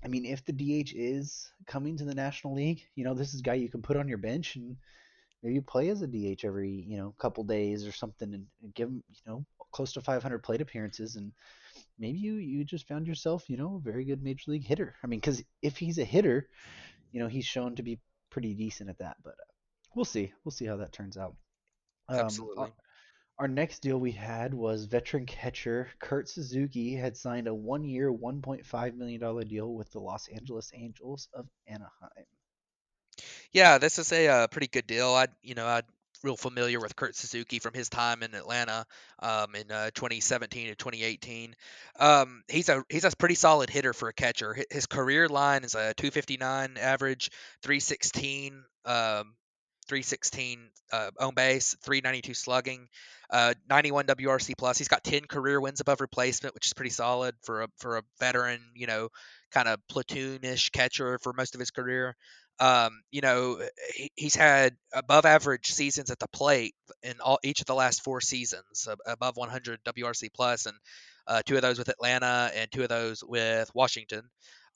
I 0.05 0.09
mean, 0.09 0.25
if 0.25 0.45
the 0.45 0.53
DH 0.53 0.95
is 0.97 1.49
coming 1.69 1.97
to 1.99 2.05
the 2.05 2.15
National 2.15 2.57
League, 2.57 2.83
you 2.97 3.05
know, 3.05 3.15
this 3.15 3.35
is 3.35 3.41
a 3.41 3.45
guy 3.45 3.55
you 3.55 3.71
can 3.71 3.83
put 3.83 3.97
on 3.97 4.09
your 4.09 4.19
bench 4.19 4.57
and 4.57 4.77
maybe 5.45 5.55
you 5.55 5.63
play 5.63 5.91
as 5.91 6.01
a 6.01 6.07
DH 6.07 6.45
every, 6.45 6.71
you 6.71 6.97
know, 6.97 7.15
couple 7.19 7.45
days 7.45 7.87
or 7.87 7.93
something 7.93 8.33
and, 8.33 8.47
and 8.63 8.75
give 8.75 8.89
him, 8.89 9.05
you 9.11 9.23
know, 9.27 9.45
close 9.73 9.93
to 9.93 10.01
500 10.01 10.39
plate 10.43 10.63
appearances 10.63 11.17
and 11.17 11.33
maybe 11.99 12.19
you 12.19 12.35
you 12.35 12.65
just 12.65 12.89
found 12.89 13.07
yourself, 13.07 13.49
you 13.49 13.59
know, 13.59 13.77
a 13.77 13.81
very 13.81 14.05
good 14.05 14.23
major 14.23 14.51
league 14.51 14.65
hitter. 14.65 14.97
I 15.05 15.07
mean, 15.07 15.21
cuz 15.21 15.45
if 15.61 15.77
he's 15.77 15.99
a 15.99 16.05
hitter, 16.05 16.49
you 17.13 17.21
know, 17.21 17.29
he's 17.29 17.45
shown 17.45 17.77
to 17.77 17.83
be 17.83 18.01
pretty 18.31 18.55
decent 18.55 18.89
at 18.89 18.99
that, 18.99 19.19
but 19.23 19.35
uh, 19.35 19.53
we'll 19.95 20.07
see. 20.07 20.33
We'll 20.45 20.53
see 20.53 20.65
how 20.65 20.77
that 20.79 20.93
turns 20.93 21.19
out. 21.19 21.37
Um, 22.09 22.19
our, 22.19 22.25
Absolutely. 22.25 22.73
our 23.39 23.49
next 23.49 23.81
deal 23.81 23.99
we 23.99 24.13
had 24.13 24.55
was 24.55 24.87
veteran 24.87 25.27
catcher 25.27 25.91
Kurt 25.99 26.29
Suzuki 26.29 26.95
had 26.95 27.17
signed 27.17 27.49
a 27.49 27.55
one-year, 27.55 28.13
$1.5 28.13 28.95
million 28.97 29.49
deal 29.49 29.75
with 29.75 29.91
the 29.93 30.01
Los 30.01 30.29
Angeles 30.29 30.71
Angels 30.75 31.29
of 31.35 31.47
Anaheim. 31.67 32.27
Yeah, 33.53 33.79
this 33.79 33.99
is 33.99 34.13
a 34.13 34.29
uh, 34.29 34.47
pretty 34.49 34.69
good 34.69 34.87
deal. 34.87 35.09
I, 35.09 35.27
you 35.43 35.55
know, 35.55 35.67
I'm 35.67 35.83
real 36.23 36.37
familiar 36.37 36.81
with 36.81 36.97
Kurt 36.97 37.15
Suzuki 37.15 37.59
from 37.59 37.75
his 37.75 37.89
time 37.89 38.23
in 38.23 38.35
Atlanta 38.35 38.87
um, 39.21 39.55
in 39.55 39.71
uh, 39.71 39.91
2017 39.95 40.69
to 40.69 40.75
2018. 40.75 41.55
Um, 42.01 42.43
he's 42.49 42.69
a 42.69 42.83
he's 42.89 43.05
a 43.05 43.11
pretty 43.17 43.35
solid 43.35 43.71
hitter 43.71 43.93
for 43.93 44.09
a 44.09 44.13
catcher. 44.13 44.57
His 44.71 44.87
career 44.87 45.29
line 45.29 45.65
is 45.65 45.75
a 45.75 45.95
259 45.95 46.77
average, 46.81 47.31
316. 47.63 48.65
Um, 48.87 49.35
316 49.87 50.71
uh, 50.93 51.11
on 51.21 51.35
base, 51.35 51.77
392 51.83 52.35
slugging, 52.35 52.89
uh, 53.31 53.55
91 53.69 54.07
WRC 54.07 54.57
plus. 54.57 54.79
He's 54.79 54.89
got 54.89 55.05
10 55.05 55.27
career 55.27 55.61
wins 55.61 55.81
above 55.81 56.01
replacement, 56.01 56.55
which 56.55 56.67
is 56.67 56.73
pretty 56.73 56.91
solid 56.91 57.35
for 57.43 57.63
a 57.63 57.69
for 57.79 57.99
a 57.99 58.03
veteran, 58.19 58.61
you 58.75 58.87
know, 58.87 59.09
kind 59.55 59.69
of 59.69 59.81
platoonish 59.91 60.73
catcher 60.73 61.19
for 61.23 61.33
most 61.33 61.55
of 61.55 61.61
his 61.61 61.71
career. 61.71 62.17
Um, 62.61 63.03
you 63.11 63.21
know, 63.21 63.61
he, 63.95 64.11
he's 64.15 64.35
had 64.35 64.77
above 64.93 65.27
average 65.27 65.67
seasons 65.73 66.11
at 66.11 66.19
the 66.19 66.29
plate 66.29 66.75
in 67.03 67.15
all 67.21 67.39
each 67.43 67.61
of 67.61 67.67
the 67.67 67.75
last 67.75 68.03
four 68.05 68.21
seasons, 68.21 68.89
above 69.07 69.37
100 69.37 69.81
WRC 69.85 70.29
plus, 70.35 70.67
and 70.67 70.77
uh, 71.27 71.43
two 71.47 71.57
of 71.57 71.63
those 71.63 71.79
with 71.79 71.89
Atlanta 71.89 72.51
and 72.55 72.71
two 72.71 72.83
of 72.83 72.89
those 72.89 73.25
with 73.25 73.71
Washington. 73.75 74.23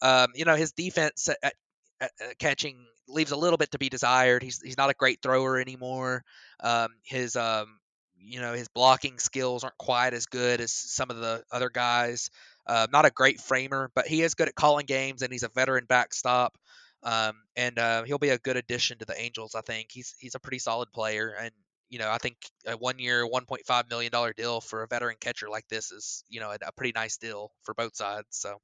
Um, 0.02 0.28
you 0.34 0.44
know, 0.44 0.54
his 0.56 0.72
defense 0.72 1.28
at, 1.28 1.54
at, 2.00 2.10
at 2.20 2.38
catching 2.38 2.76
leaves 3.08 3.32
a 3.32 3.36
little 3.36 3.56
bit 3.56 3.72
to 3.72 3.78
be 3.78 3.88
desired. 3.88 4.42
He's 4.42 4.60
he's 4.62 4.76
not 4.76 4.90
a 4.90 4.94
great 4.94 5.20
thrower 5.22 5.58
anymore. 5.58 6.24
Um, 6.60 6.88
his 7.04 7.36
um, 7.36 7.78
you 8.16 8.40
know 8.40 8.52
his 8.54 8.68
blocking 8.68 9.18
skills 9.18 9.64
aren't 9.64 9.78
quite 9.78 10.14
as 10.14 10.26
good 10.26 10.60
as 10.60 10.72
some 10.72 11.10
of 11.10 11.18
the 11.18 11.42
other 11.50 11.70
guys. 11.70 12.30
Uh, 12.68 12.86
not 12.92 13.06
a 13.06 13.10
great 13.10 13.40
framer, 13.40 13.90
but 13.94 14.06
he 14.06 14.22
is 14.22 14.34
good 14.34 14.48
at 14.48 14.54
calling 14.54 14.86
games, 14.86 15.22
and 15.22 15.32
he's 15.32 15.42
a 15.42 15.48
veteran 15.48 15.86
backstop. 15.88 16.58
Um, 17.02 17.34
and 17.56 17.78
uh, 17.78 18.02
he'll 18.02 18.18
be 18.18 18.30
a 18.30 18.38
good 18.38 18.56
addition 18.56 18.98
to 18.98 19.04
the 19.04 19.18
Angels. 19.18 19.54
I 19.54 19.62
think 19.62 19.88
he's 19.90 20.14
he's 20.18 20.34
a 20.34 20.40
pretty 20.40 20.58
solid 20.58 20.92
player, 20.92 21.34
and 21.40 21.50
you 21.88 21.98
know 21.98 22.10
I 22.10 22.18
think 22.18 22.36
a 22.66 22.76
one 22.76 22.98
year, 22.98 23.26
1.5 23.26 23.88
million 23.88 24.12
dollar 24.12 24.32
deal 24.32 24.60
for 24.60 24.82
a 24.82 24.86
veteran 24.86 25.16
catcher 25.20 25.48
like 25.48 25.66
this 25.68 25.92
is 25.92 26.24
you 26.28 26.40
know 26.40 26.50
a, 26.50 26.58
a 26.66 26.72
pretty 26.72 26.92
nice 26.94 27.16
deal 27.16 27.52
for 27.62 27.72
both 27.74 27.96
sides. 27.96 28.26
So 28.30 28.60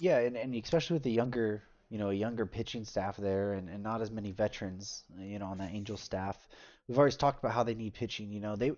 Yeah, 0.00 0.18
and, 0.18 0.36
and 0.36 0.54
especially 0.54 0.94
with 0.94 1.04
the 1.04 1.12
younger, 1.12 1.62
you 1.90 1.98
know, 1.98 2.10
a 2.10 2.14
younger 2.14 2.44
pitching 2.44 2.84
staff 2.84 3.16
there 3.16 3.54
and, 3.54 3.68
and 3.68 3.82
not 3.82 4.02
as 4.02 4.10
many 4.10 4.32
veterans, 4.32 5.04
you 5.18 5.38
know, 5.38 5.46
on 5.46 5.58
that 5.58 5.72
Angels 5.72 6.00
staff. 6.00 6.36
We've 6.88 6.98
always 6.98 7.16
talked 7.16 7.38
about 7.38 7.54
how 7.54 7.62
they 7.62 7.74
need 7.74 7.94
pitching, 7.94 8.32
you 8.32 8.40
know. 8.40 8.56
They 8.56 8.72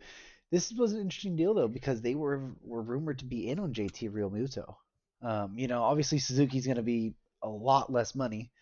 this 0.53 0.73
was 0.73 0.93
an 0.93 1.01
interesting 1.01 1.35
deal 1.35 1.55
though 1.55 1.69
because 1.69 2.01
they 2.01 2.15
were 2.15 2.53
were 2.63 2.83
rumored 2.83 3.19
to 3.21 3.25
be 3.25 3.49
in 3.49 3.59
on 3.59 3.75
JT 3.75 4.13
Realmuto. 4.13 4.77
Um, 5.23 5.59
you 5.59 5.67
know, 5.67 5.83
obviously 5.83 6.19
Suzuki's 6.19 6.67
going 6.67 6.77
to 6.77 6.83
be 6.83 7.15
a 7.43 7.49
lot 7.49 7.93
less 7.93 8.15
money. 8.15 8.53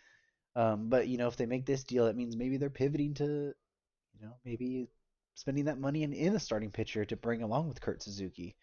Um, 0.57 0.89
but 0.89 1.09
you 1.09 1.19
know, 1.19 1.29
if 1.29 1.37
they 1.37 1.47
make 1.47 1.67
this 1.67 1.85
deal, 1.85 2.07
that 2.07 2.17
means 2.17 2.37
maybe 2.37 2.57
they're 2.57 2.71
pivoting 2.71 3.15
to, 3.15 3.25
you 3.25 4.23
know, 4.23 4.37
maybe 4.45 4.89
spending 5.35 5.67
that 5.67 5.79
money 5.79 6.03
in, 6.03 6.13
in 6.13 6.35
a 6.35 6.41
starting 6.41 6.71
pitcher 6.71 7.05
to 7.05 7.17
bring 7.17 7.43
along 7.43 7.69
with 7.69 7.81
Kurt 7.81 8.03
Suzuki. 8.03 8.57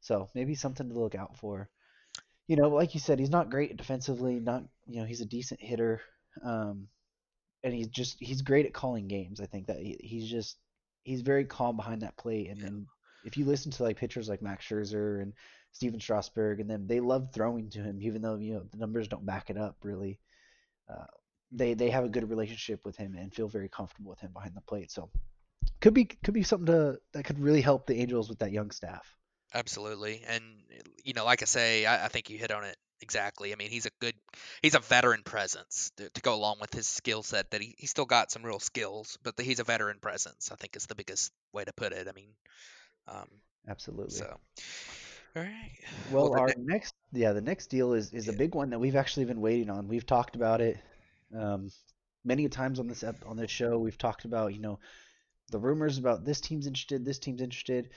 So 0.00 0.28
maybe 0.34 0.54
something 0.54 0.88
to 0.88 0.98
look 0.98 1.14
out 1.14 1.36
for 1.36 1.68
you 2.48 2.56
know, 2.56 2.70
like 2.70 2.94
you 2.94 3.00
said, 3.00 3.18
he's 3.18 3.30
not 3.30 3.50
great 3.50 3.76
defensively. 3.76 4.40
Not, 4.40 4.64
you 4.86 5.00
know, 5.00 5.06
he's 5.06 5.20
a 5.20 5.26
decent 5.26 5.60
hitter, 5.60 6.00
um, 6.42 6.88
and 7.62 7.74
he's 7.74 7.88
just 7.88 8.16
he's 8.18 8.40
great 8.40 8.64
at 8.66 8.72
calling 8.72 9.06
games. 9.06 9.40
I 9.40 9.46
think 9.46 9.66
that 9.66 9.76
he, 9.76 9.98
he's 10.00 10.28
just 10.28 10.56
he's 11.08 11.22
very 11.22 11.44
calm 11.44 11.76
behind 11.76 12.02
that 12.02 12.16
plate. 12.16 12.50
And 12.50 12.60
then 12.60 12.86
if 13.24 13.36
you 13.36 13.46
listen 13.46 13.72
to 13.72 13.82
like 13.82 13.96
pitchers 13.96 14.28
like 14.28 14.42
Max 14.42 14.66
Scherzer 14.66 15.22
and 15.22 15.32
Stephen 15.72 16.00
Strasburg 16.00 16.60
and 16.60 16.70
them, 16.70 16.86
they 16.86 17.00
love 17.00 17.30
throwing 17.32 17.70
to 17.70 17.80
him, 17.80 17.98
even 18.00 18.20
though 18.22 18.36
you 18.36 18.54
know 18.54 18.64
the 18.70 18.76
numbers 18.76 19.08
don't 19.08 19.26
back 19.26 19.50
it 19.50 19.56
up 19.56 19.76
really. 19.82 20.20
Uh, 20.88 21.06
they 21.50 21.74
they 21.74 21.90
have 21.90 22.04
a 22.04 22.10
good 22.10 22.28
relationship 22.28 22.84
with 22.84 22.96
him 22.96 23.16
and 23.16 23.34
feel 23.34 23.48
very 23.48 23.68
comfortable 23.68 24.10
with 24.10 24.20
him 24.20 24.32
behind 24.32 24.54
the 24.54 24.60
plate. 24.60 24.90
So 24.90 25.10
could 25.80 25.94
be 25.94 26.04
could 26.04 26.34
be 26.34 26.42
something 26.42 26.66
to 26.66 26.98
that 27.14 27.24
could 27.24 27.38
really 27.38 27.62
help 27.62 27.86
the 27.86 28.00
Angels 28.00 28.28
with 28.28 28.40
that 28.40 28.52
young 28.52 28.70
staff. 28.70 29.14
Absolutely, 29.54 30.22
and 30.28 30.42
you 31.04 31.14
know, 31.14 31.24
like 31.24 31.40
I 31.40 31.46
say, 31.46 31.86
I, 31.86 32.04
I 32.04 32.08
think 32.08 32.28
you 32.28 32.36
hit 32.36 32.50
on 32.50 32.64
it 32.64 32.76
exactly. 33.00 33.52
I 33.52 33.56
mean, 33.56 33.70
he's 33.70 33.86
a 33.86 33.90
good, 34.00 34.14
he's 34.62 34.74
a 34.74 34.80
veteran 34.80 35.22
presence 35.22 35.92
to, 35.96 36.08
to 36.10 36.20
go 36.20 36.34
along 36.34 36.56
with 36.60 36.72
his 36.72 36.86
skill 36.86 37.22
set. 37.22 37.50
That 37.50 37.60
he 37.60 37.74
he 37.78 37.86
still 37.86 38.06
got 38.06 38.30
some 38.30 38.42
real 38.42 38.60
skills, 38.60 39.18
but 39.22 39.36
the, 39.36 39.42
he's 39.42 39.60
a 39.60 39.64
veteran 39.64 39.98
presence. 40.00 40.50
I 40.52 40.56
think 40.56 40.76
is 40.76 40.86
the 40.86 40.94
biggest 40.94 41.32
way 41.52 41.64
to 41.64 41.72
put 41.72 41.92
it. 41.92 42.08
I 42.08 42.12
mean, 42.12 42.30
um, 43.06 43.28
Absolutely. 43.68 44.16
so 44.16 44.38
all 45.36 45.42
right. 45.42 45.70
Well, 46.10 46.30
the 46.30 46.38
our 46.38 46.46
ne- 46.48 46.54
next, 46.58 46.94
yeah, 47.12 47.32
the 47.32 47.40
next 47.40 47.66
deal 47.66 47.92
is 47.92 48.12
is 48.12 48.28
a 48.28 48.32
big 48.32 48.54
one 48.54 48.70
that 48.70 48.78
we've 48.78 48.96
actually 48.96 49.26
been 49.26 49.40
waiting 49.40 49.70
on. 49.70 49.88
We've 49.88 50.06
talked 50.06 50.36
about 50.36 50.60
it 50.60 50.78
um, 51.36 51.70
many 52.24 52.48
times 52.48 52.80
on 52.80 52.88
this 52.88 53.02
ep- 53.02 53.24
on 53.26 53.36
this 53.36 53.50
show. 53.50 53.78
We've 53.78 53.98
talked 53.98 54.24
about, 54.24 54.54
you 54.54 54.60
know, 54.60 54.78
the 55.50 55.58
rumors 55.58 55.98
about 55.98 56.24
this 56.24 56.40
team's 56.40 56.66
interested, 56.66 57.04
this 57.04 57.18
team's 57.18 57.40
interested, 57.40 57.90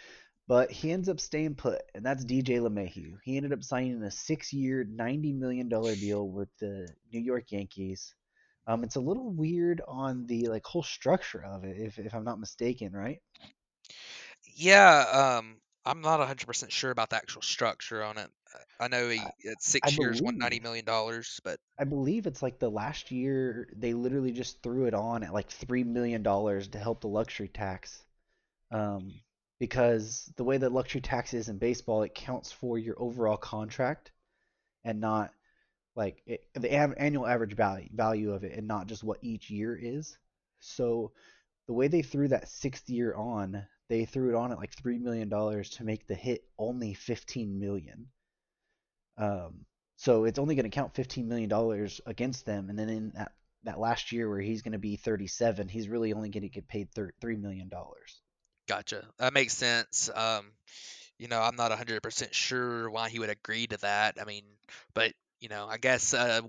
but 0.48 0.72
he 0.72 0.92
ends 0.92 1.10
up 1.10 1.20
staying 1.20 1.56
put, 1.56 1.82
and 1.96 2.06
that's 2.06 2.26
DJ 2.26 2.60
LeMahieu. 2.60 3.18
He 3.24 3.38
ended 3.38 3.54
up 3.54 3.64
signing 3.64 4.02
a 4.04 4.12
six-year, 4.12 4.86
ninety 4.86 5.34
million 5.34 5.70
dollar 5.70 5.96
deal 5.96 6.28
with 6.30 6.50
the 6.60 6.88
New 7.12 7.22
York 7.22 7.52
Yankees. 7.52 8.14
Um, 8.68 8.84
it's 8.84 8.96
a 8.98 9.02
little 9.02 9.32
weird 9.32 9.82
on 9.88 10.28
the 10.28 10.48
like 10.50 10.66
whole 10.66 10.84
structure 10.84 11.44
of 11.44 11.64
it, 11.66 11.78
if 11.80 12.00
if 12.00 12.14
I'm 12.16 12.24
not 12.26 12.40
mistaken, 12.40 12.94
right? 12.94 13.22
yeah, 14.56 15.38
um, 15.40 15.58
I'm 15.86 16.02
not 16.02 16.20
100% 16.20 16.72
sure 16.72 16.92
about 16.92 17.10
the 17.10 17.16
actual 17.16 17.42
structure 17.42 18.04
on 18.04 18.18
it. 18.18 18.30
I 18.80 18.88
know 18.88 19.10
he 19.10 19.34
it's 19.40 19.68
I 19.84 19.90
six 19.90 19.98
years, 19.98 20.22
190 20.22 20.60
believe. 20.60 20.62
million 20.62 20.86
dollars, 20.86 21.40
but 21.44 21.60
I 21.78 21.84
believe 21.84 22.28
it's 22.28 22.42
like 22.42 22.60
the 22.60 22.70
last 22.70 23.12
year 23.12 23.68
they 23.76 23.94
literally 23.94 24.32
just 24.32 24.62
threw 24.62 24.86
it 24.86 24.94
on 24.94 25.24
at 25.24 25.34
like 25.34 25.50
three 25.50 25.84
million 25.84 26.24
dollars 26.24 26.68
to 26.70 26.80
help 26.80 27.02
the 27.02 27.08
luxury 27.10 27.48
tax. 27.50 28.04
Um, 28.72 29.22
because 29.62 30.34
the 30.38 30.44
way 30.44 30.58
that 30.58 30.72
luxury 30.72 31.02
tax 31.02 31.36
is 31.36 31.48
in 31.48 31.60
baseball, 31.60 32.02
it 32.02 32.16
counts 32.16 32.52
for 32.52 32.80
your 32.80 32.96
overall 33.00 33.38
contract 33.38 34.12
and 34.84 35.00
not 35.00 35.30
like 35.96 36.24
it, 36.26 36.48
the 36.56 36.74
an- 36.74 36.96
annual 36.98 37.28
average 37.28 37.56
value 37.56 37.88
value 37.94 38.34
of 38.34 38.44
it, 38.44 38.58
and 38.58 38.68
not 38.68 38.88
just 38.88 39.04
what 39.04 39.20
each 39.22 39.52
year 39.52 39.78
is. 39.80 40.18
So 40.62 41.12
the 41.68 41.74
way 41.74 41.88
they 41.88 42.02
threw 42.02 42.30
that 42.30 42.50
sixth 42.50 42.90
year 42.90 43.14
on, 43.14 43.64
they 43.88 44.06
threw 44.06 44.30
it 44.30 44.36
on 44.36 44.52
at 44.52 44.58
like 44.58 44.74
three 44.74 44.98
million 44.98 45.30
dollars 45.30 45.70
to 45.72 45.84
make 45.84 46.08
the 46.08 46.16
hit 46.16 46.44
only 46.58 46.96
fifteen 46.96 47.60
million. 47.60 48.08
Um, 49.20 49.68
so 49.98 50.24
it's 50.24 50.40
only 50.40 50.56
going 50.56 50.64
to 50.64 50.76
count 50.76 50.96
$15 50.96 51.28
million 51.28 51.88
against 52.08 52.48
them. 52.48 52.72
And 52.72 52.80
then 52.80 52.90
in 52.90 53.12
that, 53.12 53.34
that 53.66 53.80
last 53.80 54.12
year 54.12 54.28
where 54.28 54.42
he's 54.42 54.64
going 54.64 54.72
to 54.72 54.80
be 54.80 54.96
37, 54.96 55.68
he's 55.68 55.88
really 55.88 56.14
only 56.14 56.30
going 56.30 56.42
to 56.42 56.50
get 56.50 56.68
paid 56.68 56.92
thir- 56.92 57.14
$3 57.22 57.40
million. 57.40 57.70
Gotcha. 58.72 59.06
That 59.18 59.34
makes 59.34 59.54
sense. 59.54 60.10
Um, 60.14 60.52
you 61.20 61.28
know, 61.28 61.42
I'm 61.42 61.56
not 61.56 61.72
100% 61.72 62.36
sure 62.36 62.90
why 62.90 63.10
he 63.10 63.20
would 63.20 63.30
agree 63.30 63.68
to 63.68 63.78
that. 63.80 64.18
I 64.22 64.26
mean, 64.26 64.44
but 64.94 65.14
you 65.42 65.50
know, 65.50 65.68
I 65.70 65.78
guess 65.78 66.14
uh, 66.14 66.42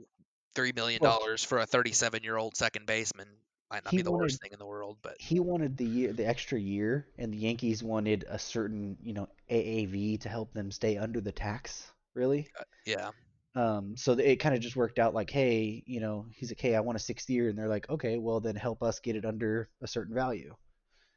three 0.55 0.73
million 0.73 1.01
Well, 1.01 1.19
dollars 1.19 1.45
for 1.45 1.59
a 1.61 1.67
37 1.67 2.23
year 2.25 2.37
old 2.39 2.57
second 2.57 2.87
baseman 2.87 3.29
might 3.71 3.85
not 3.85 3.97
be 3.97 4.03
the 4.03 4.13
wanted 4.13 4.13
worst 4.13 4.41
thing 4.43 4.53
in 4.53 4.59
the 4.61 4.67
world, 4.67 4.99
but 5.03 5.19
he 5.19 5.41
wanted 5.41 5.77
the 5.79 5.87
year, 5.87 6.13
the 6.13 6.27
extra 6.27 6.59
year, 6.61 7.09
and 7.19 7.33
the 7.33 7.39
Yankees 7.39 7.83
wanted 7.83 8.25
a 8.29 8.39
certain, 8.39 8.99
you 9.03 9.15
know, 9.15 9.29
AAV 9.51 10.19
to 10.19 10.29
help 10.29 10.53
them 10.55 10.71
stay 10.71 10.99
under 10.99 11.21
the 11.21 11.33
tax, 11.33 11.93
really. 12.15 12.51
uh, 12.59 12.65
yeah, 12.85 13.11
Um, 13.55 13.97
so 13.97 14.13
it 14.13 14.37
kind 14.37 14.55
of 14.55 14.61
just 14.63 14.77
worked 14.77 14.99
out 14.99 15.13
like, 15.15 15.31
hey, 15.31 15.83
you 15.87 16.01
know, 16.01 16.27
he's 16.35 16.51
like, 16.51 16.61
hey, 16.61 16.75
I 16.75 16.81
want 16.81 16.97
a 16.97 16.99
sixth 16.99 17.29
year, 17.29 17.49
and 17.49 17.59
they're 17.59 17.69
like, 17.69 17.89
okay, 17.91 18.17
well 18.19 18.41
then 18.41 18.57
help 18.57 18.83
us 18.83 19.01
get 19.01 19.17
it 19.17 19.25
under 19.27 19.69
a 19.83 19.87
certain 19.87 20.15
value. 20.15 20.55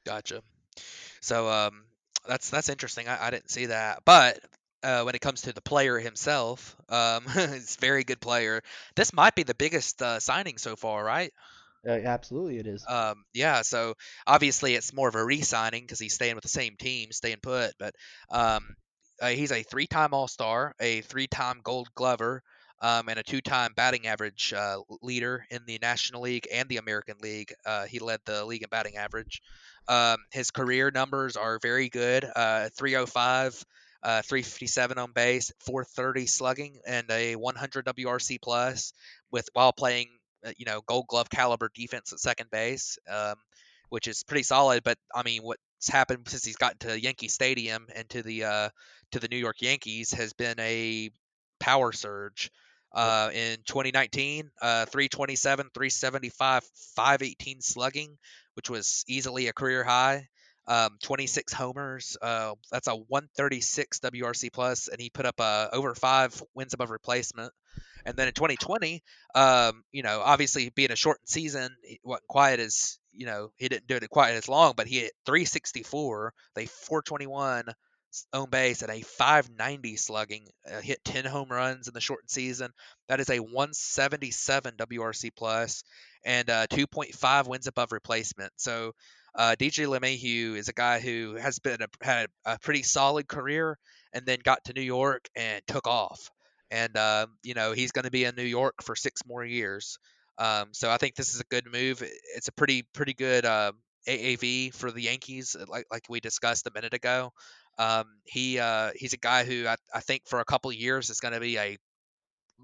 gotcha. 0.06 0.42
So 1.22 1.50
um, 1.50 1.84
that's 2.28 2.50
that's 2.50 2.70
interesting. 2.70 3.08
I, 3.08 3.28
I 3.28 3.30
didn't 3.32 3.50
see 3.50 3.68
that, 3.68 4.00
but 4.06 4.40
uh, 4.84 5.04
when 5.04 5.16
it 5.16 5.22
comes 5.22 5.44
to 5.44 5.54
the 5.54 5.62
player 5.62 5.98
himself, 5.98 6.76
um, 6.90 7.26
he's 7.34 7.76
a 7.76 7.82
very 7.82 8.04
good 8.04 8.22
player. 8.22 8.62
This 8.96 9.14
might 9.14 9.36
be 9.36 9.44
the 9.44 9.56
biggest 9.56 10.02
uh, 10.02 10.20
signing 10.20 10.58
so 10.58 10.76
far, 10.76 11.04
right? 11.04 11.32
Uh, 11.88 11.92
absolutely, 11.92 12.58
it 12.58 12.68
is. 12.68 12.86
Um, 12.88 13.24
yeah, 13.34 13.62
so 13.62 13.94
obviously 14.26 14.76
it's 14.76 14.94
more 14.94 15.08
of 15.08 15.16
a 15.16 15.24
re-signing 15.24 15.84
because 15.84 16.00
he's 16.00 16.16
staying 16.16 16.36
with 16.36 16.44
the 16.44 16.50
same 16.50 16.76
team, 16.78 17.12
staying 17.12 17.38
put. 17.42 17.74
But 17.78 17.94
um, 18.32 18.76
uh, 19.22 19.30
he's 19.30 19.52
a 19.52 19.64
three-time 19.64 20.14
All-Star, 20.14 20.74
a 20.80 21.02
three-time 21.02 21.62
Gold 21.64 21.90
Glover, 21.96 22.42
um, 22.82 23.10
and 23.10 23.20
a 23.20 23.24
two-time 23.24 23.74
batting 23.76 24.08
average 24.08 24.54
uh, 24.54 24.80
leader 25.02 25.46
in 25.50 25.62
the 25.66 25.80
National 25.82 26.22
League 26.22 26.48
and 26.54 26.68
the 26.70 26.78
American 26.78 27.16
League. 27.22 27.54
Uh, 27.66 27.86
he 27.86 28.00
led 28.00 28.20
the 28.26 28.46
league 28.46 28.64
in 28.64 28.70
batting 28.70 28.98
average. 28.98 29.42
Um, 29.88 30.18
his 30.32 30.52
career 30.52 30.92
numbers 30.92 31.38
are 31.38 31.60
very 31.62 31.90
good: 31.90 32.26
uh, 32.36 32.70
305. 32.78 33.64
Uh, 34.04 34.22
357 34.22 35.00
on 35.00 35.12
base, 35.14 35.52
430 35.62 36.28
slugging, 36.28 36.80
and 36.86 37.10
a 37.10 37.36
100 37.36 37.86
WRC 37.88 38.40
plus, 38.40 38.94
with 39.32 39.50
while 39.54 39.74
playing 39.74 40.10
uh, 40.46 40.52
you 40.58 40.66
know 40.66 40.82
Gold 40.86 41.08
Glove 41.08 41.30
caliber 41.30 41.72
defense 41.74 42.14
at 42.14 42.20
second 42.20 42.52
base, 42.52 43.00
um, 43.10 43.36
which 43.90 44.08
is 44.08 44.24
pretty 44.24 44.44
solid. 44.44 44.84
But 44.84 45.00
I 45.14 45.24
mean, 45.24 45.42
what's 45.42 45.90
happened 45.90 46.28
since 46.28 46.46
he's 46.46 46.56
gotten 46.56 46.78
to 46.80 47.02
Yankee 47.02 47.30
Stadium 47.30 47.88
and 47.96 48.08
to 48.10 48.22
the 48.22 48.44
uh, 48.44 48.70
to 49.12 49.20
the 49.20 49.28
New 49.28 49.38
York 49.38 49.62
Yankees 49.62 50.14
has 50.14 50.34
been 50.34 50.60
a 50.60 51.10
power 51.60 51.92
surge. 51.92 52.52
Uh, 52.96 53.30
in 53.34 53.58
2019, 53.66 54.50
uh, 54.62 54.86
327, 54.86 55.70
375, 55.74 56.64
518 56.96 57.62
slugging, 57.62 58.18
which 58.56 58.70
was 58.70 59.04
easily 59.08 59.48
a 59.48 59.54
career 59.54 59.84
high. 59.84 60.28
Um, 60.68 60.98
26 61.04 61.54
homers. 61.54 62.18
Uh, 62.20 62.54
that's 62.72 62.88
a 62.88 62.96
136 62.96 64.00
WRC 64.00 64.50
plus, 64.50 64.88
and 64.88 65.00
he 65.00 65.12
put 65.12 65.28
up 65.28 65.40
uh, 65.40 65.68
over 65.74 65.94
five 65.94 66.42
wins 66.56 66.74
above 66.74 66.90
replacement. 66.90 67.54
And 68.06 68.16
then 68.16 68.28
in 68.28 68.34
2020, 68.34 69.04
um, 69.36 69.84
you 69.92 70.04
know, 70.04 70.22
obviously 70.24 70.70
being 70.70 70.92
a 70.92 70.96
shortened 70.96 71.28
season, 71.28 71.76
it 71.84 72.00
wasn't 72.04 72.28
quite 72.28 72.60
as 72.60 73.00
you 73.14 73.26
know 73.26 73.52
he 73.58 73.68
didn't 73.70 73.88
do 73.88 73.96
it 73.96 74.10
quite 74.10 74.32
as 74.36 74.48
long, 74.50 74.74
but 74.76 74.88
he 74.88 75.00
hit 75.00 75.14
364, 75.26 76.34
they 76.56 76.66
421 76.66 77.66
s- 77.70 77.76
on 78.34 78.50
base 78.50 78.84
at 78.84 78.90
a 78.90 79.02
590 79.02 79.96
slugging, 79.96 80.48
uh, 80.72 80.82
hit 80.82 81.04
10 81.04 81.26
home 81.26 81.50
runs 81.50 81.88
in 81.88 81.94
the 81.94 82.02
shortened 82.02 82.30
season. 82.30 82.72
That 83.10 83.20
is 83.20 83.30
a 83.30 83.40
177 83.40 84.76
WRC 84.78 85.32
plus 85.36 85.84
and 86.24 86.50
uh, 86.50 86.68
2.5 86.68 87.48
wins 87.48 87.68
above 87.68 87.92
replacement. 87.92 88.52
So 88.58 88.94
uh, 89.36 89.56
DJ 89.60 89.88
LeMahieu 89.88 90.56
is 90.56 90.70
a 90.70 90.74
guy 90.74 91.00
who 91.00 91.36
has 91.36 91.60
been 91.60 91.82
a, 91.82 91.88
had 92.02 92.28
a 92.46 92.58
pretty 92.60 92.84
solid 92.84 93.28
career 93.28 93.78
and 94.14 94.26
then 94.26 94.40
got 94.44 94.64
to 94.66 94.74
New 94.74 94.82
York 94.82 95.28
and 95.36 95.62
took 95.68 95.88
off 95.88 96.32
and 96.72 96.98
um, 96.98 97.38
you 97.44 97.54
know 97.54 97.72
he's 97.72 97.92
going 97.92 98.06
to 98.06 98.12
be 98.12 98.26
in 98.26 98.36
New 98.36 98.44
York 98.44 98.76
for 98.84 98.96
six 98.96 99.22
more 99.26 99.44
years. 99.44 99.98
Um, 100.38 100.70
so 100.72 100.90
I 100.90 100.98
think 100.98 101.16
this 101.16 101.34
is 101.34 101.40
a 101.40 101.46
good 101.46 101.66
move. 101.72 102.04
It's 102.36 102.48
a 102.48 102.52
pretty 102.52 102.84
pretty 102.94 103.14
good 103.14 103.46
uh, 103.46 103.72
AAV 104.08 104.74
for 104.74 104.92
the 104.92 105.02
Yankees, 105.02 105.56
like 105.68 105.86
like 105.92 106.04
we 106.10 106.20
discussed 106.20 106.68
a 106.68 106.72
minute 106.74 106.94
ago. 106.94 107.32
Um, 107.78 108.06
he 108.24 108.60
uh, 108.60 108.92
he's 108.96 109.14
a 109.14 109.18
guy 109.18 109.44
who 109.44 109.68
I, 109.68 109.76
I 109.94 110.00
think 110.00 110.24
for 110.28 110.40
a 110.40 110.46
couple 110.46 110.72
years 110.72 111.10
is 111.10 111.20
going 111.20 111.34
to 111.34 111.40
be 111.40 111.58
a 111.58 111.78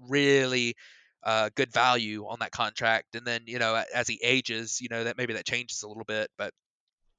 really 0.08 0.74
uh, 1.22 1.50
good 1.54 1.72
value 1.72 2.26
on 2.26 2.38
that 2.40 2.50
contract. 2.50 3.14
And 3.14 3.26
then 3.26 3.42
you 3.46 3.58
know 3.58 3.82
as 3.94 4.08
he 4.08 4.20
ages, 4.22 4.80
you 4.80 4.88
know 4.88 5.04
that 5.04 5.16
maybe 5.16 5.34
that 5.34 5.44
changes 5.44 5.82
a 5.82 5.88
little 5.88 6.04
bit, 6.04 6.30
but 6.38 6.52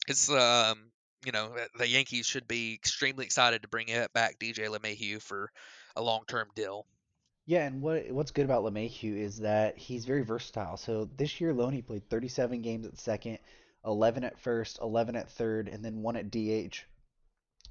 it's 0.07 0.29
um 0.29 0.91
you 1.25 1.31
know 1.31 1.55
the 1.77 1.87
Yankees 1.87 2.25
should 2.25 2.47
be 2.47 2.73
extremely 2.73 3.25
excited 3.25 3.61
to 3.61 3.67
bring 3.67 3.89
it 3.89 4.11
back 4.13 4.39
DJ 4.39 4.67
LeMahieu 4.67 5.21
for 5.21 5.49
a 5.95 6.01
long 6.01 6.23
term 6.27 6.47
deal. 6.55 6.85
Yeah, 7.45 7.65
and 7.65 7.81
what 7.81 8.09
what's 8.11 8.31
good 8.31 8.45
about 8.45 8.63
LeMahieu 8.63 9.17
is 9.17 9.39
that 9.39 9.77
he's 9.77 10.05
very 10.05 10.23
versatile. 10.23 10.77
So 10.77 11.09
this 11.17 11.41
year 11.41 11.49
alone, 11.49 11.73
he 11.73 11.81
played 11.81 12.09
37 12.09 12.61
games 12.61 12.85
at 12.85 12.97
second, 12.97 13.39
11 13.85 14.23
at 14.23 14.39
first, 14.39 14.79
11 14.81 15.15
at 15.15 15.29
third, 15.29 15.67
and 15.67 15.83
then 15.83 16.01
one 16.01 16.15
at 16.15 16.31
DH. 16.31 16.85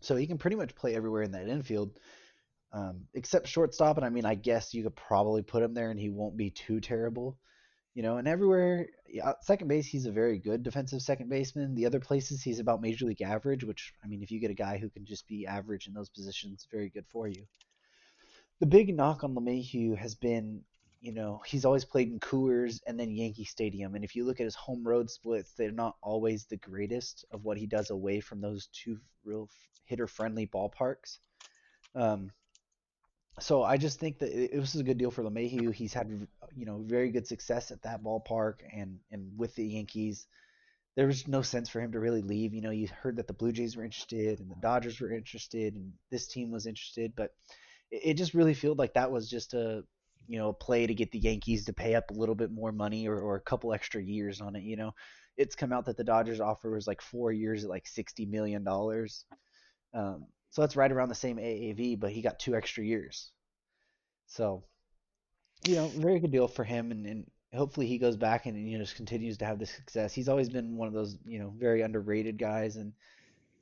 So 0.04 0.16
he 0.16 0.26
can 0.26 0.38
pretty 0.38 0.56
much 0.56 0.74
play 0.74 0.94
everywhere 0.94 1.22
in 1.22 1.32
that 1.32 1.48
infield, 1.48 1.98
um, 2.72 3.06
except 3.14 3.48
shortstop. 3.48 3.96
And 3.96 4.06
I 4.06 4.10
mean, 4.10 4.26
I 4.26 4.34
guess 4.34 4.74
you 4.74 4.82
could 4.82 4.96
probably 4.96 5.42
put 5.42 5.62
him 5.62 5.74
there, 5.74 5.90
and 5.90 5.98
he 5.98 6.10
won't 6.10 6.36
be 6.36 6.50
too 6.50 6.80
terrible. 6.80 7.38
You 7.94 8.02
know, 8.02 8.16
and 8.16 8.26
everywhere, 8.26 8.86
second 9.42 9.68
base, 9.68 9.86
he's 9.86 10.06
a 10.06 10.12
very 10.12 10.38
good 10.38 10.62
defensive 10.62 11.02
second 11.02 11.28
baseman. 11.28 11.74
The 11.74 11.84
other 11.84 12.00
places, 12.00 12.42
he's 12.42 12.58
about 12.58 12.80
major 12.80 13.04
league 13.04 13.20
average, 13.20 13.64
which, 13.64 13.92
I 14.02 14.06
mean, 14.06 14.22
if 14.22 14.30
you 14.30 14.40
get 14.40 14.50
a 14.50 14.54
guy 14.54 14.78
who 14.78 14.88
can 14.88 15.04
just 15.04 15.28
be 15.28 15.46
average 15.46 15.86
in 15.86 15.92
those 15.92 16.08
positions, 16.08 16.66
very 16.72 16.88
good 16.88 17.04
for 17.12 17.28
you. 17.28 17.44
The 18.60 18.66
big 18.66 18.96
knock 18.96 19.24
on 19.24 19.34
LeMahieu 19.34 19.98
has 19.98 20.14
been, 20.14 20.62
you 21.02 21.12
know, 21.12 21.42
he's 21.44 21.64
always 21.64 21.84
played 21.84 22.08
in 22.08 22.20
Coors 22.20 22.80
and 22.86 22.98
then 22.98 23.10
Yankee 23.10 23.44
Stadium. 23.44 23.96
And 23.96 24.04
if 24.04 24.14
you 24.14 24.24
look 24.24 24.38
at 24.38 24.44
his 24.44 24.54
home 24.54 24.86
road 24.86 25.10
splits, 25.10 25.52
they're 25.52 25.72
not 25.72 25.96
always 26.00 26.44
the 26.44 26.56
greatest 26.56 27.24
of 27.32 27.44
what 27.44 27.58
he 27.58 27.66
does 27.66 27.90
away 27.90 28.20
from 28.20 28.40
those 28.40 28.68
two 28.68 28.98
real 29.24 29.50
hitter 29.84 30.06
friendly 30.06 30.46
ballparks. 30.46 31.18
Um, 31.96 32.30
so 33.40 33.64
I 33.64 33.78
just 33.78 33.98
think 33.98 34.20
that 34.20 34.30
it, 34.30 34.52
it 34.52 34.60
was 34.60 34.76
a 34.76 34.84
good 34.84 34.96
deal 34.96 35.10
for 35.10 35.24
LeMahieu. 35.24 35.74
He's 35.74 35.92
had 35.92 36.08
you 36.56 36.66
know 36.66 36.84
very 36.86 37.10
good 37.10 37.26
success 37.26 37.72
at 37.72 37.82
that 37.82 38.04
ballpark 38.04 38.60
and 38.72 39.00
and 39.10 39.36
with 39.36 39.56
the 39.56 39.64
Yankees. 39.64 40.28
There 40.94 41.08
was 41.08 41.26
no 41.26 41.42
sense 41.42 41.68
for 41.68 41.80
him 41.80 41.92
to 41.92 42.00
really 42.00 42.22
leave. 42.22 42.54
You 42.54 42.60
know, 42.60 42.70
you 42.70 42.86
heard 42.86 43.16
that 43.16 43.26
the 43.26 43.32
Blue 43.32 43.50
Jays 43.50 43.76
were 43.76 43.84
interested 43.84 44.38
and 44.38 44.50
the 44.50 44.60
Dodgers 44.60 45.00
were 45.00 45.10
interested 45.10 45.74
and 45.74 45.94
this 46.10 46.28
team 46.28 46.52
was 46.52 46.66
interested, 46.66 47.14
but 47.16 47.32
it, 47.90 48.02
it 48.04 48.14
just 48.14 48.34
really 48.34 48.54
felt 48.54 48.78
like 48.78 48.94
that 48.94 49.10
was 49.10 49.28
just 49.28 49.54
a 49.54 49.84
you 50.28 50.38
know 50.38 50.50
a 50.50 50.54
play 50.54 50.86
to 50.86 50.94
get 50.94 51.10
the 51.12 51.18
Yankees 51.18 51.64
to 51.66 51.72
pay 51.72 51.94
up 51.94 52.10
a 52.10 52.14
little 52.14 52.34
bit 52.34 52.50
more 52.50 52.72
money 52.72 53.08
or, 53.08 53.18
or 53.18 53.36
a 53.36 53.40
couple 53.40 53.72
extra 53.72 54.02
years 54.02 54.40
on 54.40 54.56
it. 54.56 54.62
You 54.62 54.76
know, 54.76 54.94
it's 55.36 55.56
come 55.56 55.72
out 55.72 55.86
that 55.86 55.96
the 55.96 56.04
Dodgers 56.04 56.40
offer 56.40 56.70
was 56.70 56.86
like 56.86 57.00
four 57.02 57.32
years 57.32 57.64
at 57.64 57.70
like 57.70 57.86
sixty 57.86 58.26
million 58.26 58.64
dollars. 58.64 59.24
Um, 59.94 60.26
so 60.50 60.62
that's 60.62 60.76
right 60.76 60.92
around 60.92 61.08
the 61.08 61.14
same 61.14 61.38
AAV, 61.38 61.98
but 61.98 62.12
he 62.12 62.22
got 62.22 62.38
two 62.38 62.54
extra 62.54 62.84
years. 62.84 63.30
So, 64.26 64.64
you 65.66 65.76
know, 65.76 65.88
very 65.88 66.20
good 66.20 66.30
deal 66.30 66.48
for 66.48 66.64
him, 66.64 66.90
and, 66.90 67.06
and 67.06 67.26
hopefully 67.54 67.86
he 67.86 67.98
goes 67.98 68.16
back 68.16 68.46
and 68.46 68.68
you 68.70 68.78
know 68.78 68.84
just 68.84 68.96
continues 68.96 69.38
to 69.38 69.44
have 69.44 69.58
the 69.58 69.66
success. 69.66 70.12
He's 70.12 70.28
always 70.28 70.48
been 70.48 70.76
one 70.76 70.88
of 70.88 70.94
those 70.94 71.16
you 71.24 71.38
know 71.38 71.52
very 71.58 71.82
underrated 71.82 72.38
guys, 72.38 72.76
and 72.76 72.92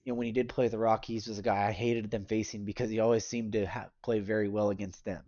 you 0.04 0.12
know 0.12 0.16
when 0.16 0.26
he 0.26 0.32
did 0.32 0.48
play 0.48 0.68
the 0.68 0.78
Rockies, 0.78 1.28
was 1.28 1.38
a 1.38 1.42
guy 1.42 1.68
I 1.68 1.72
hated 1.72 2.10
them 2.10 2.24
facing 2.24 2.64
because 2.64 2.90
he 2.90 3.00
always 3.00 3.24
seemed 3.24 3.52
to 3.52 3.66
ha- 3.66 3.90
play 4.02 4.20
very 4.20 4.48
well 4.48 4.70
against 4.70 5.04
them. 5.04 5.22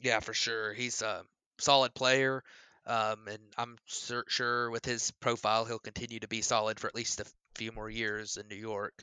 Yeah, 0.00 0.20
for 0.20 0.34
sure. 0.34 0.72
He's 0.72 1.02
a 1.02 1.24
solid 1.58 1.94
player. 1.94 2.42
Um, 2.86 3.26
and 3.28 3.38
I'm 3.58 3.76
sure 4.28 4.70
with 4.70 4.84
his 4.84 5.10
profile, 5.20 5.64
he'll 5.64 5.78
continue 5.80 6.20
to 6.20 6.28
be 6.28 6.40
solid 6.42 6.78
for 6.78 6.86
at 6.86 6.94
least 6.94 7.20
a 7.20 7.26
few 7.56 7.72
more 7.72 7.90
years 7.90 8.36
in 8.36 8.46
New 8.48 8.56
York. 8.56 8.94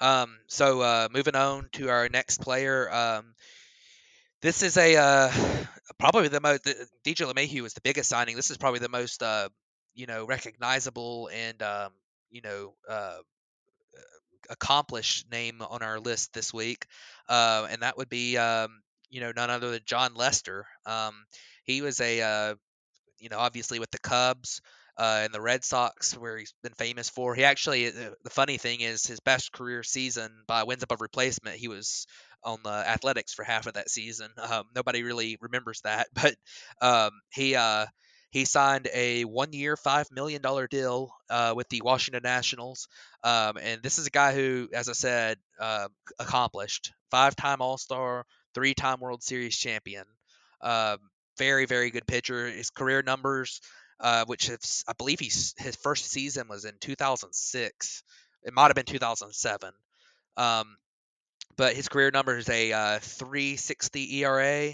Um, 0.00 0.38
so 0.48 0.80
uh, 0.82 1.08
moving 1.12 1.36
on 1.36 1.68
to 1.74 1.90
our 1.90 2.08
next 2.08 2.40
player. 2.40 2.92
Um, 2.92 3.34
this 4.42 4.62
is 4.62 4.76
a 4.76 4.96
uh, 4.96 5.30
probably 5.98 6.28
the 6.28 6.40
most 6.40 6.64
DJ 7.04 7.26
LeMahieu 7.32 7.64
is 7.64 7.74
the 7.74 7.80
biggest 7.80 8.08
signing. 8.08 8.36
This 8.36 8.50
is 8.50 8.56
probably 8.58 8.80
the 8.80 8.88
most 8.88 9.22
uh, 9.22 9.48
you 9.94 10.06
know 10.06 10.24
recognizable 10.26 11.30
and 11.32 11.60
um, 11.62 11.92
you 12.30 12.40
know 12.42 12.74
uh, 12.88 13.18
accomplished 14.48 15.30
name 15.30 15.62
on 15.62 15.82
our 15.82 16.00
list 16.00 16.32
this 16.32 16.52
week, 16.52 16.86
uh, 17.28 17.66
and 17.70 17.82
that 17.82 17.96
would 17.96 18.08
be 18.08 18.36
um, 18.36 18.80
you 19.10 19.20
know 19.20 19.32
none 19.34 19.50
other 19.50 19.70
than 19.70 19.80
Jon 19.86 20.14
Lester. 20.14 20.66
Um, 20.86 21.14
he 21.64 21.82
was 21.82 22.00
a 22.00 22.20
uh, 22.22 22.54
you 23.18 23.28
know 23.28 23.38
obviously 23.38 23.78
with 23.78 23.90
the 23.90 23.98
Cubs 23.98 24.60
uh, 24.96 25.20
and 25.24 25.32
the 25.32 25.40
Red 25.40 25.64
Sox, 25.64 26.16
where 26.16 26.36
he's 26.36 26.54
been 26.62 26.74
famous 26.74 27.08
for. 27.08 27.34
He 27.34 27.44
actually, 27.44 27.88
uh, 27.88 28.10
the 28.22 28.30
funny 28.30 28.58
thing 28.58 28.80
is, 28.80 29.06
his 29.06 29.20
best 29.20 29.52
career 29.52 29.82
season 29.82 30.30
by 30.46 30.64
wins 30.64 30.82
above 30.82 31.00
replacement, 31.00 31.56
he 31.56 31.68
was 31.68 32.06
on 32.44 32.58
the 32.64 32.70
Athletics 32.70 33.32
for 33.32 33.44
half 33.44 33.66
of 33.66 33.74
that 33.74 33.90
season. 33.90 34.28
Um, 34.36 34.64
nobody 34.74 35.02
really 35.02 35.38
remembers 35.40 35.80
that, 35.82 36.08
but 36.14 36.34
um, 36.82 37.10
he 37.32 37.54
uh, 37.56 37.86
he 38.30 38.44
signed 38.44 38.88
a 38.92 39.24
one-year, 39.24 39.76
five 39.76 40.06
million 40.10 40.42
dollar 40.42 40.68
deal 40.68 41.12
uh, 41.30 41.52
with 41.56 41.68
the 41.68 41.80
Washington 41.82 42.22
Nationals, 42.22 42.86
um, 43.24 43.56
and 43.60 43.82
this 43.82 43.98
is 43.98 44.06
a 44.06 44.10
guy 44.10 44.34
who, 44.34 44.68
as 44.72 44.88
I 44.88 44.92
said, 44.92 45.38
uh, 45.58 45.88
accomplished 46.18 46.92
five-time 47.10 47.60
All-Star, 47.60 48.24
three-time 48.54 49.00
World 49.00 49.22
Series 49.22 49.56
champion. 49.56 50.04
Um, 50.60 50.98
very, 51.38 51.66
very 51.66 51.90
good 51.90 52.06
pitcher. 52.06 52.48
His 52.48 52.70
career 52.70 53.02
numbers 53.02 53.60
uh, 54.00 54.24
which 54.24 54.48
is, 54.48 54.82
I 54.88 54.94
believe 54.94 55.20
he's 55.20 55.54
his 55.58 55.76
first 55.76 56.10
season 56.10 56.48
was 56.48 56.64
in 56.64 56.72
2006. 56.80 58.02
It 58.42 58.54
might 58.54 58.68
have 58.68 58.74
been 58.74 58.86
2007. 58.86 59.70
Um, 60.36 60.76
but 61.56 61.76
his 61.76 61.88
career 61.88 62.10
number 62.10 62.36
is 62.38 62.48
a 62.48 62.72
uh, 62.72 62.98
360 63.00 64.20
ERA. 64.20 64.72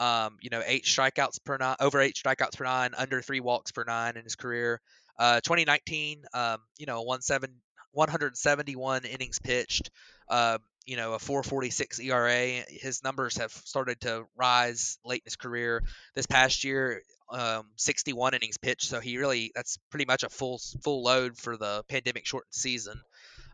Um, 0.00 0.38
you 0.40 0.50
know, 0.50 0.60
eight 0.66 0.84
strikeouts 0.84 1.38
per 1.44 1.56
nine, 1.56 1.76
over 1.78 2.00
eight 2.00 2.16
strikeouts 2.16 2.56
per 2.56 2.64
nine, 2.64 2.94
under 2.98 3.22
three 3.22 3.38
walks 3.38 3.70
per 3.70 3.84
nine 3.84 4.16
in 4.16 4.24
his 4.24 4.34
career. 4.34 4.80
Uh, 5.16 5.40
2019, 5.42 6.24
um, 6.34 6.58
you 6.76 6.86
know, 6.86 7.02
171 7.02 9.04
innings 9.04 9.38
pitched. 9.38 9.92
Uh, 10.28 10.58
you 10.86 10.96
know, 10.96 11.14
a 11.14 11.18
446 11.18 12.00
ERA. 12.00 12.62
His 12.68 13.02
numbers 13.02 13.38
have 13.38 13.52
started 13.52 14.00
to 14.02 14.24
rise 14.36 14.98
late 15.04 15.22
in 15.22 15.26
his 15.26 15.36
career. 15.36 15.82
This 16.14 16.26
past 16.26 16.64
year, 16.64 17.02
um, 17.30 17.66
61 17.76 18.34
innings 18.34 18.58
pitched, 18.58 18.88
so 18.88 19.00
he 19.00 19.18
really 19.18 19.50
that's 19.54 19.78
pretty 19.90 20.04
much 20.04 20.22
a 20.22 20.28
full 20.28 20.60
full 20.82 21.02
load 21.02 21.36
for 21.36 21.56
the 21.56 21.84
pandemic 21.88 22.26
shortened 22.26 22.52
season. 22.52 23.00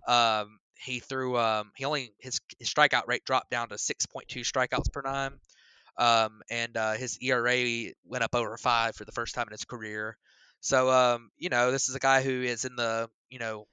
Um, 0.07 0.59
he 0.85 0.99
threw 0.99 1.39
um, 1.39 1.73
he 1.77 1.85
only 1.85 2.13
his, 2.19 2.41
his 2.59 2.73
strikeout 2.73 3.07
rate 3.07 3.25
dropped 3.25 3.51
down 3.51 3.69
to 3.69 3.77
6.2 3.77 4.41
strikeouts 4.41 4.93
per 4.93 5.03
nine, 5.03 5.33
um, 5.99 6.41
and 6.51 6.77
uh, 6.77 6.93
his 6.93 7.19
ERA 7.21 7.93
went 8.05 8.25
up 8.25 8.35
over 8.35 8.57
five 8.57 8.97
for 8.97 9.05
the 9.05 9.13
first 9.13 9.35
time 9.35 9.47
in 9.47 9.53
his 9.53 9.65
career. 9.65 10.17
So 10.61 10.91
um, 10.91 11.31
you 11.39 11.49
know 11.49 11.71
this 11.71 11.89
is 11.89 11.95
a 11.95 12.01
guy 12.01 12.23
who 12.23 12.43
is 12.43 12.65
in 12.65 12.77
the 12.77 13.09
you 13.29 13.39
know 13.39 13.67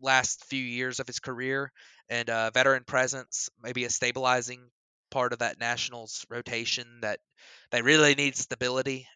last 0.00 0.44
few 0.46 0.62
years 0.62 1.00
of 1.00 1.06
his 1.06 1.20
career 1.20 1.72
and 2.08 2.28
uh, 2.30 2.50
veteran 2.52 2.84
presence, 2.84 3.48
maybe 3.62 3.84
a 3.84 3.90
stabilizing 3.90 4.60
part 5.10 5.32
of 5.32 5.40
that 5.40 5.58
Nationals 5.60 6.26
rotation 6.30 6.86
that 7.02 7.20
they 7.70 7.82
really 7.82 8.14
need 8.14 8.36
stability 8.36 9.08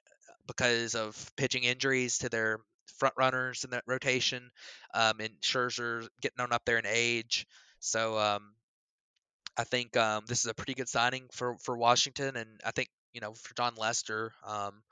because 0.46 0.94
of 0.94 1.30
pitching 1.36 1.64
injuries 1.64 2.18
to 2.18 2.28
their 2.28 2.58
front 2.98 3.14
runners 3.16 3.64
in 3.64 3.70
that 3.70 3.84
rotation, 3.86 4.50
um, 4.94 5.20
and 5.20 5.30
Scherzer 5.40 6.08
getting 6.20 6.40
on 6.40 6.52
up 6.52 6.64
there 6.64 6.78
in 6.78 6.86
age. 6.86 7.46
So 7.80 8.18
um, 8.18 8.52
I 9.56 9.64
think 9.64 9.96
um, 9.96 10.24
this 10.26 10.40
is 10.40 10.46
a 10.46 10.54
pretty 10.54 10.74
good 10.74 10.88
signing 10.88 11.26
for 11.32 11.56
for 11.58 11.76
Washington, 11.76 12.36
and 12.36 12.60
I 12.64 12.70
think 12.70 12.88
you 13.12 13.20
know 13.20 13.34
for 13.34 13.54
Jon 13.54 13.74
Lester, 13.76 14.32
um, 14.46 14.82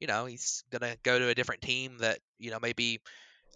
you 0.00 0.06
know 0.06 0.26
he's 0.26 0.64
gonna 0.70 0.96
go 1.02 1.18
to 1.18 1.28
a 1.28 1.34
different 1.34 1.62
team 1.62 1.98
that 1.98 2.18
you 2.38 2.50
know 2.50 2.58
maybe 2.60 3.00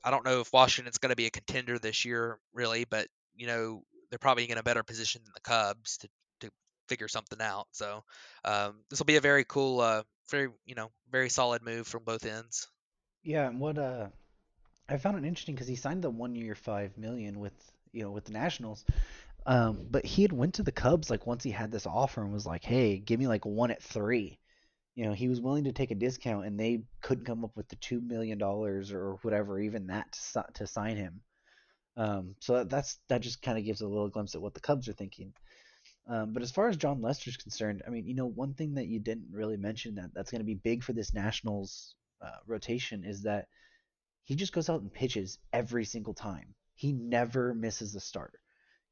I 0.05 0.11
don't 0.11 0.25
know 0.25 0.41
if 0.41 0.53
Washington's 0.53 0.99
gonna 0.99 1.17
be 1.17 1.27
a 1.27 1.31
contender 1.31 1.79
this 1.79 2.05
year 2.05 2.39
really, 2.53 2.85
but 2.85 3.09
you 3.35 3.47
know 3.47 3.83
they're 4.11 4.19
probably 4.19 4.51
in 4.51 4.59
a 4.59 4.63
better 4.63 4.83
position 4.83 5.23
than 5.25 5.33
the 5.35 5.41
Cubs 5.41 5.99
to 5.99 6.09
to 6.41 6.51
figure 6.89 7.09
something 7.09 7.41
out. 7.41 7.67
So 7.73 8.05
um, 8.45 8.81
this 8.91 8.99
will 8.99 9.07
be 9.07 9.17
a 9.17 9.21
very 9.21 9.45
cool 9.45 9.81
uh, 9.81 10.03
very 10.31 10.49
you 10.67 10.75
know 10.75 10.91
very 11.11 11.29
solid 11.29 11.63
move 11.63 11.87
from 11.87 12.05
both 12.05 12.27
ends. 12.27 12.69
Yeah, 13.23 13.47
and 13.47 13.61
what 13.61 13.79
uh, 13.79 14.09
I 14.89 14.97
found 14.97 15.17
it 15.17 15.27
interesting 15.27 15.55
because 15.55 15.69
he 15.69 15.77
signed 15.77 16.03
the 16.03 16.11
one 16.11 16.35
year 16.35 16.55
five 16.55 16.99
million 16.99 17.41
with 17.41 17.55
you 17.93 18.03
know 18.03 18.11
with 18.11 18.25
the 18.25 18.33
Nationals, 18.33 18.85
um, 19.47 19.87
but 19.91 20.05
he 20.05 20.23
had 20.23 20.33
went 20.33 20.55
to 20.55 20.63
the 20.63 20.73
Cubs 20.73 21.11
like 21.11 21.27
once 21.27 21.45
he 21.45 21.51
had 21.51 21.71
this 21.71 21.87
offer 21.87 22.23
and 22.23 22.33
was 22.33 22.47
like, 22.47 22.65
hey, 22.65 22.99
give 22.99 23.19
me 23.19 23.27
like 23.27 23.45
one 23.45 23.71
at 23.71 23.83
three. 23.83 24.39
You 24.95 25.07
know, 25.07 25.13
he 25.13 25.29
was 25.29 25.41
willing 25.41 25.65
to 25.65 25.73
take 25.73 25.91
a 25.91 25.97
discount, 25.97 26.47
and 26.47 26.59
they 26.59 26.83
couldn't 27.01 27.25
come 27.25 27.45
up 27.45 27.57
with 27.57 27.69
the 27.69 27.77
two 27.77 28.01
million 28.01 28.39
dollars 28.39 28.93
or 28.93 29.15
whatever, 29.23 29.59
even 29.59 29.87
that 29.87 30.13
to, 30.13 30.45
to 30.55 30.67
sign 30.67 30.97
him. 30.97 31.21
Um, 31.97 32.35
so 32.41 32.65
that's 32.65 32.99
that 33.09 33.21
just 33.21 33.43
kind 33.43 33.59
of 33.59 33.65
gives 33.65 33.81
a 33.81 33.89
little 33.89 34.09
glimpse 34.09 34.35
at 34.35 34.43
what 34.43 34.55
the 34.55 34.61
Cubs 34.61 34.89
are 34.89 34.95
thinking. 34.95 35.33
Um, 36.07 36.33
but 36.33 36.43
as 36.43 36.51
far 36.51 36.69
as 36.69 36.77
Jon 36.77 37.01
Lester's 37.01 37.37
concerned, 37.37 37.83
I 37.87 37.91
mean, 37.91 38.07
you 38.07 38.15
know, 38.15 38.27
one 38.27 38.55
thing 38.55 38.75
that 38.75 38.87
you 38.87 38.99
didn't 38.99 39.29
really 39.31 39.57
mention 39.57 39.95
that 39.97 40.13
that's 40.15 40.31
going 40.31 40.41
to 40.41 40.47
be 40.47 40.55
big 40.55 40.83
for 40.83 40.93
this 40.93 41.15
Nationals 41.15 41.95
uh, 42.21 42.39
rotation 42.47 43.05
is 43.05 43.23
that 43.23 43.47
he 44.25 44.35
just 44.35 44.53
goes 44.53 44.69
out 44.69 44.81
and 44.81 44.93
pitches 44.93 45.39
every 45.53 45.85
single 45.85 46.15
time. 46.15 46.55
He 46.75 46.93
never 46.93 47.55
misses 47.55 47.95
a 47.95 48.01
start. 48.01 48.35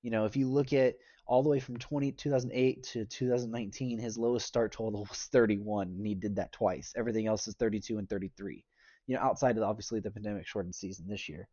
You 0.03 0.11
know, 0.11 0.25
if 0.25 0.37
you 0.37 0.49
look 0.49 0.73
at 0.73 0.95
all 1.27 1.43
the 1.43 1.49
way 1.49 1.61
from 1.61 1.77
20, 1.77 2.13
2008 2.13 2.83
to 2.83 3.05
2019, 3.05 3.99
his 3.99 4.19
lowest 4.19 4.47
start 4.47 4.73
total 4.73 5.05
was 5.11 5.25
31, 5.25 5.89
and 5.89 6.07
he 6.07 6.15
did 6.15 6.37
that 6.37 6.53
twice. 6.53 6.93
Everything 6.97 7.27
else 7.27 7.47
is 7.47 7.55
32 7.55 7.99
and 7.99 8.09
33. 8.09 8.65
You 9.07 9.17
know, 9.17 9.23
outside 9.23 9.57
of 9.57 9.63
obviously 9.63 10.01
the 10.01 10.11
pandemic 10.11 10.47
shortened 10.47 10.75
season 10.75 11.07
this 11.09 11.29
year 11.29 11.49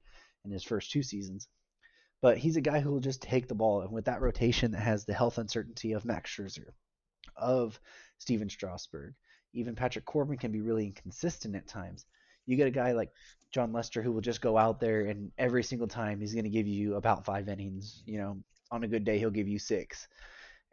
in 0.46 0.52
his 0.52 0.64
first 0.64 0.92
two 0.92 1.04
seasons. 1.04 1.48
But 2.22 2.38
he's 2.38 2.56
a 2.56 2.62
guy 2.62 2.80
who 2.80 2.92
will 2.92 3.00
just 3.00 3.22
take 3.22 3.48
the 3.48 3.56
ball, 3.56 3.82
and 3.82 3.92
with 3.92 4.06
that 4.06 4.22
rotation 4.22 4.72
that 4.72 4.82
has 4.82 5.06
the 5.06 5.14
health 5.14 5.38
uncertainty 5.38 5.94
of 5.94 6.06
Max 6.06 6.32
Scherzer, 6.32 6.72
of 7.36 7.80
Stephen 8.18 8.50
Strasburg, 8.50 9.14
even 9.54 9.76
Patrick 9.76 10.06
Corbin 10.06 10.38
can 10.38 10.52
be 10.52 10.62
really 10.62 10.88
inconsistent 10.88 11.56
at 11.56 11.68
times. 11.68 12.06
You 12.48 12.58
get 12.58 12.68
a 12.68 12.72
guy 12.72 12.94
like 12.94 13.12
Jon 13.52 13.72
Lester 13.72 14.02
who 14.02 14.12
will 14.12 14.22
just 14.22 14.42
go 14.42 14.58
out 14.58 14.80
there 14.80 15.06
and 15.06 15.32
every 15.38 15.64
single 15.64 15.88
time 15.88 16.20
he's 16.20 16.34
going 16.34 16.46
to 16.46 16.50
give 16.50 16.68
you 16.68 16.96
about 16.96 17.26
five 17.26 17.48
innings. 17.48 18.02
You 18.06 18.18
know, 18.20 18.38
on 18.72 18.84
a 18.84 18.88
good 18.88 19.04
day 19.04 19.20
he'll 19.20 19.30
give 19.30 19.48
you 19.48 19.60
six, 19.60 20.08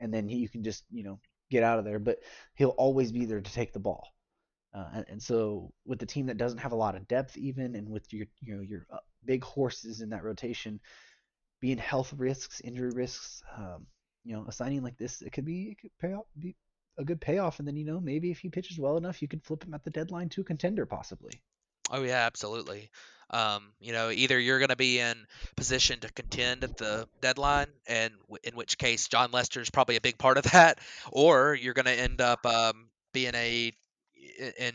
and 0.00 0.12
then 0.12 0.28
he, 0.28 0.36
you 0.36 0.48
can 0.48 0.64
just 0.64 0.84
you 0.90 1.04
know 1.04 1.20
get 1.50 1.62
out 1.62 1.78
of 1.78 1.84
there. 1.84 1.98
But 1.98 2.20
he'll 2.54 2.70
always 2.70 3.12
be 3.12 3.26
there 3.26 3.40
to 3.40 3.52
take 3.52 3.72
the 3.72 3.80
ball. 3.80 4.08
Uh, 4.74 4.88
and, 4.94 5.04
and, 5.08 5.22
so 5.22 5.70
with 5.86 6.00
the 6.00 6.06
team 6.06 6.26
that 6.26 6.36
doesn't 6.36 6.58
have 6.58 6.72
a 6.72 6.76
lot 6.76 6.96
of 6.96 7.06
depth, 7.06 7.36
even 7.36 7.76
and 7.76 7.88
with 7.88 8.12
your 8.12 8.26
you 8.40 8.56
know 8.56 8.62
your 8.62 8.86
uh, 8.90 8.98
big 9.24 9.44
horses 9.44 10.00
in 10.00 10.08
that 10.10 10.24
rotation, 10.24 10.80
being 11.60 11.78
health 11.78 12.12
risks, 12.16 12.60
injury 12.60 12.90
risks, 12.90 13.42
um, 13.56 13.86
you 14.24 14.34
know, 14.34 14.44
a 14.48 14.52
signing 14.52 14.82
like 14.82 14.98
this, 14.98 15.22
it 15.22 15.32
could 15.32 15.44
be 15.44 15.70
it 15.70 15.80
could 15.80 15.96
pay 16.00 16.12
off, 16.12 16.24
be 16.38 16.56
a 16.98 17.04
good 17.04 17.20
payoff, 17.20 17.58
and 17.58 17.68
then 17.68 17.76
you 17.76 17.84
know 17.84 18.00
maybe 18.00 18.30
if 18.30 18.38
he 18.38 18.48
pitches 18.48 18.78
well 18.78 18.96
enough, 18.96 19.22
you 19.22 19.28
could 19.28 19.44
flip 19.44 19.64
him 19.64 19.74
at 19.74 19.84
the 19.84 19.90
deadline 19.90 20.28
to 20.30 20.40
a 20.40 20.44
contender 20.44 20.86
possibly. 20.86 21.40
Oh 21.90 22.02
yeah, 22.02 22.24
absolutely. 22.26 22.90
Um, 23.30 23.72
you 23.80 23.92
know, 23.92 24.10
either 24.10 24.38
you're 24.38 24.58
going 24.58 24.68
to 24.68 24.76
be 24.76 25.00
in 25.00 25.26
position 25.56 26.00
to 26.00 26.12
contend 26.12 26.62
at 26.64 26.76
the 26.76 27.08
deadline, 27.20 27.68
and 27.86 28.12
w- 28.22 28.38
in 28.44 28.54
which 28.54 28.78
case 28.78 29.08
Jon 29.08 29.30
Lester 29.32 29.60
is 29.60 29.70
probably 29.70 29.96
a 29.96 30.00
big 30.00 30.18
part 30.18 30.38
of 30.38 30.44
that, 30.52 30.78
or 31.12 31.54
you're 31.54 31.74
going 31.74 31.86
to 31.86 31.92
end 31.98 32.20
up 32.20 32.44
um, 32.46 32.88
being 33.12 33.34
a 33.34 33.72
in 34.58 34.74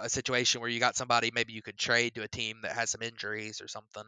a 0.00 0.08
situation 0.08 0.60
where 0.60 0.70
you 0.70 0.80
got 0.80 0.96
somebody 0.96 1.30
maybe 1.34 1.52
you 1.52 1.62
could 1.62 1.78
trade 1.78 2.14
to 2.14 2.22
a 2.22 2.28
team 2.28 2.58
that 2.62 2.72
has 2.72 2.90
some 2.90 3.02
injuries 3.02 3.60
or 3.60 3.68
something. 3.68 4.04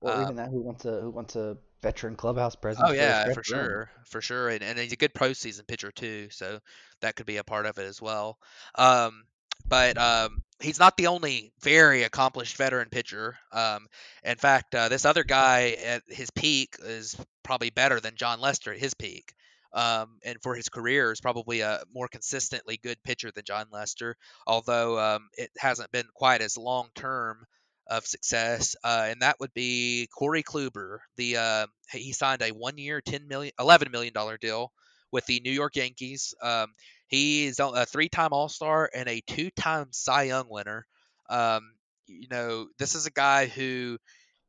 Or 0.00 0.14
um, 0.14 0.22
even 0.22 0.36
that, 0.36 0.50
who 0.50 0.60
wants 0.62 0.84
a 0.84 1.00
who 1.00 1.10
wants 1.10 1.36
a 1.36 1.56
veteran 1.82 2.16
clubhouse 2.16 2.56
presence? 2.56 2.88
Oh 2.88 2.92
yeah, 2.92 3.28
for 3.28 3.42
sure, 3.44 3.90
for 4.06 4.20
sure, 4.22 4.48
and, 4.48 4.62
and 4.62 4.78
he's 4.78 4.92
a 4.92 4.96
good 4.96 5.14
postseason 5.14 5.66
pitcher 5.66 5.92
too, 5.92 6.28
so 6.30 6.60
that 7.00 7.16
could 7.16 7.26
be 7.26 7.36
a 7.36 7.44
part 7.44 7.66
of 7.66 7.78
it 7.78 7.84
as 7.86 8.00
well. 8.00 8.38
Um, 8.74 9.24
but 9.66 9.98
um, 9.98 10.42
he's 10.60 10.78
not 10.78 10.96
the 10.96 11.08
only 11.08 11.52
very 11.62 12.02
accomplished 12.02 12.56
veteran 12.56 12.88
pitcher. 12.88 13.36
Um, 13.52 13.86
in 14.24 14.36
fact, 14.36 14.74
uh, 14.74 14.88
this 14.88 15.04
other 15.04 15.24
guy 15.24 15.76
at 15.84 16.02
his 16.08 16.30
peak 16.30 16.76
is 16.82 17.16
probably 17.42 17.70
better 17.70 18.00
than 18.00 18.16
Jon 18.16 18.40
Lester 18.40 18.72
at 18.72 18.78
his 18.78 18.94
peak. 18.94 19.34
Um, 19.74 20.18
and 20.22 20.36
for 20.42 20.54
his 20.54 20.68
career 20.68 21.12
is 21.12 21.20
probably 21.20 21.60
a 21.60 21.82
more 21.94 22.08
consistently 22.08 22.78
good 22.82 23.02
pitcher 23.02 23.30
than 23.34 23.44
Jon 23.44 23.66
Lester, 23.72 24.16
although 24.46 24.98
um, 24.98 25.28
it 25.38 25.50
hasn't 25.56 25.90
been 25.90 26.04
quite 26.14 26.42
as 26.42 26.58
long 26.58 26.88
term 26.94 27.46
of 27.86 28.06
success, 28.06 28.76
uh, 28.84 29.06
and 29.08 29.22
that 29.22 29.36
would 29.40 29.52
be 29.54 30.08
Corey 30.16 30.42
Kluber. 30.42 30.98
The 31.16 31.36
uh, 31.36 31.66
he 31.90 32.12
signed 32.12 32.42
a 32.42 32.50
one-year, 32.50 33.00
ten 33.00 33.26
million, 33.28 33.52
eleven 33.58 33.90
million 33.90 34.12
dollar 34.12 34.36
deal 34.36 34.72
with 35.10 35.26
the 35.26 35.40
New 35.40 35.50
York 35.50 35.76
Yankees. 35.76 36.34
Um, 36.42 36.68
he 37.12 37.44
is 37.44 37.60
a 37.60 37.84
three-time 37.84 38.30
All-Star 38.32 38.88
and 38.94 39.06
a 39.06 39.20
two-time 39.20 39.88
Cy 39.90 40.22
Young 40.22 40.46
winner. 40.48 40.86
Um, 41.28 41.74
you 42.06 42.26
know, 42.30 42.68
this 42.78 42.94
is 42.94 43.04
a 43.04 43.10
guy 43.10 43.46
who, 43.46 43.98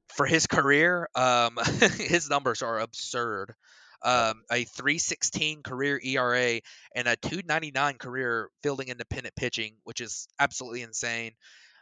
for 0.07 0.25
his 0.25 0.47
career, 0.47 1.09
um, 1.13 1.57
his 1.97 2.29
numbers 2.29 2.61
are 2.61 2.79
absurd. 2.79 3.53
Um, 4.01 4.43
a 4.49 4.63
316 4.63 5.61
career 5.61 5.99
ERA 6.01 6.61
and 6.95 7.07
a 7.07 7.17
299 7.17 7.97
career 7.97 8.49
fielding 8.61 8.87
independent 8.87 9.35
pitching, 9.35 9.75
which 9.83 9.99
is 9.99 10.29
absolutely 10.39 10.83
insane. 10.83 11.33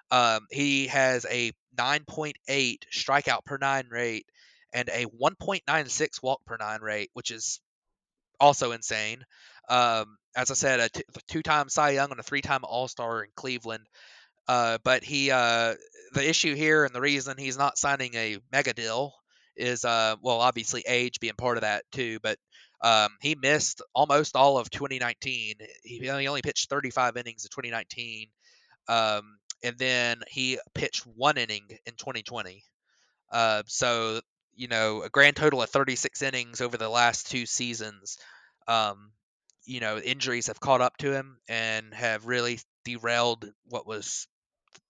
Um, 0.09 0.47
he 0.49 0.87
has 0.87 1.27
a 1.29 1.51
9.8 1.77 2.33
strikeout 2.91 3.45
per 3.45 3.59
nine 3.59 3.85
rate 3.91 4.25
and 4.73 4.89
a 4.89 5.05
1.96 5.05 6.23
walk 6.23 6.43
per 6.45 6.57
nine 6.57 6.81
rate, 6.81 7.11
which 7.13 7.29
is 7.29 7.59
also 8.39 8.71
insane. 8.71 9.23
Um, 9.69 10.17
as 10.35 10.51
I 10.51 10.53
said, 10.53 10.79
a 10.79 10.89
two-time 11.27 11.69
Cy 11.69 11.91
Young 11.91 12.11
and 12.11 12.19
a 12.19 12.23
three-time 12.23 12.61
All-Star 12.63 13.23
in 13.23 13.29
Cleveland. 13.35 13.85
Uh, 14.47 14.77
but 14.83 15.03
he, 15.03 15.31
uh, 15.31 15.75
the 16.13 16.27
issue 16.27 16.55
here 16.55 16.85
and 16.85 16.93
the 16.93 17.01
reason 17.01 17.37
he's 17.37 17.57
not 17.57 17.77
signing 17.77 18.13
a 18.15 18.37
mega 18.51 18.73
deal 18.73 19.13
is, 19.55 19.85
uh, 19.85 20.15
well, 20.21 20.39
obviously 20.39 20.83
age 20.87 21.19
being 21.19 21.35
part 21.37 21.57
of 21.57 21.61
that 21.61 21.83
too. 21.91 22.19
But 22.21 22.37
um, 22.81 23.09
he 23.21 23.35
missed 23.35 23.81
almost 23.93 24.35
all 24.35 24.57
of 24.57 24.69
2019. 24.69 25.55
He 25.83 26.09
only 26.09 26.41
pitched 26.41 26.69
35 26.69 27.17
innings 27.17 27.45
in 27.45 27.49
2019. 27.49 28.27
Um, 28.87 29.37
and 29.63 29.77
then 29.77 30.21
he 30.29 30.57
pitched 30.73 31.05
one 31.05 31.37
inning 31.37 31.63
in 31.85 31.93
2020. 31.93 32.63
Uh, 33.31 33.63
so 33.67 34.21
you 34.55 34.67
know, 34.67 35.01
a 35.01 35.09
grand 35.09 35.35
total 35.35 35.61
of 35.61 35.69
36 35.69 36.21
innings 36.21 36.61
over 36.61 36.77
the 36.77 36.89
last 36.89 37.31
two 37.31 37.45
seasons. 37.45 38.17
Um, 38.67 39.11
you 39.65 39.79
know, 39.79 39.97
injuries 39.97 40.47
have 40.47 40.59
caught 40.59 40.81
up 40.81 40.97
to 40.97 41.11
him 41.13 41.37
and 41.47 41.93
have 41.93 42.25
really 42.25 42.59
derailed 42.85 43.49
what 43.65 43.87
was, 43.87 44.27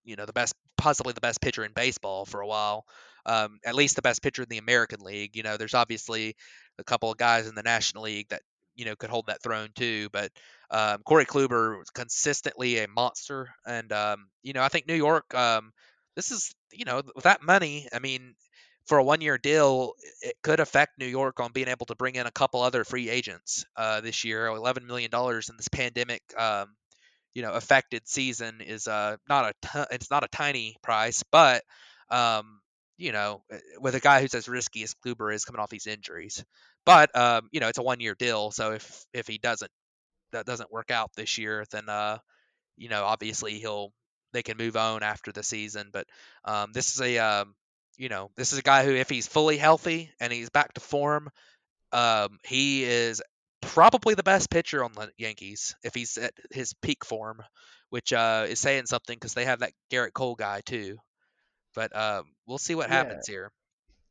you 0.03 0.15
know, 0.15 0.25
the 0.25 0.33
best, 0.33 0.55
possibly 0.77 1.13
the 1.13 1.21
best 1.21 1.41
pitcher 1.41 1.63
in 1.63 1.71
baseball 1.73 2.25
for 2.25 2.41
a 2.41 2.47
while. 2.47 2.85
Um, 3.25 3.59
at 3.65 3.75
least 3.75 3.95
the 3.95 4.01
best 4.01 4.23
pitcher 4.23 4.43
in 4.43 4.49
the 4.49 4.57
American 4.57 5.01
League. 5.01 5.35
You 5.35 5.43
know, 5.43 5.57
there's 5.57 5.75
obviously 5.75 6.35
a 6.79 6.83
couple 6.83 7.11
of 7.11 7.17
guys 7.17 7.47
in 7.47 7.55
the 7.55 7.63
National 7.63 8.03
League 8.03 8.29
that 8.29 8.41
you 8.75 8.85
know 8.85 8.95
could 8.95 9.09
hold 9.09 9.27
that 9.27 9.43
throne 9.43 9.69
too. 9.75 10.09
But 10.11 10.31
um, 10.71 11.03
Corey 11.03 11.25
Kluber 11.25 11.77
was 11.77 11.89
consistently 11.91 12.79
a 12.79 12.87
monster, 12.87 13.49
and 13.65 13.91
um, 13.91 14.27
you 14.41 14.53
know 14.53 14.63
I 14.63 14.69
think 14.69 14.87
New 14.87 14.95
York. 14.95 15.33
Um, 15.35 15.71
this 16.15 16.31
is 16.31 16.51
you 16.71 16.85
know 16.85 17.01
with 17.15 17.25
that 17.25 17.43
money. 17.43 17.87
I 17.93 17.99
mean, 17.99 18.33
for 18.85 18.97
a 18.97 19.03
one-year 19.03 19.37
deal, 19.37 19.93
it 20.21 20.35
could 20.43 20.59
affect 20.59 20.99
New 20.99 21.05
York 21.05 21.39
on 21.39 21.51
being 21.51 21.67
able 21.67 21.85
to 21.87 21.95
bring 21.95 22.15
in 22.15 22.25
a 22.27 22.31
couple 22.31 22.61
other 22.61 22.83
free 22.83 23.09
agents 23.09 23.65
uh, 23.75 24.01
this 24.01 24.23
year. 24.23 24.47
Eleven 24.47 24.87
million 24.87 25.11
dollars 25.11 25.49
in 25.49 25.57
this 25.57 25.67
pandemic. 25.67 26.21
Um, 26.37 26.75
you 27.33 27.41
know, 27.41 27.53
affected 27.53 28.07
season 28.07 28.61
is 28.61 28.87
uh, 28.87 29.17
not 29.29 29.45
a 29.45 29.53
t- 29.67 29.95
it's 29.95 30.11
not 30.11 30.23
a 30.23 30.27
tiny 30.27 30.75
price, 30.83 31.23
but 31.31 31.63
um, 32.09 32.59
you 32.97 33.11
know, 33.11 33.43
eh, 33.51 33.59
with 33.79 33.95
a 33.95 33.99
guy 33.99 34.21
who's 34.21 34.35
as 34.35 34.49
risky 34.49 34.83
as 34.83 34.93
Kluber 35.05 35.33
is 35.33 35.45
coming 35.45 35.59
off 35.61 35.69
these 35.69 35.87
injuries. 35.87 36.43
But 36.85 37.15
um, 37.17 37.47
you 37.51 37.59
know, 37.59 37.69
it's 37.69 37.77
a 37.77 37.83
one 37.83 37.99
year 37.99 38.15
deal, 38.15 38.51
so 38.51 38.73
if 38.73 39.05
if 39.13 39.27
he 39.27 39.37
doesn't 39.37 39.71
that 40.31 40.45
doesn't 40.45 40.71
work 40.71 40.91
out 40.91 41.11
this 41.15 41.37
year, 41.37 41.65
then 41.71 41.87
uh, 41.89 42.17
you 42.77 42.89
know, 42.89 43.03
obviously 43.05 43.59
he'll 43.59 43.93
they 44.33 44.43
can 44.43 44.57
move 44.57 44.77
on 44.77 45.03
after 45.03 45.31
the 45.31 45.43
season. 45.43 45.89
But 45.91 46.07
um, 46.45 46.71
this 46.73 46.93
is 46.93 47.01
a 47.01 47.17
um, 47.19 47.55
you 48.01 48.09
know, 48.09 48.31
this 48.35 48.51
is 48.51 48.57
a 48.57 48.63
guy 48.63 48.83
who, 48.83 48.95
if 48.95 49.09
he's 49.09 49.27
fully 49.27 49.57
healthy 49.57 50.09
and 50.19 50.33
he's 50.33 50.49
back 50.49 50.73
to 50.73 50.81
form, 50.81 51.29
um, 51.91 52.39
he 52.43 52.83
is 52.83 53.21
probably 53.61 54.15
the 54.15 54.23
best 54.23 54.49
pitcher 54.49 54.83
on 54.83 54.91
the 54.93 55.11
Yankees 55.19 55.75
if 55.83 55.93
he's 55.93 56.17
at 56.17 56.33
his 56.49 56.73
peak 56.73 57.05
form, 57.05 57.43
which 57.91 58.11
uh, 58.11 58.47
is 58.49 58.59
saying 58.59 58.87
something 58.87 59.15
because 59.15 59.35
they 59.35 59.45
have 59.45 59.59
that 59.59 59.73
Gerrit 59.91 60.13
Cole 60.13 60.33
guy 60.33 60.61
too. 60.65 60.97
But 61.75 61.95
um, 61.95 62.23
we'll 62.47 62.57
see 62.57 62.73
what 62.73 62.89
yeah. 62.89 62.95
happens 62.95 63.27
here. 63.27 63.51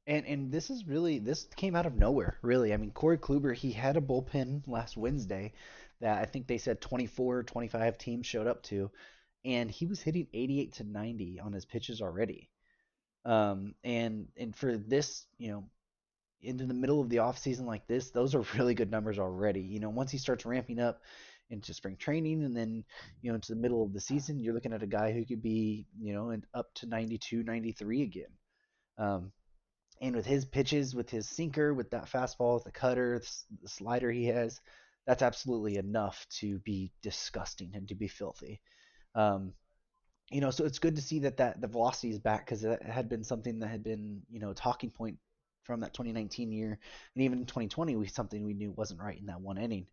And 0.06 0.24
and 0.24 0.52
this 0.52 0.70
is 0.70 0.86
really 0.86 1.18
this 1.18 1.48
came 1.56 1.74
out 1.74 1.86
of 1.86 1.96
nowhere, 1.96 2.38
really. 2.42 2.72
I 2.72 2.76
mean, 2.76 2.92
Corey 2.92 3.18
Kluber, 3.18 3.56
he 3.56 3.72
had 3.72 3.96
a 3.96 4.00
bullpen 4.00 4.62
last 4.68 4.96
Wednesday 4.96 5.52
that 6.00 6.22
I 6.22 6.26
think 6.26 6.46
they 6.46 6.58
said 6.58 6.80
24, 6.80 7.42
25 7.42 7.98
teams 7.98 8.24
showed 8.24 8.46
up 8.46 8.62
to, 8.64 8.92
and 9.44 9.68
he 9.68 9.86
was 9.86 10.00
hitting 10.00 10.28
88 10.32 10.74
to 10.74 10.84
90 10.84 11.40
on 11.40 11.52
his 11.52 11.64
pitches 11.64 12.00
already. 12.00 12.50
Um, 13.24 13.74
and 13.84 14.28
and 14.36 14.54
for 14.54 14.76
this, 14.76 15.26
you 15.38 15.50
know, 15.50 15.64
into 16.42 16.64
the 16.64 16.74
middle 16.74 17.00
of 17.00 17.08
the 17.08 17.18
off 17.18 17.38
season 17.38 17.66
like 17.66 17.86
this, 17.86 18.10
those 18.10 18.34
are 18.34 18.44
really 18.56 18.74
good 18.74 18.90
numbers 18.90 19.18
already. 19.18 19.60
You 19.60 19.80
know, 19.80 19.90
once 19.90 20.10
he 20.10 20.18
starts 20.18 20.46
ramping 20.46 20.80
up 20.80 21.00
into 21.50 21.74
spring 21.74 21.96
training 21.96 22.44
and 22.44 22.56
then 22.56 22.84
you 23.22 23.30
know 23.30 23.34
into 23.34 23.52
the 23.52 23.60
middle 23.60 23.82
of 23.82 23.92
the 23.92 24.00
season, 24.00 24.38
you're 24.38 24.54
looking 24.54 24.72
at 24.72 24.82
a 24.82 24.86
guy 24.86 25.12
who 25.12 25.24
could 25.24 25.42
be 25.42 25.86
you 26.00 26.12
know 26.12 26.30
and 26.30 26.46
up 26.54 26.72
to 26.74 26.86
92, 26.86 27.42
93 27.42 28.02
again. 28.02 28.32
Um, 28.98 29.32
and 30.00 30.16
with 30.16 30.26
his 30.26 30.46
pitches, 30.46 30.94
with 30.94 31.10
his 31.10 31.28
sinker, 31.28 31.74
with 31.74 31.90
that 31.90 32.10
fastball, 32.10 32.54
with 32.54 32.64
the 32.64 32.72
cutter, 32.72 33.20
the 33.62 33.68
slider 33.68 34.10
he 34.10 34.26
has, 34.26 34.60
that's 35.06 35.22
absolutely 35.22 35.76
enough 35.76 36.26
to 36.38 36.58
be 36.60 36.90
disgusting 37.02 37.72
and 37.74 37.88
to 37.88 37.94
be 37.94 38.08
filthy. 38.08 38.60
Um, 39.14 39.52
you 40.30 40.40
know, 40.40 40.50
so 40.50 40.64
it's 40.64 40.78
good 40.78 40.96
to 40.96 41.02
see 41.02 41.20
that 41.20 41.38
that 41.38 41.60
the 41.60 41.66
velocity 41.66 42.10
is 42.10 42.18
back 42.18 42.46
because 42.46 42.64
it 42.64 42.82
had 42.82 43.08
been 43.08 43.24
something 43.24 43.58
that 43.60 43.68
had 43.68 43.82
been 43.82 44.22
you 44.30 44.40
know 44.40 44.52
talking 44.52 44.90
point 44.90 45.18
from 45.64 45.80
that 45.80 45.94
2019 45.94 46.52
year, 46.52 46.78
and 47.14 47.24
even 47.24 47.40
in 47.40 47.46
2020, 47.46 47.96
we 47.96 48.06
something 48.06 48.44
we 48.44 48.54
knew 48.54 48.72
wasn't 48.72 49.00
right 49.00 49.18
in 49.18 49.26
that 49.26 49.40
one 49.40 49.58
inning. 49.58 49.86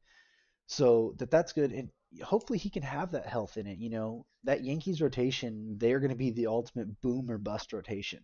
So 0.68 1.16
that 1.18 1.32
that's 1.32 1.54
good. 1.54 1.72
And 1.72 1.90
hopefully 2.24 2.60
he 2.60 2.70
can 2.70 2.84
have 2.84 3.12
that 3.12 3.26
health 3.26 3.58
in 3.58 3.68
it. 3.68 3.80
You 3.80 3.90
know, 3.90 4.26
that 4.44 4.64
Yankees 4.64 5.02
rotation, 5.02 5.78
they're 5.78 6.00
going 6.00 6.12
to 6.12 6.16
be 6.16 6.32
the 6.32 6.48
ultimate 6.48 7.02
boom 7.02 7.32
or 7.32 7.38
bust 7.38 7.74
rotation 7.74 8.22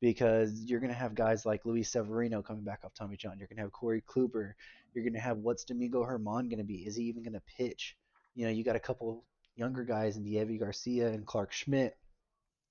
because 0.00 0.64
you're 0.64 0.80
going 0.80 0.92
to 0.92 0.98
have 0.98 1.14
guys 1.14 1.44
like 1.44 1.66
Luis 1.66 1.90
Severino 1.90 2.42
coming 2.42 2.64
back 2.64 2.80
off 2.84 2.94
Tommy 2.94 3.16
John. 3.16 3.38
You're 3.38 3.48
going 3.48 3.58
to 3.58 3.62
have 3.62 3.72
Corey 3.72 4.02
Kluber. 4.06 4.52
You're 4.94 5.04
going 5.04 5.14
to 5.14 5.20
have 5.20 5.38
what's 5.38 5.64
Domingo 5.64 6.04
Germán 6.04 6.48
going 6.48 6.58
to 6.58 6.64
be? 6.64 6.86
Is 6.86 6.96
he 6.96 7.04
even 7.04 7.22
going 7.22 7.34
to 7.34 7.42
pitch? 7.56 7.96
You 8.34 8.46
know, 8.46 8.52
you 8.52 8.64
got 8.64 8.76
a 8.76 8.80
couple 8.80 9.24
younger 9.56 9.84
guys 9.84 10.16
in 10.16 10.24
Deivi 10.24 10.58
Garcia 10.58 11.08
and 11.08 11.26
Clarke 11.26 11.52
Schmidt. 11.52 11.96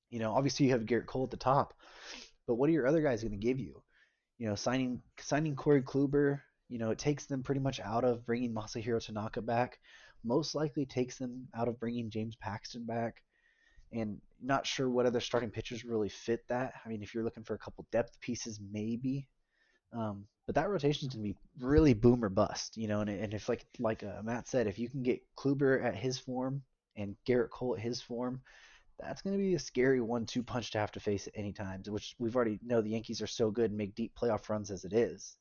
You 0.09 0.19
know, 0.19 0.33
obviously 0.33 0.65
you 0.65 0.71
have 0.71 0.85
Gerrit 0.85 1.05
Cole 1.05 1.25
at 1.25 1.31
the 1.31 1.37
top, 1.37 1.73
but 2.47 2.55
what 2.55 2.69
are 2.69 2.73
your 2.73 2.87
other 2.87 3.01
guys 3.01 3.21
going 3.21 3.31
to 3.31 3.37
give 3.37 3.59
you? 3.59 3.81
You 4.37 4.47
know, 4.47 4.55
signing 4.55 5.01
signing 5.19 5.55
Corey 5.55 5.83
Kluber, 5.83 6.41
you 6.69 6.79
know, 6.79 6.91
it 6.91 6.97
takes 6.97 7.25
them 7.25 7.43
pretty 7.43 7.61
much 7.61 7.79
out 7.79 8.03
of 8.03 8.25
bringing 8.25 8.53
Masahiro 8.53 9.03
Tanaka 9.03 9.41
back. 9.41 9.79
Most 10.23 10.55
likely 10.55 10.85
takes 10.85 11.17
them 11.17 11.47
out 11.55 11.67
of 11.67 11.79
bringing 11.79 12.09
James 12.09 12.35
Paxton 12.35 12.85
back. 12.85 13.21
And 13.91 14.19
not 14.41 14.67
sure 14.67 14.89
what 14.89 15.05
other 15.05 15.19
starting 15.19 15.49
pitchers 15.49 15.83
really 15.83 16.09
fit 16.09 16.47
that. 16.47 16.73
I 16.85 16.89
mean, 16.89 17.01
if 17.01 17.13
you're 17.13 17.23
looking 17.23 17.43
for 17.43 17.55
a 17.55 17.59
couple 17.59 17.87
depth 17.91 18.19
pieces, 18.21 18.59
maybe. 18.71 19.27
Um, 19.93 20.25
but 20.45 20.55
that 20.55 20.69
rotation 20.69 21.07
is 21.07 21.13
going 21.13 21.23
to 21.23 21.33
be 21.33 21.37
really 21.59 21.93
boom 21.93 22.23
or 22.23 22.29
bust, 22.29 22.75
you 22.77 22.87
know. 22.87 23.01
And, 23.01 23.09
and 23.09 23.33
if 23.33 23.49
like 23.49 23.65
like 23.77 24.03
uh, 24.03 24.21
Matt 24.23 24.47
said, 24.47 24.67
if 24.67 24.79
you 24.79 24.89
can 24.89 25.03
get 25.03 25.21
Kluber 25.37 25.83
at 25.83 25.95
his 25.95 26.17
form 26.17 26.63
and 26.95 27.15
Gerrit 27.27 27.51
Cole 27.51 27.75
at 27.75 27.81
his 27.81 28.01
form, 28.01 28.41
that's 28.99 29.21
going 29.21 29.35
to 29.35 29.41
be 29.41 29.53
a 29.53 29.59
scary 29.59 30.01
one-two 30.01 30.43
punch 30.43 30.71
to 30.71 30.79
have 30.79 30.91
to 30.93 30.99
face 30.99 31.27
at 31.27 31.33
any 31.35 31.53
time. 31.53 31.83
Which 31.87 32.15
we've 32.17 32.35
already 32.35 32.59
know 32.63 32.81
the 32.81 32.89
Yankees 32.89 33.21
are 33.21 33.27
so 33.27 33.51
good 33.51 33.71
and 33.71 33.77
make 33.77 33.95
deep 33.95 34.13
playoff 34.19 34.49
runs 34.49 34.71
as 34.71 34.85
it 34.85 34.93
is. 34.93 35.37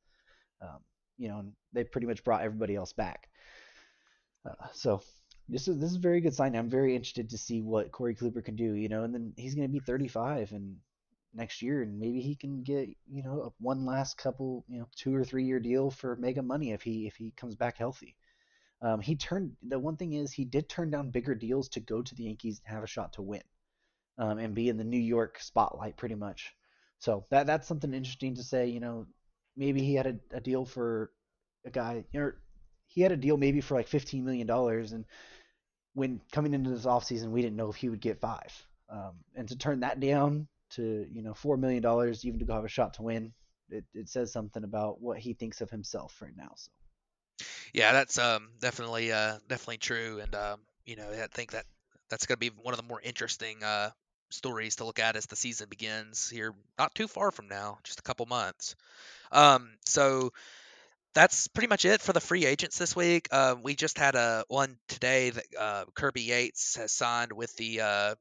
Um, 0.60 0.78
you 1.16 1.28
know, 1.28 1.38
and 1.38 1.52
they 1.72 1.84
pretty 1.84 2.06
much 2.06 2.22
brought 2.22 2.42
everybody 2.42 2.76
else 2.76 2.92
back. 2.92 3.28
Uh, 4.44 4.66
so 4.72 5.02
this 5.48 5.68
is 5.68 5.78
this 5.78 5.90
is 5.90 5.96
a 5.96 6.00
very 6.00 6.20
good 6.20 6.34
sign. 6.34 6.54
I'm 6.54 6.68
very 6.68 6.94
interested 6.94 7.30
to 7.30 7.38
see 7.38 7.62
what 7.62 7.92
Corey 7.92 8.14
Kluber 8.14 8.44
can 8.44 8.56
do. 8.56 8.74
You 8.74 8.88
know, 8.88 9.04
and 9.04 9.14
then 9.14 9.32
he's 9.36 9.54
going 9.54 9.66
to 9.66 9.72
be 9.72 9.80
35 9.80 10.52
and 10.52 10.76
next 11.34 11.62
year, 11.62 11.82
and 11.82 11.98
maybe 11.98 12.20
he 12.20 12.34
can 12.34 12.62
get 12.62 12.88
you 13.10 13.22
know 13.22 13.52
one 13.60 13.84
last 13.84 14.16
couple, 14.16 14.64
you 14.68 14.78
know, 14.78 14.88
two 14.96 15.14
or 15.14 15.24
three 15.24 15.44
year 15.44 15.60
deal 15.60 15.90
for 15.90 16.16
mega 16.16 16.42
money 16.42 16.72
if 16.72 16.82
he 16.82 17.06
if 17.06 17.16
he 17.16 17.32
comes 17.32 17.54
back 17.54 17.76
healthy. 17.76 18.16
Um, 18.80 19.00
he 19.00 19.16
turned 19.16 19.56
the 19.66 19.78
one 19.78 19.96
thing 19.96 20.12
is 20.12 20.32
he 20.32 20.44
did 20.44 20.68
turn 20.68 20.90
down 20.90 21.10
bigger 21.10 21.34
deals 21.34 21.68
to 21.70 21.80
go 21.80 22.02
to 22.02 22.14
the 22.14 22.24
Yankees 22.24 22.60
and 22.64 22.74
have 22.74 22.84
a 22.84 22.88
shot 22.88 23.14
to 23.14 23.22
win, 23.22 23.42
um, 24.18 24.38
and 24.38 24.54
be 24.54 24.68
in 24.68 24.76
the 24.76 24.84
New 24.84 25.00
York 25.00 25.40
spotlight 25.40 25.96
pretty 25.96 26.14
much. 26.14 26.54
So 26.98 27.24
that 27.30 27.46
that's 27.46 27.68
something 27.68 27.94
interesting 27.94 28.36
to 28.36 28.42
say. 28.42 28.68
You 28.68 28.80
know, 28.80 29.06
maybe 29.56 29.82
he 29.82 29.94
had 29.94 30.06
a, 30.06 30.36
a 30.36 30.40
deal 30.40 30.64
for 30.64 31.10
a 31.64 31.70
guy. 31.70 32.04
You 32.12 32.20
know, 32.20 32.32
he 32.86 33.00
had 33.02 33.12
a 33.12 33.16
deal 33.16 33.36
maybe 33.36 33.60
for 33.60 33.74
like 33.74 33.88
fifteen 33.88 34.24
million 34.24 34.46
dollars, 34.46 34.92
and 34.92 35.04
when 35.94 36.20
coming 36.32 36.54
into 36.54 36.70
this 36.70 36.86
offseason, 36.86 37.30
we 37.30 37.42
didn't 37.42 37.56
know 37.56 37.70
if 37.70 37.76
he 37.76 37.88
would 37.88 38.00
get 38.00 38.20
five. 38.20 38.66
Um, 38.90 39.16
and 39.34 39.48
to 39.48 39.58
turn 39.58 39.80
that 39.80 40.00
down 40.00 40.48
to 40.70 41.06
you 41.10 41.22
know 41.22 41.34
four 41.34 41.56
million 41.56 41.82
dollars 41.82 42.24
even 42.24 42.38
to 42.38 42.44
go 42.44 42.54
have 42.54 42.64
a 42.64 42.68
shot 42.68 42.94
to 42.94 43.02
win, 43.02 43.32
it, 43.70 43.84
it 43.94 44.08
says 44.08 44.32
something 44.32 44.64
about 44.64 45.00
what 45.00 45.18
he 45.18 45.34
thinks 45.34 45.60
of 45.60 45.70
himself 45.70 46.20
right 46.20 46.36
now. 46.36 46.52
So. 46.56 46.70
Yeah, 47.72 47.92
that's 47.92 48.18
um, 48.18 48.48
definitely 48.60 49.12
uh, 49.12 49.38
definitely 49.48 49.78
true, 49.78 50.20
and 50.20 50.34
um, 50.34 50.60
you 50.84 50.96
know 50.96 51.08
I 51.10 51.26
think 51.28 51.52
that 51.52 51.64
that's 52.08 52.26
going 52.26 52.36
to 52.36 52.50
be 52.50 52.50
one 52.62 52.74
of 52.74 52.78
the 52.78 52.86
more 52.86 53.00
interesting 53.02 53.62
uh, 53.62 53.90
stories 54.30 54.76
to 54.76 54.84
look 54.84 54.98
at 54.98 55.16
as 55.16 55.26
the 55.26 55.36
season 55.36 55.68
begins 55.68 56.28
here, 56.28 56.54
not 56.78 56.94
too 56.94 57.08
far 57.08 57.30
from 57.30 57.48
now, 57.48 57.78
just 57.84 58.00
a 58.00 58.02
couple 58.02 58.26
months. 58.26 58.74
Um, 59.30 59.70
so 59.84 60.32
that's 61.14 61.48
pretty 61.48 61.68
much 61.68 61.84
it 61.84 62.00
for 62.00 62.12
the 62.12 62.20
free 62.20 62.46
agents 62.46 62.78
this 62.78 62.94
week. 62.94 63.28
Uh, 63.30 63.56
we 63.62 63.74
just 63.74 63.98
had 63.98 64.14
a 64.14 64.44
one 64.48 64.78
today 64.88 65.30
that 65.30 65.44
uh, 65.58 65.84
Kirby 65.94 66.22
Yates 66.22 66.76
has 66.76 66.92
signed 66.92 67.32
with 67.32 67.54
the 67.56 67.80
uh, 67.80 68.14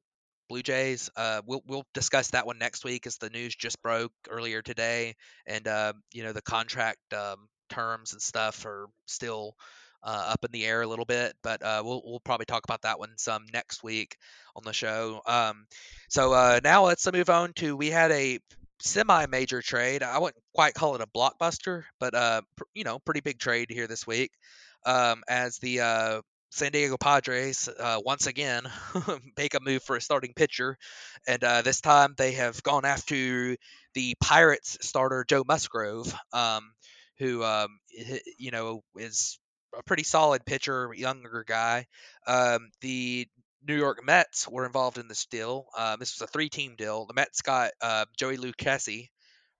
Blue 0.49 0.63
Jays. 0.63 1.09
Uh, 1.15 1.41
we'll 1.45 1.61
we'll 1.67 1.85
discuss 1.93 2.31
that 2.31 2.45
one 2.45 2.57
next 2.57 2.85
week 2.85 3.07
as 3.07 3.17
the 3.17 3.29
news 3.29 3.55
just 3.55 3.81
broke 3.81 4.11
earlier 4.29 4.61
today, 4.61 5.15
and 5.45 5.67
uh, 5.67 5.93
you 6.13 6.23
know 6.23 6.33
the 6.33 6.41
contract 6.41 7.13
um, 7.13 7.47
terms 7.69 8.13
and 8.13 8.21
stuff 8.21 8.65
are 8.65 8.87
still 9.05 9.55
uh, 10.03 10.31
up 10.33 10.45
in 10.45 10.51
the 10.51 10.65
air 10.65 10.81
a 10.81 10.87
little 10.87 11.05
bit, 11.05 11.33
but 11.43 11.61
uh, 11.61 11.81
we'll 11.83 12.01
we'll 12.05 12.19
probably 12.19 12.45
talk 12.45 12.63
about 12.63 12.81
that 12.83 12.99
one 12.99 13.11
some 13.17 13.45
next 13.53 13.83
week 13.83 14.15
on 14.55 14.63
the 14.63 14.73
show. 14.73 15.21
Um, 15.25 15.65
so 16.09 16.33
uh, 16.33 16.59
now 16.63 16.85
let's 16.85 17.11
move 17.11 17.29
on 17.29 17.53
to 17.53 17.75
we 17.75 17.89
had 17.89 18.11
a 18.11 18.39
semi-major 18.79 19.61
trade. 19.61 20.03
I 20.03 20.19
wouldn't 20.19 20.43
quite 20.53 20.73
call 20.73 20.95
it 20.95 21.01
a 21.01 21.07
blockbuster, 21.07 21.83
but 21.99 22.13
uh, 22.13 22.41
pr- 22.55 22.63
you 22.73 22.83
know, 22.83 22.99
pretty 22.99 23.21
big 23.21 23.39
trade 23.39 23.69
here 23.69 23.87
this 23.87 24.05
week. 24.05 24.31
Um, 24.85 25.23
as 25.27 25.57
the 25.57 25.81
uh, 25.81 26.21
San 26.57 26.71
Diego 26.71 26.97
Padres 26.97 27.69
uh, 27.69 27.99
once 28.03 28.25
again 28.25 28.63
make 29.37 29.53
a 29.53 29.59
move 29.61 29.83
for 29.83 29.95
a 29.95 30.01
starting 30.01 30.33
pitcher, 30.33 30.77
and 31.27 31.43
uh, 31.43 31.61
this 31.61 31.81
time 31.81 32.15
they 32.17 32.33
have 32.33 32.63
gone 32.63 32.83
after 32.83 33.55
the 33.93 34.15
Pirates 34.19 34.77
starter 34.81 35.23
Joe 35.27 35.43
Musgrove, 35.47 36.13
um, 36.33 36.71
who 37.19 37.43
um, 37.43 37.79
you 38.37 38.51
know 38.51 38.83
is 38.95 39.37
a 39.77 39.83
pretty 39.83 40.03
solid 40.03 40.45
pitcher, 40.45 40.91
younger 40.95 41.45
guy. 41.47 41.85
Um, 42.25 42.69
the 42.81 43.27
New 43.67 43.75
York 43.75 44.03
Mets 44.03 44.47
were 44.47 44.65
involved 44.65 44.97
in 44.97 45.07
this 45.07 45.25
deal. 45.27 45.67
Uh, 45.77 45.97
this 45.97 46.17
was 46.17 46.27
a 46.27 46.31
three-team 46.31 46.75
deal. 46.75 47.05
The 47.05 47.13
Mets 47.13 47.41
got 47.41 47.71
uh, 47.81 48.05
Joey 48.17 48.37
Lucchesi 48.37 49.09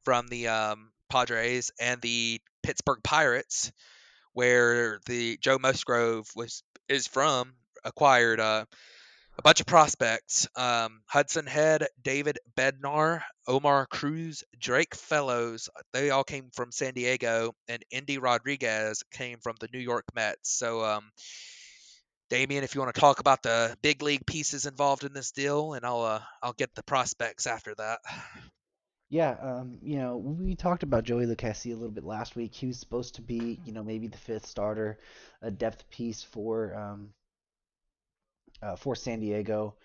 from 0.04 0.28
the 0.30 0.48
um, 0.48 0.92
Padres 1.10 1.72
and 1.80 2.02
the 2.02 2.40
Pittsburgh 2.64 3.00
Pirates, 3.04 3.72
where 4.38 5.00
the 5.08 5.36
Joe 5.38 5.58
Musgrove 5.58 6.30
was 6.36 6.62
is 6.88 7.08
from, 7.08 7.54
acquired 7.84 8.40
uh, 8.40 8.66
a 9.36 9.42
bunch 9.42 9.62
of 9.62 9.66
prospects: 9.66 10.48
um, 10.56 11.02
Hudson 11.08 11.48
Head, 11.48 11.88
David 12.04 12.38
Bednar, 12.56 13.24
Omar 13.48 13.88
Cruz, 13.88 14.44
Drake 14.60 14.94
Fellows. 14.94 15.70
They 15.92 16.12
all 16.12 16.24
came 16.24 16.52
from 16.54 16.72
San 16.72 16.94
Diego, 16.94 17.56
and 17.68 17.82
Endy 17.92 18.20
Rodriguez 18.20 19.02
came 19.12 19.40
from 19.40 19.56
the 19.60 19.70
New 19.74 19.80
York 19.80 20.06
Mets. 20.14 20.52
So. 20.52 20.86
Um, 20.86 21.12
Damian, 22.30 22.66
if 22.66 22.76
you 22.76 22.82
want 22.82 22.94
to 22.94 23.00
talk 23.00 23.22
about 23.22 23.42
the 23.42 23.78
big 23.82 24.02
league 24.02 24.26
pieces 24.26 24.66
involved 24.66 25.06
in 25.06 25.14
this 25.14 25.32
deal, 25.32 25.72
and 25.72 25.86
I'll 25.86 26.02
uh, 26.02 26.20
I'll 26.44 26.52
get 26.52 26.76
the 26.76 26.84
prospects 26.84 27.48
after 27.48 27.74
that. 27.76 28.00
Yeah, 29.10 29.38
um, 29.42 29.78
you 29.82 29.98
know, 29.98 30.18
we 30.18 30.56
talked 30.56 30.84
about 30.84 31.06
Joey 31.06 31.26
Lucchesi 31.26 31.72
a 31.72 31.76
little 31.76 31.92
bit 31.92 32.04
last 32.04 32.36
week. 32.36 32.54
He 32.54 32.68
was 32.68 32.78
supposed 32.78 33.16
to 33.16 33.22
be, 33.22 33.60
you 33.64 33.72
know, 33.72 33.84
maybe 33.84 34.08
the 34.08 34.18
fifth 34.18 34.46
starter, 34.46 35.00
a 35.42 35.50
depth 35.50 35.90
piece 35.90 36.24
for 36.24 36.76
um, 36.76 37.10
uh, 38.62 38.76
for 38.76 38.96
San 38.96 39.22
Diego. 39.22 39.76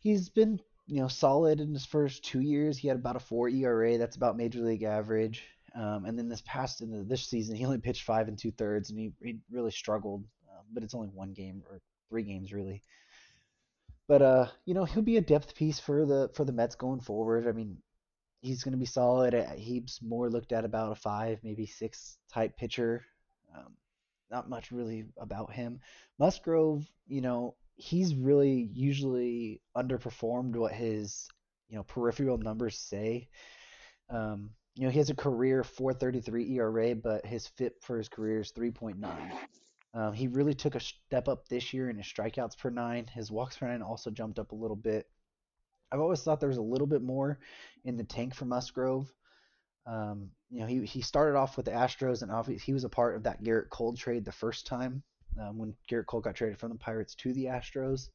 He's 0.00 0.28
been, 0.28 0.60
you 0.86 1.00
know, 1.00 1.08
solid 1.08 1.60
in 1.60 1.72
his 1.72 1.86
first 1.86 2.24
two 2.24 2.40
years. 2.40 2.76
He 2.76 2.88
had 2.88 2.98
about 2.98 3.16
a 3.16 3.20
four 3.20 3.48
ERA. 3.48 3.96
That's 3.96 4.16
about 4.16 4.36
major 4.36 4.60
league 4.60 4.82
average. 4.82 5.44
Um, 5.74 6.04
and 6.04 6.18
then 6.18 6.28
this 6.28 6.42
past 6.44 6.82
in 6.82 7.08
this 7.08 7.24
season, 7.26 7.56
he 7.56 7.64
only 7.64 7.78
pitched 7.78 8.02
five 8.02 8.28
and 8.28 8.38
two 8.38 8.50
thirds, 8.50 8.90
and 8.90 8.98
he, 8.98 9.12
he 9.22 9.38
really 9.50 9.70
struggled 9.70 10.24
but 10.72 10.82
it's 10.82 10.94
only 10.94 11.08
one 11.08 11.32
game 11.32 11.62
or 11.68 11.80
three 12.08 12.22
games 12.22 12.52
really. 12.52 12.82
But 14.08 14.22
uh, 14.22 14.46
you 14.64 14.74
know, 14.74 14.84
he'll 14.84 15.02
be 15.02 15.16
a 15.16 15.22
depth 15.22 15.54
piece 15.54 15.78
for 15.78 16.04
the 16.06 16.30
for 16.34 16.44
the 16.44 16.52
Mets 16.52 16.74
going 16.74 17.00
forward. 17.00 17.46
I 17.46 17.52
mean, 17.52 17.78
he's 18.42 18.62
going 18.62 18.72
to 18.72 18.78
be 18.78 18.84
solid. 18.84 19.34
He's 19.56 19.98
more 20.02 20.28
looked 20.28 20.52
at 20.52 20.64
about 20.64 20.92
a 20.92 20.96
five, 20.96 21.38
maybe 21.42 21.64
six 21.64 22.18
type 22.30 22.56
pitcher. 22.56 23.02
Um, 23.56 23.76
not 24.30 24.50
much 24.50 24.72
really 24.72 25.06
about 25.16 25.52
him. 25.52 25.80
Musgrove, 26.18 26.84
you 27.06 27.20
know, 27.20 27.54
he's 27.76 28.14
really 28.14 28.68
usually 28.74 29.62
underperformed 29.76 30.56
what 30.56 30.72
his 30.72 31.28
you 31.68 31.76
know 31.76 31.84
peripheral 31.84 32.38
numbers 32.38 32.78
say. 32.78 33.28
Um, 34.10 34.50
you 34.74 34.84
know, 34.84 34.90
he 34.90 34.98
has 34.98 35.10
a 35.10 35.14
career 35.14 35.62
4.33 35.62 36.50
ERA, 36.52 36.94
but 36.94 37.26
his 37.26 37.46
FIP 37.46 37.82
for 37.82 37.98
his 37.98 38.08
career 38.08 38.40
is 38.40 38.52
3.9. 38.52 38.96
Um, 39.94 40.14
he 40.14 40.28
really 40.28 40.54
took 40.54 40.74
a 40.74 40.80
step 40.80 41.28
up 41.28 41.46
this 41.48 41.74
year 41.74 41.90
in 41.90 41.98
his 41.98 42.06
strikeouts 42.06 42.56
per 42.56 42.70
nine. 42.70 43.06
His 43.06 43.30
walks 43.30 43.58
per 43.58 43.68
nine 43.68 43.82
also 43.82 44.10
jumped 44.10 44.38
up 44.38 44.52
a 44.52 44.56
little 44.56 44.76
bit. 44.76 45.06
I've 45.92 46.00
always 46.00 46.22
thought 46.22 46.40
there 46.40 46.48
was 46.48 46.58
a 46.58 46.62
little 46.62 46.86
bit 46.86 47.02
more 47.02 47.38
in 47.84 47.96
the 47.96 48.04
tank 48.04 48.34
for 48.34 48.46
Musgrove. 48.46 49.12
Um, 49.86 50.30
you 50.50 50.60
know, 50.60 50.66
he, 50.66 50.84
he 50.86 51.02
started 51.02 51.36
off 51.36 51.56
with 51.56 51.66
the 51.66 51.72
Astros, 51.72 52.22
and 52.22 52.30
obviously 52.30 52.64
he 52.64 52.72
was 52.72 52.84
a 52.84 52.88
part 52.88 53.16
of 53.16 53.24
that 53.24 53.42
Gerrit 53.42 53.68
Cole 53.68 53.94
trade 53.94 54.24
the 54.24 54.32
first 54.32 54.66
time 54.66 55.02
um, 55.40 55.58
when 55.58 55.74
Gerrit 55.90 56.06
Cole 56.06 56.20
got 56.20 56.34
traded 56.34 56.58
from 56.58 56.70
the 56.70 56.78
Pirates 56.78 57.14
to 57.16 57.32
the 57.32 57.46
Astros. 57.46 58.08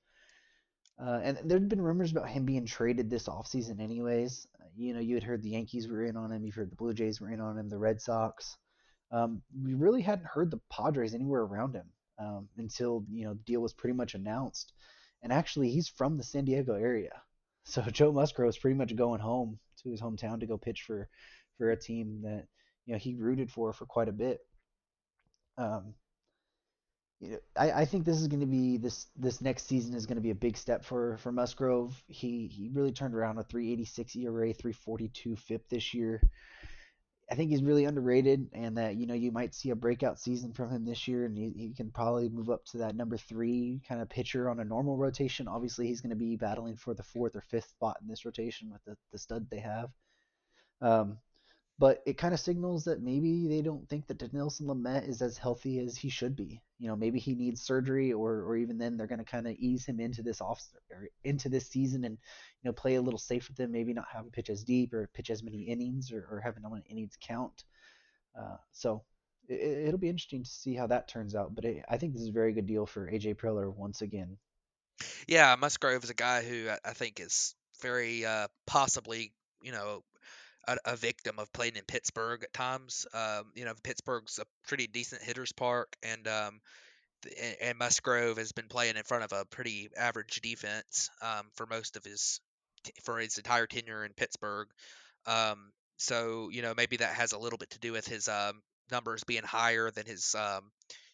Uh, 1.00 1.20
and 1.24 1.38
there'd 1.44 1.70
been 1.70 1.82
rumors 1.82 2.12
about 2.12 2.30
him 2.30 2.46
being 2.46 2.66
traded 2.66 3.10
this 3.10 3.28
offseason 3.28 3.80
anyways. 3.80 4.48
Uh, 4.60 4.66
you 4.76 4.94
know, 4.94 5.00
you 5.00 5.14
had 5.14 5.24
heard 5.24 5.44
the 5.44 5.50
Yankees 5.50 5.88
were 5.88 6.04
in 6.04 6.18
on 6.18 6.32
him, 6.32 6.44
you've 6.44 6.56
heard 6.56 6.72
the 6.72 6.76
Blue 6.76 6.94
Jays 6.94 7.22
were 7.22 7.30
in 7.30 7.40
on 7.40 7.58
him, 7.58 7.70
the 7.70 7.78
Red 7.78 8.02
Sox. 8.02 8.58
Um, 9.12 9.42
we 9.64 9.74
really 9.74 10.02
hadn't 10.02 10.28
heard 10.28 10.50
the 10.50 10.60
Padres 10.72 11.14
anywhere 11.14 11.44
around 11.44 11.76
him 11.76 11.88
um, 12.20 12.50
until 12.58 13.06
you 13.12 13.26
know 13.26 13.34
the 13.34 13.44
deal 13.44 13.62
was 13.62 13.74
pretty 13.74 13.96
much 13.96 14.16
announced. 14.16 14.74
And 15.22 15.32
actually, 15.32 15.70
he's 15.70 15.88
from 15.88 16.18
the 16.18 16.24
San 16.24 16.46
Diego 16.46 16.76
area, 16.76 17.22
so 17.68 17.82
Joe 17.92 18.12
Musgrove 18.12 18.50
is 18.50 18.58
pretty 18.58 18.78
much 18.78 18.96
going 18.96 19.20
home 19.20 19.60
to 19.84 19.92
his 19.92 20.02
hometown 20.02 20.40
to 20.40 20.48
go 20.48 20.58
pitch 20.58 20.84
for 20.88 21.08
for 21.58 21.72
a 21.72 21.80
team 21.80 22.22
that 22.24 22.46
you 22.86 22.94
know 22.94 23.00
he 23.00 23.16
rooted 23.16 23.52
for 23.52 23.74
for 23.74 23.86
quite 23.86 24.10
a 24.10 24.14
bit. 24.14 24.40
Um, 25.58 25.94
you 27.20 27.32
know, 27.32 27.38
I, 27.56 27.72
I 27.72 27.86
think 27.86 28.06
this 28.06 28.22
is 28.22 28.28
going 28.28 28.42
to 28.42 28.46
be 28.46 28.78
this 28.78 29.08
this 29.16 29.42
next 29.42 29.68
season 29.68 29.96
is 29.96 30.06
going 30.06 30.18
to 30.18 30.22
be 30.22 30.30
a 30.30 30.36
big 30.36 30.58
step 30.58 30.86
for 30.86 31.18
for 31.18 31.32
Musgrove. 31.32 32.02
He 32.08 32.48
he 32.48 32.70
really 32.74 32.92
turned 32.92 33.16
around 33.16 33.38
a 33.38 33.44
386 33.44 34.16
ERA, 34.16 34.54
342 34.54 35.36
FIP 35.36 35.68
this 35.70 35.94
year. 35.94 36.22
I 37.30 37.36
think 37.36 37.52
he's 37.52 37.64
really 37.64 37.86
underrated, 37.86 38.48
and 38.54 38.78
that 38.78 38.96
you 38.96 39.06
know 39.06 39.14
you 39.14 39.32
might 39.32 39.54
see 39.54 39.72
a 39.72 39.76
breakout 39.76 40.20
season 40.20 40.54
from 40.54 40.70
him 40.70 40.86
this 40.86 41.08
year, 41.08 41.26
and 41.26 41.38
he, 41.38 41.54
he 41.58 41.74
can 41.74 41.92
probably 41.92 42.30
move 42.30 42.50
up 42.50 42.64
to 42.68 42.78
that 42.80 42.96
number 42.96 43.18
three 43.18 43.82
kind 43.88 44.02
of 44.02 44.10
pitcher 44.10 44.50
on 44.50 44.60
a 44.60 44.66
normal 44.66 44.96
rotation. 44.98 45.48
Obviously, 45.48 45.88
he's 45.88 46.02
going 46.02 46.12
to 46.12 46.16
be 46.16 46.38
battling 46.38 46.78
for 46.78 46.94
the 46.94 47.04
fourth 47.04 47.36
or 47.36 47.42
fifth 47.42 47.70
spot 47.70 47.98
in 48.02 48.08
this 48.08 48.24
rotation 48.24 48.72
with 48.72 48.82
the, 48.86 48.96
the 49.12 49.18
stud 49.18 49.48
they 49.50 49.60
have. 49.60 49.90
Um, 50.82 51.18
but 51.80 52.02
it 52.08 52.18
kind 52.18 52.34
of 52.34 52.40
signals 52.40 52.86
that 52.86 53.04
maybe 53.04 53.48
they 53.48 53.62
don't 53.62 53.88
think 53.88 54.08
that 54.08 54.18
Dinelson 54.18 54.64
Lamet 54.64 55.08
is 55.08 55.22
as 55.22 55.38
healthy 55.38 55.80
as 55.80 55.96
he 55.96 56.10
should 56.10 56.36
be. 56.36 56.62
You 56.80 56.88
know, 56.88 56.96
maybe 56.96 57.20
he 57.20 57.36
needs 57.36 57.62
surgery, 57.62 58.14
or 58.14 58.42
or 58.42 58.58
even 58.58 58.78
then 58.78 58.98
they're 58.98 59.08
going 59.08 59.20
to 59.20 59.26
kind 59.26 59.48
of 59.48 59.56
ease 59.58 59.86
him 59.86 60.00
into 60.00 60.24
this 60.24 60.42
off 60.42 60.64
or 60.92 61.08
into 61.24 61.50
this 61.50 61.68
season 61.68 62.04
and 62.04 62.18
you 62.62 62.70
know 62.70 62.74
play 62.74 62.96
a 62.96 63.02
little 63.02 63.20
safe 63.20 63.48
with 63.48 63.60
him. 63.60 63.72
Maybe 63.72 63.94
not 63.94 64.08
have 64.12 64.26
him 64.26 64.32
pitch 64.32 64.50
as 64.50 64.64
deep 64.64 64.94
or 64.94 65.10
pitch 65.14 65.30
as 65.30 65.44
many 65.44 65.64
innings 65.64 66.12
or, 66.12 66.28
or 66.32 66.40
have 66.40 66.58
an 66.58 66.84
innings 66.90 67.18
count. 67.22 67.64
Uh, 68.38 68.58
so 68.72 69.04
it, 69.48 69.92
will 69.92 69.98
be 69.98 70.10
interesting 70.10 70.44
to 70.44 70.50
see 70.50 70.76
how 70.76 70.88
that 70.88 71.08
turns 71.08 71.36
out. 71.36 71.54
But 71.54 71.66
it, 71.66 71.86
I 71.90 71.98
think 71.98 72.14
this 72.14 72.22
is 72.24 72.30
a 72.30 72.34
very 72.34 72.54
good 72.54 72.68
deal 72.68 72.86
for 72.86 73.10
AJ 73.10 73.36
Preller 73.36 73.74
once 73.74 74.02
again. 74.02 74.38
Yeah, 75.28 75.56
Musgrove 75.60 76.04
is 76.04 76.10
a 76.10 76.16
guy 76.16 76.42
who 76.42 76.70
I, 76.70 76.78
I 76.90 76.94
think 76.94 77.20
is 77.20 77.56
very 77.82 78.26
uh, 78.26 78.48
possibly 78.66 79.32
you 79.62 79.72
know 79.72 80.04
a, 80.68 80.78
a, 80.86 80.96
victim 80.96 81.40
of 81.40 81.52
playing 81.54 81.76
in 81.76 81.84
Pittsburgh 81.84 82.44
at 82.44 82.54
times. 82.54 83.06
Um, 83.14 83.52
you 83.56 83.66
know, 83.66 83.74
Pittsburgh's 83.84 84.40
a 84.40 84.46
pretty 84.68 84.88
decent 84.88 85.22
hitters 85.22 85.52
park, 85.52 85.96
and 86.04 86.28
um, 86.28 86.60
and 87.62 87.78
Musgrove 87.78 88.38
has 88.38 88.52
been 88.52 88.68
playing 88.68 88.98
in 88.98 89.04
front 89.04 89.24
of 89.24 89.32
a 89.34 89.46
pretty 89.46 89.90
average 89.98 90.42
defense 90.42 91.10
um, 91.22 91.48
for 91.56 91.66
most 91.66 91.98
of 91.98 92.04
his 92.04 92.40
for 93.04 93.20
his 93.20 93.38
entire 93.38 93.68
tenure 93.68 94.06
in 94.06 94.14
Pittsburgh. 94.14 94.68
Um, 95.26 95.72
so 95.98 96.50
you 96.52 96.62
know 96.62 96.74
maybe 96.76 96.98
that 96.98 97.16
has 97.16 97.32
a 97.32 97.40
little 97.40 97.58
bit 97.58 97.72
to 97.72 97.80
do 97.80 97.92
with 97.92 98.08
his 98.08 98.28
um, 98.28 98.62
numbers 98.92 99.24
being 99.24 99.44
higher 99.44 99.92
than 99.92 100.06
his 100.06 100.36
um, 100.36 100.72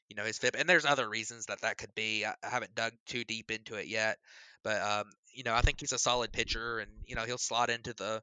you 0.10 0.16
know 0.16 0.24
his 0.24 0.38
FIP, 0.38 0.56
and 0.58 0.68
there's 0.68 0.86
other 0.86 1.10
reasons 1.10 1.46
that 1.48 1.62
that 1.62 1.78
could 1.78 1.94
be. 1.96 2.26
I, 2.26 2.34
I 2.44 2.50
haven't 2.50 2.76
dug 2.76 2.94
too 3.08 3.24
deep 3.24 3.52
into 3.52 3.76
it 3.76 3.88
yet, 3.88 4.18
but 4.64 4.82
um, 4.82 5.06
you 5.34 5.44
know 5.44 5.54
I 5.54 5.62
think 5.62 5.80
he's 5.80 5.94
a 5.94 6.00
solid 6.00 6.32
pitcher, 6.32 6.80
and 6.80 6.92
you 7.06 7.16
know 7.16 7.24
he'll 7.24 7.38
slot 7.38 7.70
into 7.70 7.94
the 7.94 8.22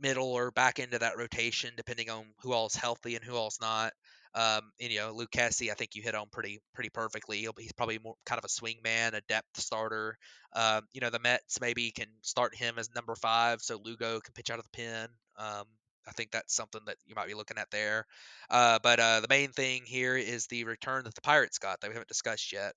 middle 0.00 0.28
or 0.28 0.50
back 0.50 0.78
into 0.78 0.98
that 0.98 1.16
rotation, 1.16 1.72
depending 1.76 2.10
on 2.10 2.24
who 2.42 2.52
all's 2.52 2.74
healthy 2.74 3.16
and 3.16 3.24
who 3.24 3.34
all's 3.34 3.58
not. 3.60 3.92
Um, 4.34 4.70
and, 4.80 4.92
you 4.92 4.98
know, 4.98 5.14
Lucchesi, 5.14 5.70
I 5.70 5.74
think 5.74 5.94
you 5.94 6.02
hit 6.02 6.14
on 6.14 6.26
pretty 6.30 6.60
pretty 6.74 6.90
perfectly. 6.90 7.38
He'll, 7.38 7.54
he's 7.58 7.72
probably 7.72 7.98
more 7.98 8.16
kind 8.26 8.38
of 8.38 8.44
a 8.44 8.50
swing 8.50 8.76
man, 8.84 9.14
a 9.14 9.22
depth 9.22 9.58
starter. 9.58 10.18
Um, 10.52 10.82
you 10.92 11.00
know, 11.00 11.08
the 11.08 11.18
Mets 11.18 11.58
maybe 11.60 11.90
can 11.90 12.08
start 12.20 12.54
him 12.54 12.74
as 12.78 12.94
number 12.94 13.14
five, 13.14 13.62
so 13.62 13.80
Lugo 13.82 14.20
can 14.20 14.34
pitch 14.34 14.50
out 14.50 14.58
of 14.58 14.66
the 14.66 14.76
pen. 14.76 15.08
Um, 15.38 15.64
I 16.06 16.12
think 16.12 16.30
that's 16.30 16.54
something 16.54 16.82
that 16.86 16.96
you 17.06 17.14
might 17.14 17.28
be 17.28 17.34
looking 17.34 17.56
at 17.58 17.70
there. 17.70 18.04
Uh, 18.50 18.78
but 18.82 19.00
uh, 19.00 19.20
the 19.20 19.28
main 19.28 19.50
thing 19.50 19.82
here 19.86 20.16
is 20.16 20.46
the 20.46 20.64
return 20.64 21.04
that 21.04 21.14
the 21.14 21.22
Pirates 21.22 21.58
got 21.58 21.80
that 21.80 21.88
we 21.88 21.94
haven't 21.94 22.08
discussed 22.08 22.52
yet. 22.52 22.74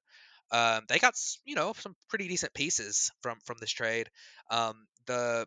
Um, 0.51 0.83
they 0.87 0.97
got 0.97 1.13
you 1.45 1.55
know 1.55 1.73
some 1.77 1.95
pretty 2.07 2.27
decent 2.27 2.53
pieces 2.53 3.11
from 3.21 3.37
from 3.45 3.57
this 3.59 3.71
trade. 3.71 4.09
Um, 4.49 4.87
the 5.05 5.45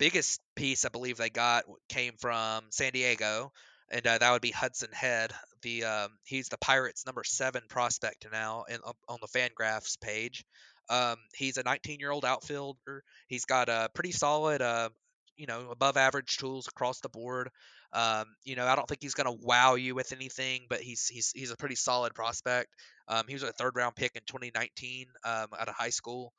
biggest 0.00 0.40
piece 0.56 0.84
I 0.84 0.88
believe 0.88 1.18
they 1.18 1.30
got 1.30 1.64
came 1.88 2.14
from 2.18 2.64
San 2.70 2.92
Diego, 2.92 3.52
and 3.92 4.04
uh, 4.04 4.18
that 4.18 4.32
would 4.32 4.42
be 4.42 4.50
Hudson 4.50 4.88
Head. 4.92 5.32
The 5.62 5.84
um, 5.84 6.08
he's 6.24 6.48
the 6.48 6.58
Pirates' 6.58 7.04
number 7.06 7.22
seven 7.22 7.62
prospect 7.68 8.26
now 8.32 8.64
in, 8.68 8.78
on 9.08 9.18
the 9.20 9.28
Fangraphs 9.28 10.00
page. 10.00 10.42
Um, 10.88 11.16
he's 11.36 11.58
a 11.58 11.62
19-year-old 11.62 12.24
outfielder. 12.24 13.04
He's 13.28 13.44
got 13.44 13.68
a 13.68 13.90
pretty 13.94 14.10
solid, 14.10 14.60
uh, 14.60 14.88
you 15.36 15.46
know, 15.46 15.68
above 15.70 15.96
average 15.96 16.38
tools 16.38 16.66
across 16.66 17.00
the 17.00 17.08
board. 17.08 17.50
Um, 17.92 18.24
you 18.42 18.56
know, 18.56 18.66
I 18.66 18.74
don't 18.74 18.88
think 18.88 19.02
he's 19.02 19.14
going 19.14 19.26
to 19.26 19.44
wow 19.44 19.74
you 19.74 19.94
with 19.94 20.12
anything, 20.12 20.62
but 20.68 20.80
he's 20.80 21.06
he's 21.06 21.30
he's 21.34 21.50
a 21.50 21.56
pretty 21.56 21.76
solid 21.76 22.14
prospect. 22.14 22.68
Um, 23.06 23.24
he 23.28 23.34
was 23.34 23.42
a 23.42 23.52
third 23.52 23.76
round 23.76 23.96
pick 23.96 24.12
in 24.16 24.22
2019 24.26 25.06
um, 25.24 25.48
out 25.58 25.68
of 25.68 25.74
high 25.74 25.90
school. 25.90 26.32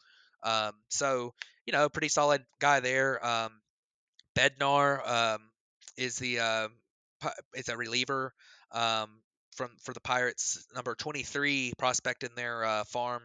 Um, 0.43 0.73
so 0.89 1.33
you 1.65 1.73
know, 1.73 1.89
pretty 1.89 2.09
solid 2.09 2.43
guy 2.59 2.79
there. 2.79 3.25
Um, 3.25 3.51
Bednar 4.37 5.07
um, 5.07 5.41
is 5.97 6.17
the 6.17 6.39
uh, 6.39 6.67
is 7.55 7.69
a 7.69 7.77
reliever 7.77 8.33
um, 8.71 9.09
from 9.55 9.71
for 9.83 9.93
the 9.93 10.01
Pirates, 10.01 10.65
number 10.75 10.95
23 10.95 11.73
prospect 11.77 12.23
in 12.23 12.31
their 12.35 12.63
uh, 12.63 12.83
farm. 12.85 13.23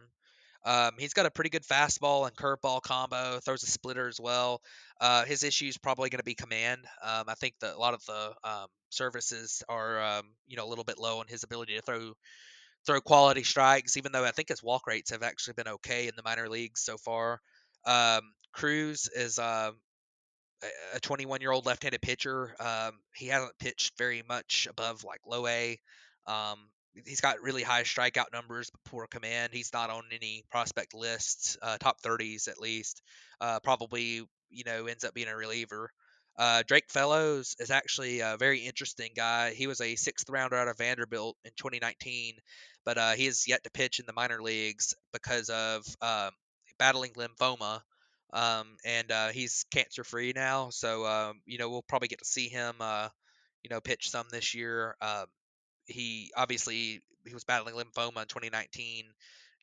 Um, 0.65 0.95
he's 0.99 1.13
got 1.13 1.25
a 1.25 1.31
pretty 1.31 1.49
good 1.49 1.63
fastball 1.63 2.27
and 2.27 2.35
curveball 2.35 2.81
combo. 2.81 3.39
Throws 3.39 3.63
a 3.63 3.67
splitter 3.67 4.07
as 4.07 4.19
well. 4.19 4.61
Uh, 4.99 5.23
his 5.23 5.43
issue 5.43 5.67
is 5.67 5.77
probably 5.77 6.09
going 6.09 6.19
to 6.19 6.25
be 6.25 6.35
command. 6.35 6.81
Um, 7.01 7.23
I 7.27 7.35
think 7.35 7.53
that 7.61 7.75
a 7.75 7.79
lot 7.79 7.93
of 7.93 8.05
the 8.05 8.33
services 8.89 9.63
are, 9.69 10.23
you 10.45 10.57
know, 10.57 10.65
a 10.65 10.69
little 10.69 10.83
bit 10.83 10.99
low 10.99 11.19
on 11.19 11.25
his 11.29 11.43
ability 11.43 11.75
to 11.75 11.81
throw 11.81 12.13
throw 12.87 13.01
quality 13.01 13.43
strikes, 13.43 13.97
even 13.97 14.11
though 14.11 14.25
I 14.25 14.31
think 14.31 14.49
his 14.49 14.63
walk 14.63 14.87
rates 14.87 15.11
have 15.11 15.21
actually 15.21 15.53
been 15.53 15.67
okay 15.67 16.07
in 16.07 16.15
the 16.15 16.23
minor 16.23 16.49
leagues 16.49 16.81
so 16.81 16.97
far. 16.97 17.41
Um, 17.85 18.21
Cruz 18.53 19.09
is 19.13 19.37
uh, 19.37 19.71
a 20.95 20.99
21 20.99 21.41
year 21.41 21.51
old 21.51 21.65
left 21.65 21.83
handed 21.83 22.01
pitcher. 22.01 22.55
Um, 22.59 22.93
he 23.13 23.27
hasn't 23.27 23.59
pitched 23.59 23.97
very 23.97 24.23
much 24.27 24.67
above 24.69 25.03
like 25.03 25.21
low 25.27 25.45
A. 25.47 25.79
Um, 26.25 26.69
he's 27.05 27.21
got 27.21 27.41
really 27.41 27.63
high 27.63 27.83
strikeout 27.83 28.33
numbers, 28.33 28.69
but 28.71 28.83
poor 28.89 29.07
command. 29.07 29.53
He's 29.53 29.73
not 29.73 29.89
on 29.89 30.03
any 30.11 30.43
prospect 30.49 30.93
lists, 30.95 31.57
uh, 31.61 31.77
top 31.77 32.01
30s 32.01 32.47
at 32.47 32.59
least. 32.59 33.01
Uh, 33.39 33.59
probably, 33.59 34.23
you 34.49 34.63
know, 34.65 34.87
ends 34.87 35.03
up 35.03 35.13
being 35.13 35.27
a 35.27 35.35
reliever. 35.35 35.91
Uh, 36.37 36.63
Drake 36.67 36.89
Fellows 36.89 37.55
is 37.59 37.71
actually 37.71 38.19
a 38.19 38.37
very 38.37 38.59
interesting 38.59 39.11
guy. 39.15 39.53
He 39.53 39.65
was 39.65 39.81
a 39.81 39.95
sixth 39.95 40.29
rounder 40.29 40.55
out 40.55 40.67
of 40.67 40.77
Vanderbilt 40.77 41.35
in 41.43 41.51
2019, 41.57 42.35
but 42.85 42.97
uh, 42.97 43.11
he 43.13 43.25
has 43.25 43.47
yet 43.47 43.63
to 43.63 43.71
pitch 43.71 43.99
in 43.99 44.05
the 44.05 44.13
minor 44.13 44.41
leagues 44.41 44.93
because 45.13 45.49
of 45.49 45.83
um, 46.01 46.31
battling 46.77 47.13
lymphoma. 47.13 47.81
Um, 48.33 48.75
and 48.85 49.11
uh, 49.11 49.29
he's 49.29 49.65
cancer 49.71 50.03
free 50.03 50.33
now, 50.35 50.69
so 50.69 51.05
um, 51.05 51.41
you 51.45 51.57
know 51.57 51.69
we'll 51.69 51.85
probably 51.87 52.09
get 52.09 52.19
to 52.19 52.25
see 52.25 52.49
him, 52.49 52.75
uh, 52.81 53.07
you 53.63 53.69
know, 53.69 53.79
pitch 53.79 54.09
some 54.09 54.27
this 54.29 54.53
year. 54.53 54.95
Um, 55.01 55.25
he 55.85 56.31
obviously 56.35 57.01
he 57.25 57.33
was 57.33 57.45
battling 57.45 57.75
lymphoma 57.75 58.21
in 58.21 58.27
2019 58.27 59.05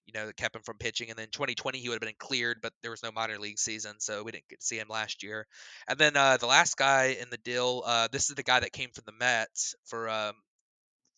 you 0.07 0.13
know, 0.13 0.27
that 0.27 0.37
kept 0.37 0.57
him 0.57 0.63
from 0.63 0.79
pitching. 0.79 1.11
And 1.11 1.19
then 1.19 1.29
2020, 1.33 1.79
he 1.79 1.89
would 1.89 1.95
have 1.95 2.01
been 2.01 2.15
cleared, 2.19 2.59
but 2.63 2.73
there 2.83 2.91
was 2.91 3.03
no 3.03 3.13
minor 3.13 3.39
league 3.39 3.59
season, 3.59 3.95
so 3.99 4.23
we 4.23 4.33
didn't 4.33 4.49
get 4.49 4.61
to 4.61 4.67
see 4.67 4.79
him 4.79 4.89
last 4.89 5.23
year. 5.23 5.47
And 5.89 5.99
then 5.99 6.17
uh, 6.17 6.37
the 6.37 6.47
last 6.47 6.77
guy 6.77 7.17
in 7.21 7.31
the 7.31 7.39
deal, 7.39 7.83
uh, 7.85 8.09
this 8.13 8.29
is 8.29 8.37
the 8.37 8.43
guy 8.43 8.61
that 8.61 8.73
came 8.73 8.91
from 8.91 9.05
the 9.07 9.13
Mets 9.13 9.75
for 9.85 10.09
um, 10.09 10.35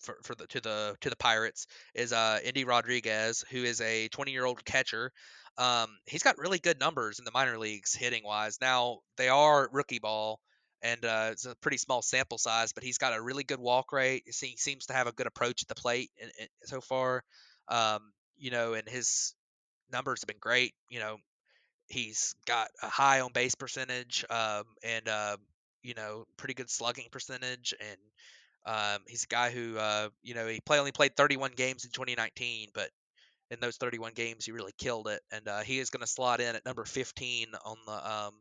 for, 0.01 0.17
for 0.23 0.35
the 0.35 0.47
to 0.49 0.61
the 0.61 0.97
to 1.01 1.11
the 1.11 1.17
Pirates 1.17 1.67
is 1.95 2.13
uh, 2.13 2.39
Endy 2.43 2.65
Rodriguez, 2.65 3.45
who 3.51 3.65
is 3.65 3.81
a 3.81 4.09
20 4.09 4.31
year 4.31 4.45
old 4.45 4.65
catcher. 4.65 5.13
Um, 5.59 5.89
he's 6.07 6.23
got 6.23 6.39
really 6.39 6.59
good 6.59 6.79
numbers 6.79 7.19
in 7.19 7.25
the 7.25 7.31
minor 7.33 7.59
leagues 7.59 7.95
hitting 7.95 8.23
wise. 8.25 8.59
Now 8.61 8.99
they 9.17 9.29
are 9.29 9.69
rookie 9.73 9.99
ball, 9.99 10.41
and 10.83 11.05
uh, 11.05 11.29
it's 11.33 11.47
a 11.47 11.57
pretty 11.57 11.79
small 11.79 12.03
sample 12.03 12.39
size, 12.39 12.73
but 12.73 12.85
he's 12.85 12.99
got 12.99 13.17
a 13.17 13.23
really 13.23 13.43
good 13.43 13.59
walk 13.59 13.93
rate. 13.93 14.25
He 14.27 14.57
seems 14.57 14.87
to 14.87 14.93
have 14.93 15.07
a 15.07 15.13
good 15.13 15.27
approach 15.27 15.63
at 15.63 15.69
the 15.69 15.75
plate 15.75 16.11
in, 16.19 16.29
in, 16.39 16.49
so 16.65 16.81
far. 16.81 17.23
Um, 17.69 18.13
you 18.39 18.51
know, 18.51 18.75
and 18.75 18.89
his 18.89 19.35
numbers 19.93 20.23
have 20.23 20.29
been 20.29 20.41
great. 20.41 20.75
You 20.91 21.01
know, 21.01 21.17
he's 21.89 22.35
got 22.47 22.69
a 22.83 22.89
high 22.89 23.21
on 23.21 23.33
base 23.33 23.55
percentage 23.55 24.25
um, 24.31 24.65
and 24.83 25.09
uh, 25.09 25.37
you 25.83 25.95
know 25.95 26.25
pretty 26.37 26.55
good 26.55 26.71
slugging 26.71 27.07
percentage, 27.11 27.75
and 27.81 27.99
um, 28.67 29.03
he's 29.07 29.25
a 29.25 29.29
guy 29.29 29.51
who 29.51 29.77
uh, 29.79 30.09
you 30.23 30.35
know 30.35 30.47
he 30.47 30.61
play 30.61 30.79
only 30.79 30.93
played 30.93 31.17
31 31.17 31.53
games 31.57 31.85
in 31.85 31.91
2019, 31.91 32.71
but 32.75 32.91
in 33.51 33.61
those 33.61 33.77
31 33.77 34.13
games 34.15 34.45
he 34.45 34.53
really 34.53 34.75
killed 34.79 35.09
it, 35.09 35.21
and 35.33 35.47
uh, 35.49 35.61
he 35.61 35.79
is 35.79 35.91
going 35.91 36.01
to 36.01 36.07
slot 36.07 36.41
in 36.41 36.57
at 36.57 36.65
number 36.65 36.85
15 36.85 37.49
on 37.65 37.77
the 37.87 38.11
um, 38.13 38.33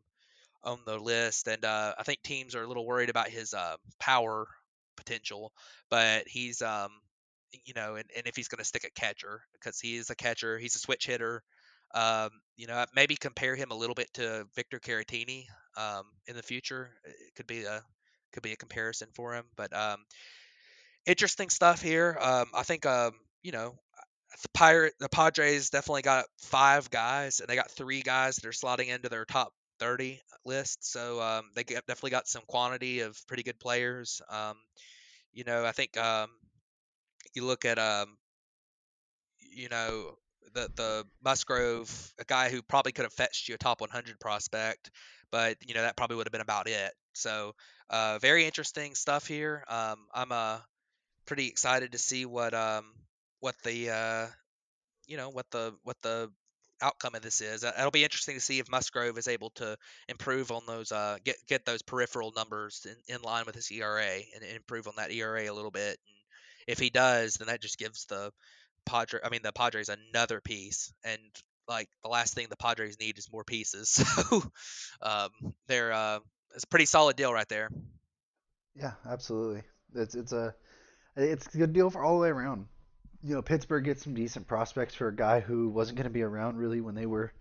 on 0.64 0.78
the 0.86 0.98
list, 0.98 1.46
and 1.48 1.64
uh, 1.64 1.94
I 1.98 2.02
think 2.02 2.22
teams 2.22 2.54
are 2.54 2.62
a 2.62 2.66
little 2.66 2.86
worried 2.86 3.10
about 3.10 3.28
his 3.28 3.54
uh, 3.54 3.76
power 4.00 4.48
potential, 4.96 5.52
but 5.90 6.26
he's 6.26 6.62
um, 6.62 6.90
you 7.64 7.74
know, 7.74 7.96
and, 7.96 8.08
and 8.16 8.26
if 8.26 8.36
he's 8.36 8.48
going 8.48 8.58
to 8.58 8.64
stick 8.64 8.84
a 8.84 9.00
catcher 9.00 9.42
because 9.52 9.80
he 9.80 9.96
is 9.96 10.10
a 10.10 10.16
catcher, 10.16 10.58
he's 10.58 10.76
a 10.76 10.78
switch 10.78 11.06
hitter. 11.06 11.42
Um, 11.94 12.30
you 12.56 12.66
know, 12.66 12.84
maybe 12.94 13.16
compare 13.16 13.54
him 13.56 13.70
a 13.70 13.74
little 13.74 13.94
bit 13.94 14.12
to 14.14 14.46
Victor 14.54 14.78
Caratini 14.78 15.44
um, 15.76 16.04
in 16.26 16.36
the 16.36 16.42
future. 16.42 16.90
It 17.04 17.34
could 17.36 17.46
be 17.46 17.64
a 17.64 17.82
could 18.32 18.42
be 18.42 18.52
a 18.52 18.56
comparison 18.56 19.08
for 19.14 19.34
him, 19.34 19.44
but 19.56 19.74
um, 19.74 19.98
interesting 21.06 21.48
stuff 21.48 21.80
here. 21.80 22.18
Um, 22.20 22.46
I 22.54 22.62
think 22.64 22.86
um, 22.86 23.12
you 23.42 23.52
know 23.52 23.74
the 24.42 24.48
pirate 24.52 24.94
the 24.98 25.08
Padres 25.08 25.70
definitely 25.70 26.02
got 26.02 26.26
five 26.38 26.90
guys, 26.90 27.40
and 27.40 27.48
they 27.48 27.56
got 27.56 27.70
three 27.70 28.02
guys 28.02 28.36
that 28.36 28.46
are 28.46 28.52
slotting 28.52 28.88
into 28.88 29.08
their 29.08 29.24
top 29.24 29.52
30 29.78 30.20
list. 30.44 30.90
So 30.90 31.20
um, 31.20 31.44
they 31.54 31.64
get, 31.64 31.86
definitely 31.86 32.10
got 32.10 32.28
some 32.28 32.42
quantity 32.46 33.00
of 33.00 33.18
pretty 33.26 33.42
good 33.42 33.58
players. 33.58 34.20
Um, 34.30 34.56
you 35.32 35.44
know, 35.44 35.64
I 35.64 35.72
think 35.72 35.96
um, 35.96 36.28
you 37.34 37.44
look 37.44 37.64
at 37.64 37.78
um, 37.78 38.16
you 39.38 39.68
know, 39.68 40.16
the 40.54 40.68
the 40.74 41.04
Musgrove, 41.24 42.14
a 42.18 42.24
guy 42.24 42.50
who 42.50 42.62
probably 42.62 42.92
could 42.92 43.04
have 43.04 43.12
fetched 43.12 43.48
you 43.48 43.54
a 43.54 43.58
top 43.58 43.80
100 43.80 44.18
prospect, 44.20 44.90
but 45.30 45.56
you 45.66 45.74
know 45.74 45.82
that 45.82 45.96
probably 45.96 46.16
would 46.16 46.26
have 46.26 46.32
been 46.32 46.40
about 46.40 46.68
it. 46.68 46.92
So 47.14 47.54
uh, 47.90 48.18
very 48.18 48.44
interesting 48.44 48.94
stuff 48.94 49.26
here. 49.26 49.64
Um, 49.68 50.06
I'm 50.12 50.32
uh, 50.32 50.58
pretty 51.26 51.48
excited 51.48 51.92
to 51.92 51.98
see 51.98 52.26
what 52.26 52.54
um, 52.54 52.84
what 53.40 53.54
the 53.64 53.90
uh, 53.90 54.26
you 55.06 55.16
know 55.16 55.30
what 55.30 55.50
the 55.50 55.74
what 55.82 55.96
the 56.02 56.30
outcome 56.82 57.14
of 57.14 57.22
this 57.22 57.40
is. 57.40 57.64
Uh, 57.64 57.72
it'll 57.78 57.90
be 57.90 58.04
interesting 58.04 58.34
to 58.34 58.40
see 58.40 58.58
if 58.58 58.70
Musgrove 58.70 59.18
is 59.18 59.28
able 59.28 59.50
to 59.50 59.76
improve 60.08 60.50
on 60.50 60.62
those, 60.66 60.92
uh, 60.92 61.16
get 61.24 61.36
get 61.46 61.64
those 61.64 61.82
peripheral 61.82 62.32
numbers 62.36 62.86
in, 63.08 63.14
in 63.14 63.22
line 63.22 63.44
with 63.46 63.54
his 63.54 63.70
ERA 63.70 64.16
and, 64.34 64.42
and 64.42 64.56
improve 64.56 64.86
on 64.86 64.94
that 64.96 65.10
ERA 65.10 65.50
a 65.50 65.54
little 65.54 65.70
bit. 65.70 65.98
And 66.06 66.16
if 66.66 66.78
he 66.78 66.90
does, 66.90 67.34
then 67.34 67.48
that 67.48 67.62
just 67.62 67.78
gives 67.78 68.06
the 68.06 68.32
Padre, 68.84 69.20
I 69.24 69.30
mean 69.30 69.42
the 69.42 69.52
Padres 69.52 69.88
another 69.88 70.40
piece. 70.40 70.92
And 71.04 71.20
like 71.68 71.88
the 72.02 72.08
last 72.08 72.34
thing 72.34 72.46
the 72.48 72.56
Padres 72.56 72.98
need 73.00 73.18
is 73.18 73.32
more 73.32 73.44
pieces. 73.44 73.96
So 74.06 74.42
um, 75.02 75.30
they're 75.66 75.92
uh, 75.92 76.20
it's 76.54 76.64
a 76.64 76.68
pretty 76.68 76.86
solid 76.86 77.16
deal 77.16 77.32
right 77.32 77.48
there. 77.48 77.70
Yeah, 78.74 78.92
absolutely. 79.08 79.62
It's 79.94 80.14
it's 80.14 80.32
a 80.32 80.54
it's 81.16 81.54
a 81.54 81.58
good 81.58 81.72
deal 81.72 81.90
for 81.90 82.02
all 82.02 82.14
the 82.14 82.22
way 82.22 82.28
around 82.28 82.66
you 83.26 83.34
know, 83.34 83.42
Pittsburgh 83.42 83.84
gets 83.84 84.04
some 84.04 84.14
decent 84.14 84.46
prospects 84.46 84.94
for 84.94 85.08
a 85.08 85.14
guy 85.14 85.40
who 85.40 85.68
wasn't 85.68 85.96
going 85.96 86.06
to 86.06 86.12
be 86.12 86.22
around 86.22 86.56
really 86.56 86.80
when 86.80 86.94
they 86.94 87.06
were, 87.06 87.32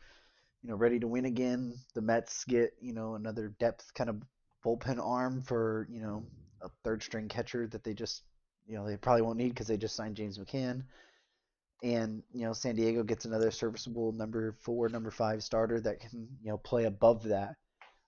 you 0.64 0.70
know, 0.70 0.76
ready 0.76 1.00
to 1.00 1.08
win 1.08 1.26
again. 1.26 1.76
The 1.94 2.02
Mets 2.02 2.44
get, 2.46 2.74
you 2.82 2.92
know, 2.92 3.14
another 3.14 3.50
depth 3.60 3.94
kind 3.94 4.10
of 4.10 4.22
bullpen 4.66 5.00
arm 5.00 5.44
for, 5.44 5.88
you 5.92 6.02
know, 6.02 6.24
a 6.62 6.70
third 6.84 7.04
string 7.04 7.28
catcher 7.28 7.68
that 7.68 7.84
they 7.84 7.94
just, 7.94 8.24
you 8.68 8.76
know, 8.76 8.86
they 8.88 8.98
probably 8.98 9.22
won't 9.22 9.38
need 9.38 9.50
because 9.50 9.68
they 9.68 9.78
just 9.78 9.96
signed 9.96 10.16
James 10.16 10.38
McCann. 10.38 10.84
And, 11.84 12.24
you 12.34 12.46
know, 12.46 12.54
San 12.54 12.76
Diego 12.76 13.04
gets 13.04 13.26
another 13.26 13.52
serviceable 13.52 14.12
number 14.12 14.56
four, 14.62 14.90
number 14.90 15.12
five 15.12 15.44
starter 15.44 15.80
that 15.82 16.00
can, 16.00 16.28
you 16.42 16.50
know, 16.50 16.58
play 16.58 16.86
above 16.86 17.24
that 17.24 17.56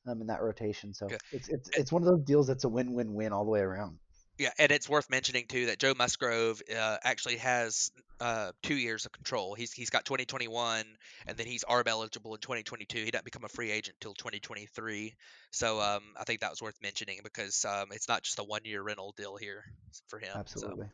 um, 0.07 0.21
in 0.21 0.27
that 0.27 0.41
rotation. 0.41 0.93
So 0.93 1.07
it's, 1.31 1.49
it's, 1.49 1.69
it's 1.73 1.91
one 1.91 2.01
of 2.01 2.07
those 2.07 2.23
deals 2.23 2.47
that's 2.47 2.63
a 2.63 2.69
win 2.69 2.93
win 2.93 3.13
win 3.13 3.33
all 3.33 3.43
the 3.43 3.51
way 3.51 3.59
around. 3.59 3.99
Yeah, 4.37 4.51
and 4.59 4.71
it's 4.71 4.87
worth 4.87 5.09
mentioning 5.09 5.45
too 5.47 5.67
that 5.67 5.79
Joe 5.79 5.93
Musgrove 5.97 6.61
uh, 6.75 6.97
actually 7.03 7.37
has 7.37 7.91
uh, 8.19 8.51
two 8.61 8.75
years 8.75 9.05
of 9.05 9.11
control. 9.11 9.55
He's 9.55 9.71
he's 9.71 9.89
got 9.89 10.05
2021, 10.05 10.85
and 11.25 11.37
then 11.37 11.47
he's 11.47 11.63
ARB 11.63 11.87
eligible 11.87 12.35
in 12.35 12.41
2022. 12.41 12.99
He 12.99 13.11
doesn't 13.11 13.25
become 13.25 13.43
a 13.45 13.49
free 13.49 13.71
agent 13.71 13.97
until 13.99 14.13
2023. 14.13 15.15
So 15.51 15.81
um, 15.81 16.03
I 16.19 16.23
think 16.23 16.41
that 16.41 16.51
was 16.51 16.61
worth 16.61 16.77
mentioning 16.83 17.19
because 17.23 17.65
um, 17.65 17.87
it's 17.91 18.07
not 18.07 18.23
just 18.23 18.37
a 18.39 18.43
one-year 18.43 18.81
rental 18.81 19.13
deal 19.17 19.37
here 19.37 19.63
for 20.07 20.19
him. 20.19 20.29
Absolutely. 20.35 20.85
So. 20.85 20.91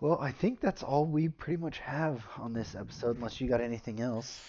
Well, 0.00 0.18
I 0.20 0.30
think 0.32 0.60
that's 0.60 0.82
all 0.82 1.06
we 1.06 1.28
pretty 1.28 1.60
much 1.60 1.78
have 1.80 2.24
on 2.38 2.52
this 2.54 2.74
episode, 2.74 3.16
unless 3.16 3.40
you 3.40 3.48
got 3.48 3.60
anything 3.60 4.00
else. 4.00 4.40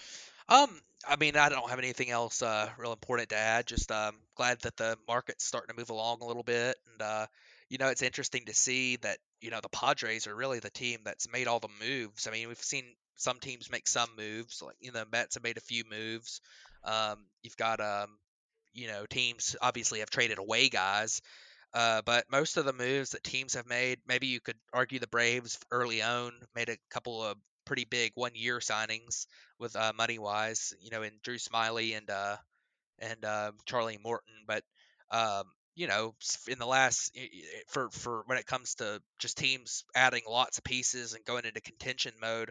Um, 0.48 0.80
I 1.06 1.16
mean, 1.16 1.36
I 1.36 1.48
don't 1.48 1.68
have 1.68 1.78
anything 1.78 2.10
else 2.10 2.42
uh, 2.42 2.68
real 2.78 2.92
important 2.92 3.30
to 3.30 3.36
add. 3.36 3.66
Just 3.66 3.90
um, 3.90 4.14
glad 4.36 4.60
that 4.60 4.76
the 4.76 4.96
market's 5.08 5.44
starting 5.44 5.74
to 5.74 5.80
move 5.80 5.90
along 5.90 6.18
a 6.20 6.26
little 6.26 6.42
bit, 6.42 6.76
and 6.90 7.02
uh, 7.02 7.26
you 7.68 7.78
know, 7.78 7.88
it's 7.88 8.02
interesting 8.02 8.44
to 8.46 8.54
see 8.54 8.96
that 8.96 9.18
you 9.40 9.50
know 9.50 9.60
the 9.60 9.68
Padres 9.68 10.26
are 10.26 10.34
really 10.34 10.60
the 10.60 10.70
team 10.70 11.00
that's 11.04 11.30
made 11.30 11.48
all 11.48 11.60
the 11.60 11.68
moves. 11.80 12.26
I 12.26 12.30
mean, 12.30 12.48
we've 12.48 12.58
seen 12.58 12.84
some 13.16 13.40
teams 13.40 13.70
make 13.70 13.88
some 13.88 14.10
moves, 14.16 14.62
like 14.62 14.76
you 14.80 14.92
know, 14.92 15.04
Mets 15.10 15.34
have 15.34 15.44
made 15.44 15.56
a 15.56 15.62
few 15.62 15.84
moves. 15.90 16.40
Um, 16.84 17.26
you've 17.42 17.56
got 17.56 17.80
um, 17.80 18.18
you 18.74 18.88
know, 18.88 19.06
teams 19.06 19.56
obviously 19.60 20.00
have 20.00 20.10
traded 20.10 20.38
away 20.38 20.68
guys. 20.68 21.20
Uh, 21.74 22.02
but 22.04 22.26
most 22.30 22.58
of 22.58 22.66
the 22.66 22.72
moves 22.72 23.10
that 23.10 23.24
teams 23.24 23.54
have 23.54 23.66
made, 23.66 23.98
maybe 24.06 24.26
you 24.26 24.40
could 24.40 24.56
argue 24.74 24.98
the 24.98 25.06
Braves 25.06 25.58
early 25.70 26.02
on 26.02 26.32
made 26.54 26.68
a 26.68 26.76
couple 26.90 27.22
of 27.22 27.38
pretty 27.64 27.84
big 27.84 28.12
one 28.14 28.32
year 28.34 28.58
signings 28.58 29.26
with 29.58 29.76
uh, 29.76 29.92
money 29.96 30.18
wise, 30.18 30.74
you 30.80 30.90
know, 30.90 31.02
in 31.02 31.12
Drew 31.22 31.36
Smyly 31.36 31.96
and 31.96 32.08
uh, 32.10 32.36
and 32.98 33.24
uh, 33.24 33.52
Charlie 33.66 33.98
Morton. 34.02 34.34
But 34.46 34.62
um, 35.10 35.44
you 35.74 35.86
know, 35.86 36.14
in 36.48 36.58
the 36.58 36.66
last 36.66 37.16
for 37.68 37.90
for 37.90 38.22
when 38.26 38.38
it 38.38 38.46
comes 38.46 38.76
to 38.76 39.00
just 39.18 39.38
teams 39.38 39.84
adding 39.94 40.22
lots 40.28 40.58
of 40.58 40.64
pieces 40.64 41.14
and 41.14 41.24
going 41.24 41.44
into 41.44 41.60
contention 41.60 42.12
mode, 42.20 42.50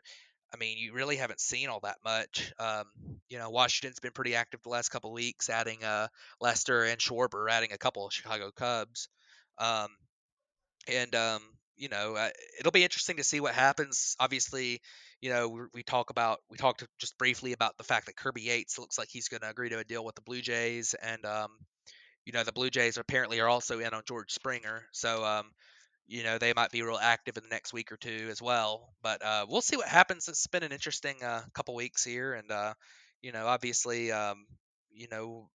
I 0.54 0.58
mean, 0.58 0.78
you 0.78 0.94
really 0.94 1.16
haven't 1.16 1.40
seen 1.40 1.70
all 1.70 1.80
that 1.82 1.98
much. 2.04 2.52
Um, 2.60 2.86
you 3.30 3.38
know, 3.38 3.50
Washington's 3.50 4.00
been 4.00 4.12
pretty 4.12 4.36
active 4.36 4.62
the 4.64 4.70
last 4.70 4.90
couple 4.90 5.14
weeks, 5.14 5.50
adding 5.50 5.84
uh, 5.84 6.08
Lester 6.42 6.84
and 6.84 7.00
Schwarber, 7.00 7.50
adding 7.50 7.72
a 7.72 7.78
couple 7.78 8.06
of 8.06 8.14
Chicago 8.14 8.52
Cubs. 8.52 9.08
Um, 9.58 9.88
and 10.88 11.14
um, 11.16 11.42
you 11.82 11.90
know, 11.90 12.16
uh, 12.16 12.30
it'll 12.60 12.72
be 12.72 12.84
interesting 12.84 13.18
to 13.18 13.24
see 13.24 13.40
what 13.40 13.56
happens. 13.56 14.16
Obviously, 14.20 14.82
you 15.20 15.32
know, 15.32 15.50
we, 15.50 15.62
we, 15.74 15.84
talk 15.84 16.12
about 16.12 16.38
we 16.48 16.56
talked 16.56 16.86
just 17.00 17.18
briefly 17.18 17.54
about 17.54 17.76
the 17.80 17.84
fact 17.84 18.06
that 18.06 18.16
Kirby 18.16 18.44
Yates 18.44 18.78
looks 18.78 19.00
like 19.00 19.08
he's 19.10 19.30
going 19.30 19.42
to 19.42 19.50
agree 19.50 19.70
to 19.70 19.80
a 19.80 19.84
deal 19.84 20.06
with 20.06 20.14
the 20.14 20.22
Blue 20.22 20.42
Jays, 20.42 20.94
and 21.02 21.26
um, 21.26 21.50
you 22.24 22.34
know, 22.34 22.44
the 22.44 22.52
Blue 22.52 22.70
Jays 22.70 22.98
apparently 22.98 23.40
are 23.40 23.48
also 23.48 23.80
in 23.80 23.96
on 23.96 24.04
George 24.08 24.32
Springer, 24.32 24.84
so 24.92 25.26
um, 25.26 25.46
you 26.06 26.24
know, 26.24 26.38
they 26.38 26.54
might 26.54 26.70
be 26.70 26.84
real 26.84 27.00
active 27.02 27.36
in 27.38 27.44
the 27.44 27.50
next 27.50 27.74
week 27.74 27.92
or 27.92 27.98
two 27.98 28.28
as 28.30 28.44
well. 28.44 28.94
But 29.02 29.26
uh, 29.26 29.48
we'll 29.50 29.62
see 29.62 29.78
what 29.78 29.88
happens. 29.88 30.28
It's 30.28 30.46
been 30.46 30.62
an 30.62 30.72
interesting 30.72 31.16
uh, 31.24 31.42
couple 31.56 31.74
weeks 31.74 32.04
here, 32.04 32.34
and 32.34 32.52
uh, 32.52 32.76
you 33.24 33.32
know, 33.32 33.48
obviously, 33.48 34.12
um, 34.12 34.46
you 34.92 35.08
know, 35.10 35.50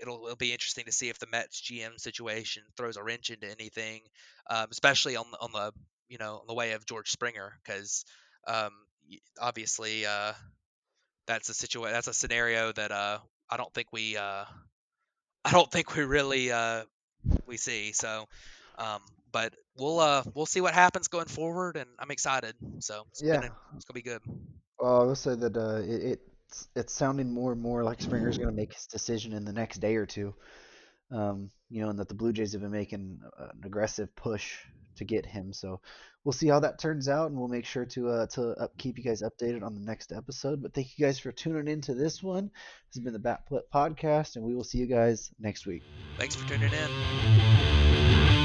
it'll, 0.00 0.24
it'll 0.24 0.36
be 0.36 0.52
interesting 0.52 0.84
to 0.86 0.92
see 0.92 1.08
if 1.08 1.18
the 1.18 1.26
Mets 1.26 1.60
GM 1.60 1.98
situation 2.00 2.62
throws 2.76 2.96
a 2.96 3.02
wrench 3.02 3.30
into 3.30 3.50
anything, 3.50 4.00
um, 4.50 4.66
especially 4.70 5.16
on 5.16 5.26
on 5.40 5.50
the 5.52 5.72
you 6.08 6.18
know 6.18 6.38
on 6.40 6.46
the 6.46 6.54
way 6.54 6.72
of 6.72 6.86
George 6.86 7.10
Springer, 7.10 7.58
because 7.62 8.04
um, 8.46 8.72
obviously 9.40 10.06
uh, 10.06 10.32
that's 11.26 11.48
a 11.48 11.54
situation 11.54 11.92
that's 11.92 12.08
a 12.08 12.14
scenario 12.14 12.72
that 12.72 12.92
uh, 12.92 13.18
I 13.48 13.56
don't 13.56 13.72
think 13.72 13.88
we 13.92 14.16
uh, 14.16 14.44
I 15.44 15.50
don't 15.50 15.70
think 15.70 15.94
we 15.96 16.04
really 16.04 16.52
uh, 16.52 16.84
we 17.46 17.56
see. 17.56 17.92
So, 17.92 18.26
um, 18.78 19.00
but 19.30 19.54
we'll 19.76 20.00
uh, 20.00 20.22
we'll 20.34 20.46
see 20.46 20.60
what 20.60 20.74
happens 20.74 21.08
going 21.08 21.26
forward, 21.26 21.76
and 21.76 21.88
I'm 21.98 22.10
excited. 22.10 22.54
So 22.80 23.04
it's 23.10 23.22
yeah, 23.22 23.34
gonna, 23.36 23.52
it's 23.76 23.84
gonna 23.84 23.94
be 23.94 24.02
good. 24.02 24.22
Well, 24.78 25.02
I 25.02 25.04
will 25.04 25.14
say 25.14 25.34
that 25.34 25.56
uh, 25.56 25.82
it, 25.82 26.12
it 26.12 26.20
it's 26.74 26.92
sounding 26.92 27.32
more 27.32 27.52
and 27.52 27.60
more 27.60 27.84
like 27.84 28.00
Springer's 28.00 28.38
going 28.38 28.50
to 28.50 28.56
make 28.56 28.72
his 28.72 28.86
decision 28.86 29.32
in 29.32 29.44
the 29.44 29.52
next 29.52 29.78
day 29.78 29.96
or 29.96 30.06
two. 30.06 30.34
Um, 31.10 31.50
you 31.68 31.82
know, 31.82 31.90
and 31.90 31.98
that 31.98 32.08
the 32.08 32.14
Blue 32.14 32.32
Jays 32.32 32.52
have 32.52 32.62
been 32.62 32.70
making 32.70 33.20
an 33.38 33.50
aggressive 33.64 34.14
push 34.16 34.56
to 34.96 35.04
get 35.04 35.26
him. 35.26 35.52
So 35.52 35.80
we'll 36.24 36.32
see 36.32 36.48
how 36.48 36.60
that 36.60 36.78
turns 36.78 37.08
out, 37.08 37.30
and 37.30 37.38
we'll 37.38 37.48
make 37.48 37.64
sure 37.64 37.84
to 37.86 38.08
uh, 38.08 38.26
to 38.28 38.50
up, 38.52 38.76
keep 38.78 38.98
you 38.98 39.04
guys 39.04 39.22
updated 39.22 39.62
on 39.62 39.74
the 39.74 39.80
next 39.80 40.12
episode. 40.12 40.62
But 40.62 40.74
thank 40.74 40.98
you 40.98 41.04
guys 41.04 41.18
for 41.18 41.32
tuning 41.32 41.68
in 41.68 41.80
to 41.82 41.94
this 41.94 42.22
one. 42.22 42.50
This 42.88 42.96
has 42.96 43.04
been 43.04 43.12
the 43.12 43.18
Bat 43.18 43.48
Flip 43.48 43.64
Podcast, 43.72 44.36
and 44.36 44.44
we 44.44 44.54
will 44.54 44.64
see 44.64 44.78
you 44.78 44.86
guys 44.86 45.30
next 45.38 45.66
week. 45.66 45.82
Thanks 46.18 46.34
for 46.34 46.48
tuning 46.48 46.72
in. 46.72 48.41